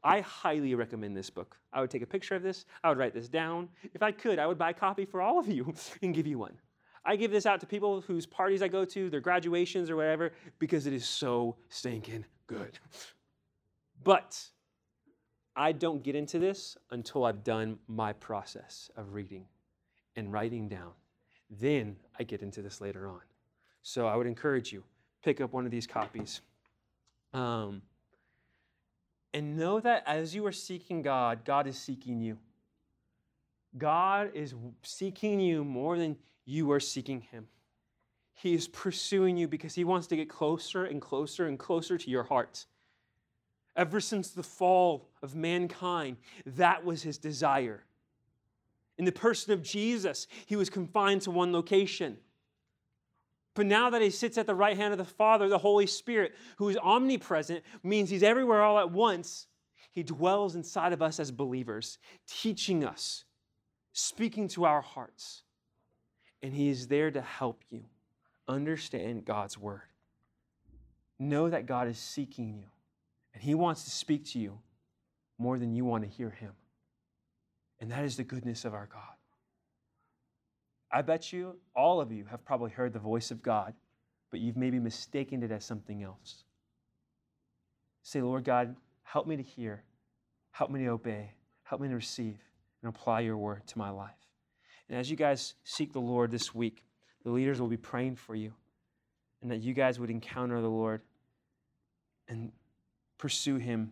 I 0.06 0.22
highly 0.22 0.76
recommend 0.76 1.18
this 1.18 1.32
book. 1.32 1.58
I 1.74 1.82
would 1.82 1.89
take 1.89 2.03
a 2.03 2.08
picture 2.08 2.36
of 2.36 2.43
this, 2.43 2.66
I 2.84 2.89
would 2.89 2.99
write 2.99 3.16
this 3.16 3.28
down. 3.28 3.68
If 3.95 4.03
I 4.03 4.12
could, 4.12 4.38
I 4.38 4.45
would 4.45 4.58
buy 4.58 4.70
a 4.70 4.74
copy 4.74 5.03
for 5.03 5.20
all 5.20 5.39
of 5.39 5.47
you 5.47 5.74
and 6.03 6.14
give 6.14 6.28
you 6.28 6.38
one. 6.38 6.53
I 7.03 7.16
give 7.16 7.32
this 7.32 7.47
out 7.47 7.60
to 7.62 7.66
people 7.66 8.01
whose 8.01 8.26
parties 8.26 8.62
I 8.62 8.68
go 8.68 8.86
to, 8.86 9.10
their 9.10 9.20
graduations 9.20 9.89
or 9.89 9.95
whatever, 9.95 10.32
because 10.60 10.86
it 10.86 10.93
is 10.93 11.06
so 11.06 11.56
stinking 11.70 12.24
good. 12.45 12.78
But 14.03 14.39
I 15.56 15.72
don't 15.72 16.03
get 16.03 16.16
into 16.16 16.38
this 16.38 16.78
until 16.91 17.26
I've 17.26 17.43
done 17.43 17.80
my 17.88 18.14
process 18.14 18.91
of 18.95 19.14
reading 19.14 19.45
and 20.16 20.32
writing 20.32 20.68
down. 20.68 20.91
Then 21.49 21.95
I 22.20 22.24
get 22.24 22.41
into 22.41 22.62
this 22.62 22.80
later 22.80 23.08
on. 23.08 23.22
So 23.82 24.08
I 24.08 24.16
would 24.16 24.28
encourage 24.28 24.72
you, 24.72 24.84
pick 25.24 25.41
up 25.41 25.51
one 25.51 25.66
of 25.66 25.72
these 25.72 25.88
copies. 25.88 26.41
Um, 27.34 27.82
and 29.36 29.58
know 29.58 29.82
that 29.82 30.02
as 30.08 30.34
you 30.34 30.46
are 30.46 30.54
seeking 30.54 31.02
God, 31.02 31.44
God 31.44 31.68
is 31.68 31.78
seeking 31.78 32.22
you. 32.22 32.38
God 33.78 34.32
is 34.34 34.56
seeking 34.82 35.42
you 35.42 35.66
more 35.66 35.98
than 35.98 36.16
you 36.46 36.72
are 36.72 36.80
seeking 36.80 37.20
Him. 37.20 37.48
He 38.34 38.54
is 38.54 38.70
pursuing 38.70 39.36
you 39.36 39.50
because 39.50 39.76
He 39.76 39.84
wants 39.84 40.08
to 40.08 40.16
get 40.16 40.30
closer 40.30 40.86
and 40.86 41.02
closer 41.02 41.48
and 41.48 41.60
closer 41.60 41.98
to 41.98 42.10
your 42.10 42.24
heart. 42.24 42.66
Ever 43.76 44.00
since 44.00 44.30
the 44.30 44.42
fall 44.42 45.10
of 45.22 45.36
mankind, 45.36 46.16
that 46.46 46.86
was 46.86 47.04
His 47.04 47.18
desire. 47.18 47.84
In 48.98 49.04
the 49.04 49.12
person 49.12 49.52
of 49.52 49.62
Jesus, 49.62 50.28
he 50.46 50.56
was 50.56 50.70
confined 50.70 51.24
to 51.24 51.32
one 51.32 51.52
location. 51.52 52.20
But 53.56 53.66
now 53.66 53.89
that 53.89 54.01
he 54.01 54.10
sits 54.10 54.38
at 54.38 54.47
the 54.47 54.53
right 54.53 54.76
hand 54.76 54.91
of 54.91 54.97
the 54.97 55.06
Father, 55.06 55.47
the 55.47 55.58
Holy 55.58 55.88
Spirit, 55.88 56.36
who 56.58 56.70
is 56.70 56.78
omnipresent, 56.78 57.64
means 57.84 58.10
he's 58.10 58.22
everywhere 58.22 58.62
all 58.62 58.78
at 58.78 58.91
once. 58.91 59.47
He 59.91 60.03
dwells 60.03 60.56
inside 60.56 60.91
of 60.91 61.01
us 61.01 61.22
as 61.22 61.32
believers, 61.32 61.97
teaching 62.28 62.84
us, 62.84 63.24
speaking 63.93 64.49
to 64.49 64.66
our 64.66 64.82
hearts. 64.82 65.43
And 66.43 66.53
he 66.53 66.68
is 66.68 66.88
there 66.88 67.10
to 67.12 67.22
help 67.22 67.64
you 67.70 67.86
understand 68.45 69.24
God's 69.24 69.58
word. 69.58 69.82
Know 71.18 71.49
that 71.49 71.66
God 71.66 71.88
is 71.88 71.97
seeking 71.97 72.53
you, 72.53 72.68
and 73.34 73.41
he 73.41 73.56
wants 73.56 73.86
to 73.86 73.89
speak 73.89 74.26
to 74.32 74.39
you 74.39 74.60
more 75.38 75.58
than 75.58 75.74
you 75.74 75.86
want 75.86 76.03
to 76.03 76.10
hear 76.10 76.30
him. 76.30 76.51
And 77.80 77.89
that 77.91 78.03
is 78.03 78.18
the 78.18 78.24
goodness 78.26 78.66
of 78.66 78.74
our 78.74 78.88
God. 78.91 79.14
I 80.96 81.02
bet 81.02 81.34
you, 81.34 81.58
all 81.76 82.00
of 82.00 82.10
you, 82.10 82.24
have 82.32 82.46
probably 82.46 82.72
heard 82.72 82.93
the 82.93 83.00
voice 83.00 83.30
of 83.30 83.43
God, 83.43 83.74
but 84.32 84.39
you've 84.39 84.56
maybe 84.56 84.80
mistaken 84.80 85.43
it 85.43 85.52
as 85.52 85.66
something 85.66 86.02
else. 86.04 86.46
Say, 88.02 88.22
Lord 88.22 88.46
God, 88.46 88.78
help 89.04 89.28
me 89.28 89.36
to 89.36 89.43
hear, 89.43 89.84
help 90.52 90.72
me 90.72 90.80
to 90.86 90.88
obey, 90.88 91.34
help 91.64 91.82
me 91.82 91.89
to 91.89 91.96
receive, 91.96 92.38
and 92.82 92.89
apply 92.89 93.20
your 93.20 93.36
word 93.36 93.68
to 93.68 93.78
my 93.78 93.89
life. 93.89 94.16
And 94.88 94.98
as 94.98 95.12
you 95.12 95.18
guys 95.18 95.56
seek 95.66 95.91
the 95.91 96.00
Lord 96.00 96.32
this 96.32 96.56
week, 96.56 96.86
the 97.26 97.32
leaders 97.32 97.60
will 97.60 97.68
be 97.68 97.76
praying 97.76 98.16
for 98.16 98.34
you, 98.34 98.54
and 99.41 99.52
that 99.52 99.60
you 99.62 99.74
guys 99.74 100.00
would 100.00 100.10
encounter 100.10 100.62
the 100.62 100.70
Lord 100.70 101.02
and 102.30 102.54
pursue 103.18 103.58
him 103.58 103.91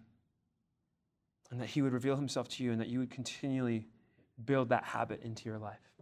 and 1.52 1.60
that 1.60 1.68
He 1.68 1.82
would 1.82 1.94
reveal 1.94 2.16
Himself 2.16 2.48
to 2.50 2.64
you 2.64 2.72
and 2.72 2.82
that 2.82 2.88
you 2.88 3.00
would 3.00 3.12
continually 3.12 3.88
build 4.46 4.70
that 4.70 4.84
habit 4.84 5.22
into 5.22 5.50
your 5.50 5.60
life. 5.60 5.93